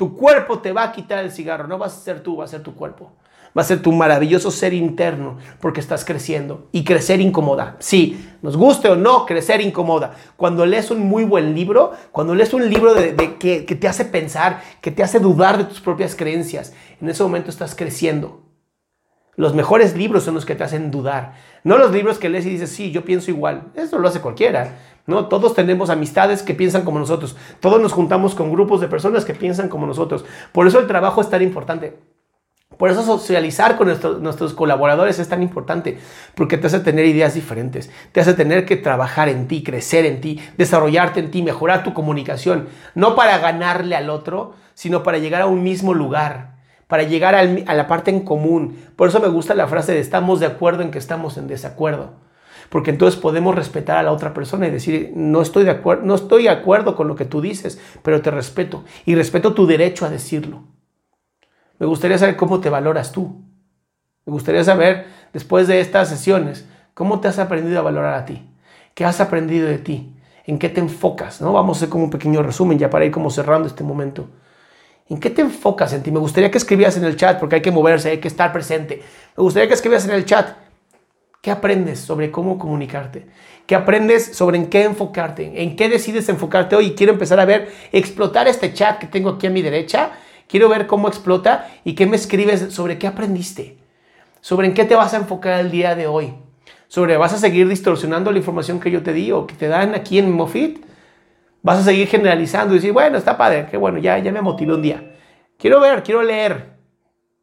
Tu 0.03 0.17
cuerpo 0.17 0.59
te 0.59 0.73
va 0.73 0.83
a 0.83 0.91
quitar 0.91 1.21
el 1.21 1.31
cigarro, 1.31 1.69
no 1.69 1.79
vas 1.79 1.97
a 1.97 2.01
ser 2.01 2.25
tú, 2.25 2.39
va 2.39 2.45
a 2.45 2.49
ser 2.49 2.61
tu 2.61 2.75
cuerpo. 2.75 3.13
Va 3.57 3.63
a 3.63 3.65
ser 3.65 3.83
tu 3.83 3.93
maravilloso 3.93 4.51
ser 4.51 4.73
interno 4.75 5.39
porque 5.61 5.79
estás 5.79 6.05
creciendo. 6.05 6.67
Y 6.73 6.83
crecer 6.83 7.21
incomoda. 7.21 7.77
Sí, 7.79 8.29
nos 8.43 8.57
guste 8.57 8.89
o 8.89 8.97
no, 8.97 9.27
crecer 9.27 9.61
incomoda. 9.61 10.17
Cuando 10.37 10.67
lees 10.67 10.91
un 10.91 10.99
muy 10.99 11.23
buen 11.23 11.55
libro, 11.55 11.93
cuando 12.11 12.35
lees 12.35 12.53
un 12.53 12.69
libro 12.69 12.95
de, 12.95 13.37
que, 13.39 13.65
que 13.65 13.77
te 13.77 13.87
hace 13.87 14.05
pensar, 14.05 14.61
que 14.81 14.91
te 14.91 15.05
hace 15.05 15.21
dudar 15.21 15.57
de 15.57 15.67
tus 15.67 15.81
propias 15.81 16.17
creencias, 16.17 16.73
en 17.01 17.09
ese 17.09 17.23
momento 17.23 17.49
estás 17.49 17.77
creciendo. 17.77 18.42
Los 19.35 19.55
mejores 19.55 19.97
libros 19.97 20.25
son 20.25 20.35
los 20.35 20.45
que 20.45 20.55
te 20.55 20.65
hacen 20.65 20.91
dudar. 20.91 21.35
No 21.65 21.79
los 21.79 21.91
libros 21.91 22.19
que 22.19 22.29
lees 22.29 22.45
y 22.45 22.51
dices, 22.51 22.71
sí, 22.71 22.91
yo 22.91 23.05
pienso 23.05 23.31
igual. 23.31 23.65
Eso 23.75 23.99
lo 23.99 24.09
hace 24.09 24.21
cualquiera. 24.21 24.77
¿no? 25.07 25.27
Todos 25.29 25.55
tenemos 25.55 25.89
amistades 25.89 26.43
que 26.43 26.55
piensan 26.55 26.83
como 26.83 26.99
nosotros. 26.99 27.37
Todos 27.61 27.81
nos 27.81 27.93
juntamos 27.93 28.35
con 28.35 28.53
grupos 28.53 28.81
de 28.81 28.89
personas 28.89 29.25
que 29.25 29.35
piensan 29.35 29.69
como 29.69 29.87
nosotros. 29.87 30.25
Por 30.53 30.67
eso 30.67 30.79
el 30.79 30.87
trabajo 30.87 31.21
es 31.21 31.31
tan 31.31 31.43
importante. 31.43 31.97
Por 32.77 32.91
eso 32.91 33.03
socializar 33.03 33.77
con 33.77 33.89
nuestros 34.23 34.55
colaboradores 34.55 35.19
es 35.19 35.29
tan 35.29 35.43
importante, 35.43 35.99
porque 36.35 36.57
te 36.57 36.67
hace 36.67 36.81
tener 36.81 37.05
ideas 37.05 37.35
diferentes, 37.35 37.91
te 38.13 38.21
hace 38.21 38.35
tener 38.35 38.65
que 38.65 38.77
trabajar 38.77 39.29
en 39.29 39.47
ti, 39.47 39.63
crecer 39.63 40.05
en 40.07 40.21
ti, 40.21 40.41
desarrollarte 40.57 41.21
en 41.21 41.31
ti, 41.31 41.43
mejorar 41.43 41.85
tu 41.85 41.95
comunicación, 41.95 42.69
no 42.95 43.15
para 43.15 43.39
ganarle 43.39 43.95
al 43.95 44.11
otro, 44.11 44.55
sino 44.75 45.03
para 45.03 45.19
llegar 45.19 45.43
a 45.43 45.47
un 45.47 45.63
mismo 45.63 45.95
lugar, 45.95 46.52
para 46.93 47.05
llegar 47.05 47.35
a 47.35 47.75
la 47.75 47.87
parte 47.87 48.11
en 48.11 48.21
común. 48.21 48.77
Por 48.97 49.09
eso 49.09 49.19
me 49.19 49.29
gusta 49.29 49.55
la 49.55 49.67
frase 49.67 49.95
de 49.95 50.01
estamos 50.01 50.41
de 50.41 50.47
acuerdo 50.47 50.83
en 50.83 50.91
que 50.91 50.99
estamos 50.99 51.39
en 51.39 51.49
desacuerdo 51.49 52.11
porque 52.69 52.91
entonces 52.91 53.19
podemos 53.19 53.55
respetar 53.55 53.97
a 53.97 54.03
la 54.03 54.13
otra 54.13 54.35
persona 54.35 54.69
y 54.69 54.71
decir, 54.71 55.11
no 55.17 55.41
estoy 55.41 55.65
de 55.65 55.71
acuerdo, 55.71 56.05
no 56.05 56.15
estoy 56.15 56.43
de 56.43 56.51
acuerdo 56.51 56.95
con 56.95 57.09
lo 57.09 57.17
que 57.17 57.25
tú 57.25 57.41
dices, 57.41 57.81
pero 58.03 58.21
te 58.21 58.31
respeto 58.31 58.85
y 59.07 59.15
respeto 59.15 59.55
tu 59.55 59.67
derecho 59.67 60.05
a 60.05 60.11
decirlo. 60.11 60.65
Me 61.79 61.87
gustaría 61.87 62.19
saber 62.19 62.37
cómo 62.37 62.61
te 62.61 62.69
valoras 62.69 63.11
tú. 63.11 63.41
Me 64.27 64.33
gustaría 64.35 64.63
saber, 64.63 65.07
después 65.33 65.69
de 65.69 65.81
estas 65.81 66.11
sesiones, 66.11 66.69
cómo 66.93 67.21
te 67.21 67.29
has 67.29 67.39
aprendido 67.39 67.79
a 67.79 67.85
valorar 67.85 68.13
a 68.13 68.27
ti. 68.27 68.47
¿Qué 68.93 69.07
has 69.07 69.19
aprendido 69.19 69.67
de 69.67 69.79
ti? 69.79 70.15
¿En 70.45 70.59
qué 70.59 70.69
te 70.69 70.81
enfocas? 70.81 71.41
¿no? 71.41 71.55
Vamos 71.55 71.77
a 71.77 71.79
hacer 71.79 71.89
como 71.89 72.05
un 72.05 72.11
pequeño 72.11 72.43
resumen 72.43 72.79
ya 72.79 72.91
para 72.91 73.07
ir 73.07 73.13
como 73.13 73.31
cerrando 73.31 73.67
este 73.67 73.83
momento. 73.83 74.29
¿En 75.13 75.21
qué 75.21 75.29
te 75.29 75.43
enfocas 75.43 75.93
en 75.93 76.03
ti? 76.03 76.11
Me 76.11 76.21
gustaría 76.21 76.51
que 76.51 76.57
escribieras 76.57 76.97
en 76.97 77.05
el 77.05 77.17
chat 77.17 77.39
porque 77.39 77.57
hay 77.57 77.61
que 77.61 77.71
moverse, 77.71 78.09
hay 78.09 78.17
que 78.17 78.29
estar 78.29 78.51
presente. 78.51 79.03
Me 79.37 79.43
gustaría 79.43 79.69
que 79.69 79.75
escribieras 79.75 80.07
en 80.07 80.13
el 80.13 80.25
chat. 80.25 80.57
¿Qué 81.43 81.51
aprendes 81.51 82.01
sobre 82.01 82.31
cómo 82.31 82.59
comunicarte? 82.59 83.27
¿Qué 83.67 83.75
aprendes 83.75 84.35
sobre 84.35 84.57
en 84.57 84.71
qué 84.71 84.85
enfocarte? 84.85 85.63
¿En 85.63 85.77
qué 85.77 85.91
decides 85.91 86.31
enfocarte 86.31 86.77
hoy? 86.77 86.93
Quiero 86.93 87.13
empezar 87.13 87.39
a 87.41 87.45
ver, 87.45 87.71
explotar 87.93 88.49
este 88.49 88.73
chat 88.73 88.99
que 88.99 89.07
tengo 89.07 89.29
aquí 89.29 89.47
a 89.47 89.51
mi 89.51 89.61
derecha. 89.61 90.13
Quiero 90.49 90.71
ver 90.71 90.87
cómo 90.87 91.09
explota 91.09 91.71
y 91.85 91.95
qué 91.95 92.07
me 92.07 92.17
escribes 92.17 92.73
sobre 92.73 92.97
qué 92.97 93.07
aprendiste. 93.07 93.77
Sobre 94.41 94.67
en 94.67 94.73
qué 94.73 94.87
te 94.87 94.95
vas 94.95 95.13
a 95.13 95.19
enfocar 95.19 95.61
el 95.61 95.71
día 95.71 95.95
de 95.95 96.07
hoy. 96.07 96.33
Sobre 96.89 97.19
vas 97.19 97.35
a 97.35 97.39
seguir 97.39 97.69
distorsionando 97.69 98.33
la 98.33 98.39
información 98.39 98.81
que 98.81 98.91
yo 98.91 99.03
te 99.03 99.13
di 99.13 99.31
o 99.31 99.47
que 99.47 99.57
te 99.57 99.69
dan 99.69 99.95
aquí 99.95 100.19
en 100.19 100.33
Mofit 100.33 100.83
vas 101.63 101.79
a 101.79 101.83
seguir 101.85 102.09
generalizando 102.09 102.75
y 102.75 102.79
decir, 102.79 102.93
bueno, 102.93 103.17
está 103.17 103.37
padre, 103.37 103.67
qué 103.71 103.77
bueno, 103.77 103.99
ya, 103.99 104.19
ya 104.19 104.33
me 104.33 104.43
motivé 104.43 104.75
un 104.75 104.83
día. 104.83 105.15
Quiero 105.59 105.81
ver, 105.81 106.03
quiero 106.03 106.23
leer. 106.23 106.75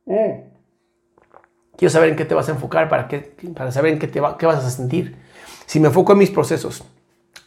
Mm. 0.06 0.50
Quiero 1.78 1.90
saber 1.90 2.10
en 2.10 2.16
qué 2.18 2.26
te 2.26 2.36
vas 2.36 2.50
a 2.50 2.52
enfocar 2.52 2.90
para, 2.90 3.08
qué, 3.08 3.34
para 3.56 3.72
saber 3.72 3.94
en 3.94 4.00
qué, 4.00 4.08
te 4.08 4.22
qué 4.38 4.46
vas 4.46 4.66
a 4.66 4.70
sentir. 4.70 5.16
Si 5.66 5.80
me 5.80 5.88
enfoco 5.88 6.12
en 6.12 6.18
mis 6.18 6.30
procesos, 6.30 6.84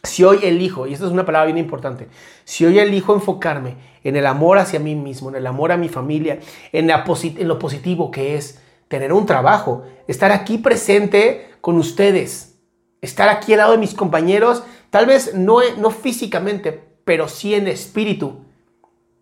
si 0.01 0.23
hoy 0.23 0.39
elijo, 0.43 0.87
y 0.87 0.93
esta 0.93 1.05
es 1.05 1.11
una 1.11 1.25
palabra 1.25 1.45
bien 1.45 1.57
importante, 1.57 2.07
si 2.43 2.65
hoy 2.65 2.79
elijo 2.79 3.13
enfocarme 3.13 3.75
en 4.03 4.15
el 4.15 4.25
amor 4.25 4.57
hacia 4.57 4.79
mí 4.79 4.95
mismo, 4.95 5.29
en 5.29 5.35
el 5.35 5.45
amor 5.45 5.71
a 5.71 5.77
mi 5.77 5.87
familia, 5.87 6.39
en, 6.71 6.89
en 6.89 7.47
lo 7.47 7.59
positivo 7.59 8.09
que 8.11 8.35
es 8.35 8.59
tener 8.87 9.13
un 9.13 9.25
trabajo, 9.25 9.83
estar 10.07 10.31
aquí 10.31 10.57
presente 10.57 11.49
con 11.61 11.77
ustedes, 11.77 12.59
estar 13.01 13.29
aquí 13.29 13.53
al 13.53 13.59
lado 13.59 13.71
de 13.73 13.77
mis 13.77 13.93
compañeros 13.93 14.63
Tal 14.93 15.07
vez 15.07 15.33
no, 15.33 15.57
no 15.79 15.89
físicamente, 15.89 16.71
pero 17.03 17.27
sí 17.27 17.55
en 17.55 17.67
espíritu. 17.67 18.45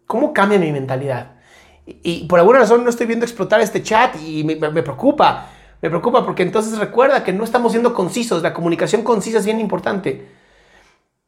¿Cómo 0.06 0.34
cambia 0.34 0.60
mi 0.60 0.70
mentalidad? 0.70 1.36
Y, 1.86 2.26
por 2.26 2.40
alguna 2.40 2.60
razón 2.60 2.84
no 2.84 2.90
estoy 2.90 3.08
viendo 3.08 3.24
explotar 3.26 3.62
este 3.62 3.82
chat 3.82 4.18
y 4.22 4.44
me, 4.44 4.58
preocupa. 4.58 5.48
Me 5.82 5.88
preocupa 5.88 6.26
porque 6.26 6.44
entonces 6.44 6.78
recuerda 6.78 7.24
que 7.24 7.32
no 7.32 7.46
estamos 7.46 7.72
siendo 7.72 7.94
concisos. 7.94 8.44
La 8.44 8.54
comunicación 8.54 9.02
concisa 9.02 9.38
es 9.38 9.46
bien 9.46 9.62
importante. 9.62 10.28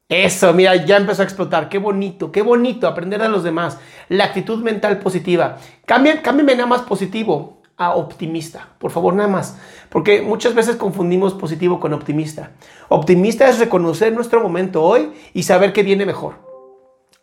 Eso, 0.09 0.51
mira, 0.51 0.75
ya 0.75 0.97
empezó 0.97 1.21
a 1.21 1.25
explotar. 1.25 1.69
Qué 1.69 1.77
bonito, 1.77 2.29
qué 2.29 2.41
bonito 2.41 2.89
aprender 2.89 3.21
a 3.21 3.29
los 3.29 3.45
demás. 3.45 3.77
La 4.09 4.25
actitud 4.25 4.61
mental 4.61 4.99
positiva. 4.99 5.57
Cámbiame 5.85 6.55
nada 6.55 6.65
más 6.65 6.81
positivo 6.81 7.62
a 7.77 7.95
optimista. 7.95 8.69
Por 8.77 8.91
favor, 8.91 9.13
nada 9.13 9.29
más. 9.29 9.57
Porque 9.89 10.21
muchas 10.21 10.53
veces 10.53 10.75
confundimos 10.75 11.33
positivo 11.33 11.79
con 11.79 11.93
optimista. 11.93 12.51
Optimista 12.89 13.49
es 13.49 13.59
reconocer 13.59 14.13
nuestro 14.13 14.41
momento 14.41 14.83
hoy 14.83 15.11
y 15.33 15.43
saber 15.43 15.73
que 15.73 15.83
viene 15.83 16.05
mejor. 16.05 16.35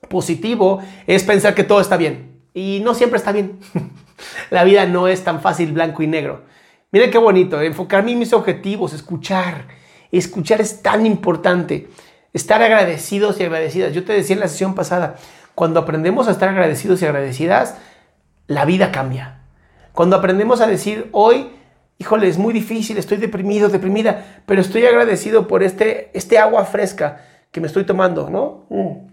Positivo 0.08 0.80
es 1.06 1.22
pensar 1.22 1.54
que 1.54 1.64
todo 1.64 1.80
está 1.80 1.96
bien. 1.96 2.40
Y 2.52 2.80
no 2.82 2.94
siempre 2.94 3.18
está 3.18 3.32
bien. 3.32 3.58
La 4.50 4.64
vida 4.64 4.86
no 4.86 5.08
es 5.08 5.22
tan 5.24 5.40
fácil 5.40 5.72
blanco 5.72 6.02
y 6.02 6.06
negro. 6.06 6.42
Miren 6.92 7.10
qué 7.10 7.18
bonito, 7.18 7.60
enfocarme 7.62 8.12
en 8.12 8.18
mis 8.18 8.32
objetivos, 8.32 8.92
escuchar. 8.92 9.66
Escuchar 10.10 10.60
es 10.60 10.82
tan 10.82 11.06
importante. 11.06 11.88
Estar 12.32 12.60
agradecidos 12.62 13.38
y 13.38 13.44
agradecidas. 13.44 13.92
Yo 13.92 14.04
te 14.04 14.12
decía 14.12 14.34
en 14.34 14.40
la 14.40 14.48
sesión 14.48 14.74
pasada, 14.74 15.16
cuando 15.54 15.78
aprendemos 15.78 16.26
a 16.26 16.32
estar 16.32 16.48
agradecidos 16.48 17.00
y 17.00 17.06
agradecidas, 17.06 17.76
la 18.48 18.64
vida 18.64 18.90
cambia 18.90 19.39
cuando 19.92 20.16
aprendemos 20.16 20.60
a 20.60 20.66
decir 20.66 21.08
hoy, 21.12 21.50
híjole, 21.98 22.28
es 22.28 22.38
muy 22.38 22.52
difícil, 22.52 22.96
estoy 22.98 23.18
deprimido, 23.18 23.68
deprimida, 23.68 24.42
pero 24.46 24.60
estoy 24.60 24.86
agradecido 24.86 25.46
por 25.46 25.62
este, 25.62 26.10
este 26.14 26.38
agua 26.38 26.64
fresca 26.64 27.24
que 27.50 27.60
me 27.60 27.66
estoy 27.66 27.84
tomando, 27.84 28.30
¿no? 28.30 28.64
Mm. 28.70 29.10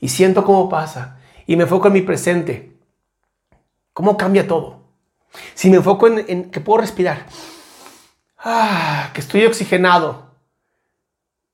Y 0.00 0.08
siento 0.08 0.44
cómo 0.44 0.68
pasa. 0.68 1.18
Y 1.46 1.56
me 1.56 1.64
enfoco 1.64 1.88
en 1.88 1.94
mi 1.94 2.02
presente. 2.02 2.76
¿Cómo 3.92 4.16
cambia 4.16 4.46
todo? 4.46 4.80
Si 5.54 5.70
me 5.70 5.76
enfoco 5.76 6.06
en, 6.06 6.50
que 6.50 6.60
puedo 6.60 6.80
respirar, 6.80 7.26
ah, 8.38 9.10
que 9.12 9.20
estoy 9.20 9.44
oxigenado, 9.44 10.30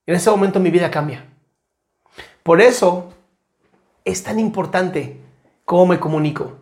en 0.06 0.14
ese 0.14 0.30
momento 0.30 0.60
mi 0.60 0.70
vida 0.70 0.90
cambia. 0.90 1.26
Por 2.42 2.60
eso 2.60 3.12
es 4.04 4.22
tan 4.22 4.38
importante 4.38 5.20
cómo 5.64 5.86
me 5.86 5.98
comunico. 5.98 6.58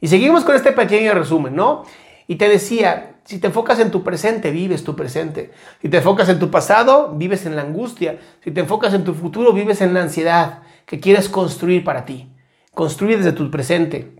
Y 0.00 0.08
seguimos 0.08 0.44
con 0.44 0.54
este 0.56 0.72
pequeño 0.72 1.12
resumen, 1.14 1.54
¿no? 1.54 1.84
Y 2.26 2.36
te 2.36 2.48
decía, 2.48 3.16
si 3.24 3.38
te 3.38 3.48
enfocas 3.48 3.80
en 3.80 3.90
tu 3.90 4.02
presente, 4.02 4.50
vives 4.50 4.84
tu 4.84 4.96
presente. 4.96 5.50
Si 5.82 5.88
te 5.88 5.98
enfocas 5.98 6.28
en 6.28 6.38
tu 6.38 6.50
pasado, 6.50 7.14
vives 7.16 7.44
en 7.44 7.56
la 7.56 7.62
angustia. 7.62 8.18
Si 8.42 8.50
te 8.50 8.60
enfocas 8.60 8.94
en 8.94 9.04
tu 9.04 9.14
futuro, 9.14 9.52
vives 9.52 9.80
en 9.80 9.94
la 9.94 10.02
ansiedad 10.02 10.62
que 10.86 11.00
quieres 11.00 11.28
construir 11.28 11.84
para 11.84 12.04
ti. 12.04 12.32
Construir 12.74 13.18
desde 13.18 13.32
tu 13.32 13.50
presente. 13.50 14.16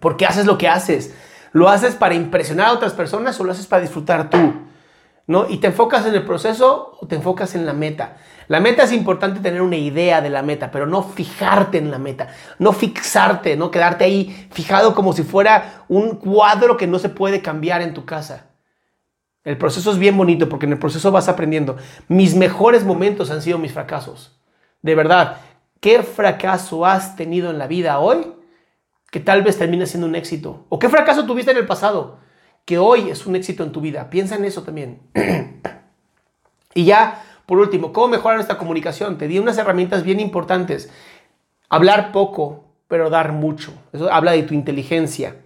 Porque 0.00 0.26
haces 0.26 0.46
lo 0.46 0.58
que 0.58 0.68
haces. 0.68 1.14
¿Lo 1.52 1.68
haces 1.68 1.94
para 1.94 2.14
impresionar 2.14 2.66
a 2.66 2.72
otras 2.72 2.94
personas 2.94 3.38
o 3.38 3.44
lo 3.44 3.52
haces 3.52 3.66
para 3.66 3.82
disfrutar 3.82 4.30
tú? 4.30 4.54
¿No? 5.26 5.48
Y 5.48 5.56
te 5.56 5.68
enfocas 5.68 6.04
en 6.04 6.14
el 6.14 6.24
proceso 6.24 6.98
o 7.00 7.06
te 7.06 7.16
enfocas 7.16 7.54
en 7.54 7.64
la 7.64 7.72
meta. 7.72 8.18
La 8.46 8.60
meta 8.60 8.82
es 8.82 8.92
importante 8.92 9.40
tener 9.40 9.62
una 9.62 9.76
idea 9.76 10.20
de 10.20 10.28
la 10.28 10.42
meta, 10.42 10.70
pero 10.70 10.86
no 10.86 11.02
fijarte 11.02 11.78
en 11.78 11.90
la 11.90 11.98
meta, 11.98 12.28
no 12.58 12.72
fixarte, 12.72 13.56
no 13.56 13.70
quedarte 13.70 14.04
ahí 14.04 14.48
fijado 14.50 14.94
como 14.94 15.14
si 15.14 15.22
fuera 15.22 15.84
un 15.88 16.16
cuadro 16.16 16.76
que 16.76 16.86
no 16.86 16.98
se 16.98 17.08
puede 17.08 17.40
cambiar 17.40 17.80
en 17.80 17.94
tu 17.94 18.04
casa. 18.04 18.50
El 19.44 19.56
proceso 19.56 19.90
es 19.92 19.98
bien 19.98 20.16
bonito 20.16 20.48
porque 20.48 20.66
en 20.66 20.72
el 20.72 20.78
proceso 20.78 21.10
vas 21.10 21.28
aprendiendo. 21.28 21.76
Mis 22.08 22.34
mejores 22.34 22.84
momentos 22.84 23.30
han 23.30 23.42
sido 23.42 23.58
mis 23.58 23.72
fracasos. 23.72 24.38
De 24.82 24.94
verdad, 24.94 25.38
¿qué 25.80 26.02
fracaso 26.02 26.84
has 26.84 27.16
tenido 27.16 27.50
en 27.50 27.58
la 27.58 27.66
vida 27.66 27.98
hoy 27.98 28.32
que 29.10 29.20
tal 29.20 29.42
vez 29.42 29.58
termine 29.58 29.86
siendo 29.86 30.06
un 30.06 30.16
éxito? 30.16 30.66
¿O 30.68 30.78
qué 30.78 30.88
fracaso 30.88 31.24
tuviste 31.24 31.50
en 31.50 31.58
el 31.58 31.66
pasado 31.66 32.18
que 32.64 32.78
hoy 32.78 33.10
es 33.10 33.26
un 33.26 33.36
éxito 33.36 33.62
en 33.62 33.72
tu 33.72 33.80
vida? 33.80 34.10
Piensa 34.10 34.36
en 34.36 34.44
eso 34.44 34.62
también. 34.62 35.00
y 36.74 36.84
ya 36.84 37.22
por 37.46 37.58
último, 37.58 37.92
¿cómo 37.92 38.08
mejorar 38.08 38.36
nuestra 38.36 38.56
comunicación? 38.56 39.18
Te 39.18 39.28
di 39.28 39.38
unas 39.38 39.58
herramientas 39.58 40.02
bien 40.02 40.18
importantes. 40.18 40.90
Hablar 41.68 42.10
poco, 42.10 42.64
pero 42.88 43.10
dar 43.10 43.32
mucho. 43.32 43.72
Eso 43.92 44.10
habla 44.10 44.32
de 44.32 44.44
tu 44.44 44.54
inteligencia. 44.54 45.36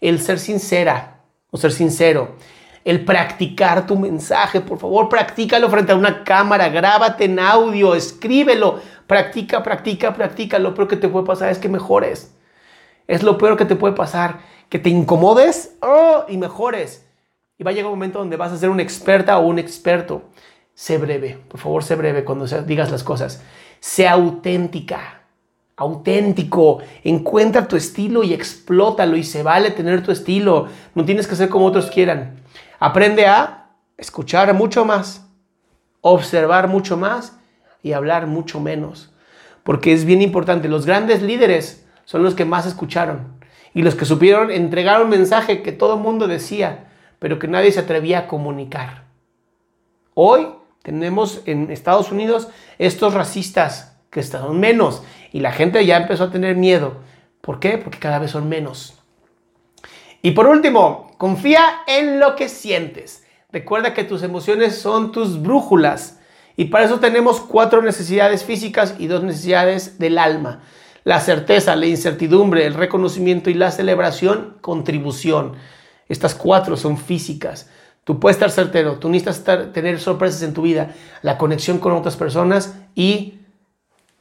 El 0.00 0.20
ser 0.20 0.38
sincera 0.38 1.20
o 1.50 1.58
ser 1.58 1.72
sincero. 1.72 2.36
El 2.84 3.04
practicar 3.04 3.86
tu 3.86 3.96
mensaje, 3.98 4.60
por 4.60 4.78
favor, 4.78 5.08
practícalo 5.08 5.70
frente 5.70 5.92
a 5.92 5.96
una 5.96 6.24
cámara, 6.24 6.68
grábate 6.68 7.26
en 7.26 7.38
audio, 7.38 7.94
escríbelo, 7.94 8.80
practica, 9.06 9.62
practica, 9.62 10.14
practica. 10.14 10.58
Lo 10.58 10.74
que 10.88 10.96
te 10.96 11.08
puede 11.08 11.26
pasar 11.26 11.50
es 11.50 11.58
que 11.58 11.68
mejores. 11.68 12.34
Es 13.06 13.22
lo 13.22 13.38
peor 13.38 13.56
que 13.56 13.64
te 13.64 13.76
puede 13.76 13.94
pasar, 13.94 14.40
que 14.68 14.78
te 14.78 14.90
incomodes 14.90 15.76
oh, 15.80 16.24
y 16.28 16.36
mejores. 16.36 17.06
Y 17.58 17.64
va 17.64 17.70
a 17.70 17.74
llegar 17.74 17.90
un 17.90 17.98
momento 17.98 18.18
donde 18.18 18.36
vas 18.36 18.52
a 18.52 18.58
ser 18.58 18.70
una 18.70 18.82
experta 18.82 19.38
o 19.38 19.46
un 19.46 19.58
experto 19.58 20.22
sé 20.74 20.98
breve, 20.98 21.38
por 21.48 21.60
favor, 21.60 21.84
sé 21.84 21.94
breve 21.96 22.24
cuando 22.24 22.46
digas 22.62 22.90
las 22.90 23.04
cosas. 23.04 23.42
Sé 23.80 24.08
auténtica, 24.08 25.22
auténtico. 25.76 26.78
Encuentra 27.04 27.66
tu 27.68 27.76
estilo 27.76 28.22
y 28.22 28.32
explótalo 28.32 29.16
y 29.16 29.24
se 29.24 29.42
vale 29.42 29.70
tener 29.70 30.02
tu 30.02 30.12
estilo. 30.12 30.68
No 30.94 31.04
tienes 31.04 31.26
que 31.26 31.36
ser 31.36 31.48
como 31.48 31.66
otros 31.66 31.90
quieran. 31.90 32.40
Aprende 32.78 33.26
a 33.26 33.70
escuchar 33.96 34.52
mucho 34.54 34.84
más, 34.84 35.26
observar 36.00 36.68
mucho 36.68 36.96
más 36.96 37.36
y 37.82 37.92
hablar 37.92 38.26
mucho 38.26 38.60
menos. 38.60 39.12
Porque 39.62 39.92
es 39.92 40.04
bien 40.04 40.22
importante. 40.22 40.68
Los 40.68 40.86
grandes 40.86 41.22
líderes 41.22 41.81
son 42.04 42.22
los 42.22 42.34
que 42.34 42.44
más 42.44 42.66
escucharon 42.66 43.40
y 43.74 43.82
los 43.82 43.94
que 43.94 44.04
supieron 44.04 44.50
entregar 44.50 45.02
un 45.02 45.08
mensaje 45.08 45.62
que 45.62 45.72
todo 45.72 45.94
el 45.94 46.00
mundo 46.00 46.28
decía, 46.28 46.90
pero 47.18 47.38
que 47.38 47.48
nadie 47.48 47.72
se 47.72 47.80
atrevía 47.80 48.20
a 48.20 48.26
comunicar. 48.26 49.04
Hoy 50.14 50.48
tenemos 50.82 51.42
en 51.46 51.70
Estados 51.70 52.10
Unidos 52.10 52.48
estos 52.78 53.14
racistas 53.14 53.96
que 54.10 54.20
están 54.20 54.58
menos 54.58 55.02
y 55.32 55.40
la 55.40 55.52
gente 55.52 55.84
ya 55.86 55.96
empezó 55.96 56.24
a 56.24 56.30
tener 56.30 56.56
miedo. 56.56 56.96
¿Por 57.40 57.60
qué? 57.60 57.78
Porque 57.78 57.98
cada 57.98 58.18
vez 58.18 58.32
son 58.32 58.48
menos. 58.48 58.98
Y 60.20 60.32
por 60.32 60.46
último, 60.46 61.12
confía 61.18 61.80
en 61.86 62.20
lo 62.20 62.36
que 62.36 62.48
sientes. 62.48 63.24
Recuerda 63.50 63.94
que 63.94 64.04
tus 64.04 64.22
emociones 64.22 64.76
son 64.76 65.12
tus 65.12 65.40
brújulas 65.40 66.20
y 66.56 66.66
para 66.66 66.84
eso 66.84 67.00
tenemos 67.00 67.40
cuatro 67.40 67.82
necesidades 67.82 68.44
físicas 68.44 68.94
y 68.98 69.06
dos 69.06 69.22
necesidades 69.22 69.98
del 69.98 70.18
alma. 70.18 70.62
La 71.04 71.20
certeza, 71.20 71.76
la 71.76 71.86
incertidumbre, 71.86 72.66
el 72.66 72.74
reconocimiento 72.74 73.50
y 73.50 73.54
la 73.54 73.70
celebración, 73.70 74.58
contribución. 74.60 75.54
Estas 76.08 76.34
cuatro 76.34 76.76
son 76.76 76.96
físicas. 76.98 77.68
Tú 78.04 78.18
puedes 78.18 78.36
estar 78.36 78.50
certero, 78.50 78.98
tú 78.98 79.08
necesitas 79.08 79.72
tener 79.72 80.00
sorpresas 80.00 80.42
en 80.42 80.54
tu 80.54 80.62
vida, 80.62 80.94
la 81.22 81.38
conexión 81.38 81.78
con 81.78 81.92
otras 81.92 82.16
personas 82.16 82.74
y 82.94 83.40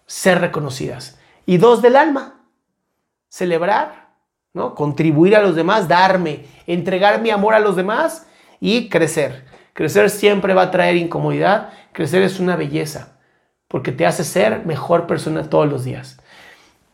ser 0.06 0.40
reconocidas. 0.40 1.18
Y 1.46 1.58
dos 1.58 1.82
del 1.82 1.96
alma, 1.96 2.42
celebrar, 3.28 4.10
¿no? 4.54 4.76
contribuir 4.76 5.36
a 5.36 5.42
los 5.42 5.56
demás, 5.56 5.88
darme, 5.88 6.46
entregar 6.68 7.22
mi 7.22 7.32
amor 7.32 7.56
a 7.56 7.60
los 7.60 7.76
demás 7.76 8.28
y 8.60 8.90
crecer. 8.90 9.46
Crecer 9.74 10.10
siempre 10.10 10.54
va 10.54 10.64
a 10.64 10.72
traer 10.72 10.96
incomodidad, 10.98 11.70
crecer 11.94 12.22
es 12.22 12.40
una 12.40 12.56
belleza. 12.56 13.18
porque 13.68 13.94
te 13.94 14.06
hace 14.06 14.26
ser 14.26 14.66
mejor 14.66 15.08
persona 15.08 15.50
todos 15.50 15.70
los 15.70 15.86
días. 15.86 16.21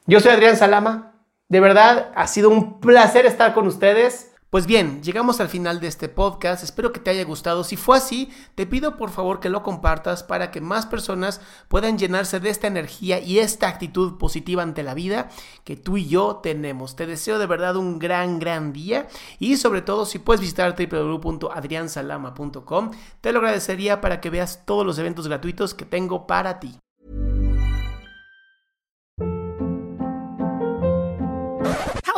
Yo 0.09 0.21
soy 0.21 0.31
Adrián 0.31 0.55
Salama. 0.55 1.15
De 1.49 1.59
verdad, 1.59 2.13
ha 2.15 2.27
sido 2.27 2.49
un 2.49 2.79
placer 2.79 3.25
estar 3.25 3.53
con 3.53 3.67
ustedes. 3.67 4.31
Pues 4.49 4.65
bien, 4.65 5.03
llegamos 5.03 5.41
al 5.41 5.49
final 5.49 5.81
de 5.81 5.87
este 5.87 6.07
podcast, 6.07 6.63
espero 6.63 6.93
que 6.93 7.01
te 7.01 7.09
haya 7.09 7.25
gustado. 7.25 7.65
Si 7.65 7.75
fue 7.75 7.97
así, 7.97 8.31
te 8.55 8.65
pido 8.65 8.95
por 8.95 9.09
favor 9.09 9.41
que 9.41 9.49
lo 9.49 9.63
compartas 9.63 10.23
para 10.23 10.49
que 10.49 10.61
más 10.61 10.85
personas 10.85 11.41
puedan 11.67 11.97
llenarse 11.97 12.39
de 12.39 12.49
esta 12.49 12.67
energía 12.67 13.19
y 13.19 13.39
esta 13.39 13.67
actitud 13.67 14.17
positiva 14.17 14.63
ante 14.63 14.81
la 14.81 14.93
vida 14.93 15.27
que 15.65 15.75
tú 15.75 15.97
y 15.97 16.07
yo 16.07 16.37
tenemos. 16.37 16.95
Te 16.95 17.05
deseo 17.05 17.37
de 17.37 17.45
verdad 17.45 17.75
un 17.75 17.99
gran, 17.99 18.39
gran 18.39 18.71
día 18.71 19.09
y 19.39 19.57
sobre 19.57 19.81
todo 19.81 20.05
si 20.05 20.19
puedes 20.19 20.39
visitar 20.39 20.73
www.adriansalama.com, 20.73 22.91
te 23.19 23.33
lo 23.33 23.39
agradecería 23.39 23.99
para 23.99 24.21
que 24.21 24.29
veas 24.29 24.65
todos 24.65 24.85
los 24.85 24.97
eventos 24.99 25.27
gratuitos 25.27 25.73
que 25.73 25.83
tengo 25.83 26.27
para 26.27 26.61
ti. 26.61 26.79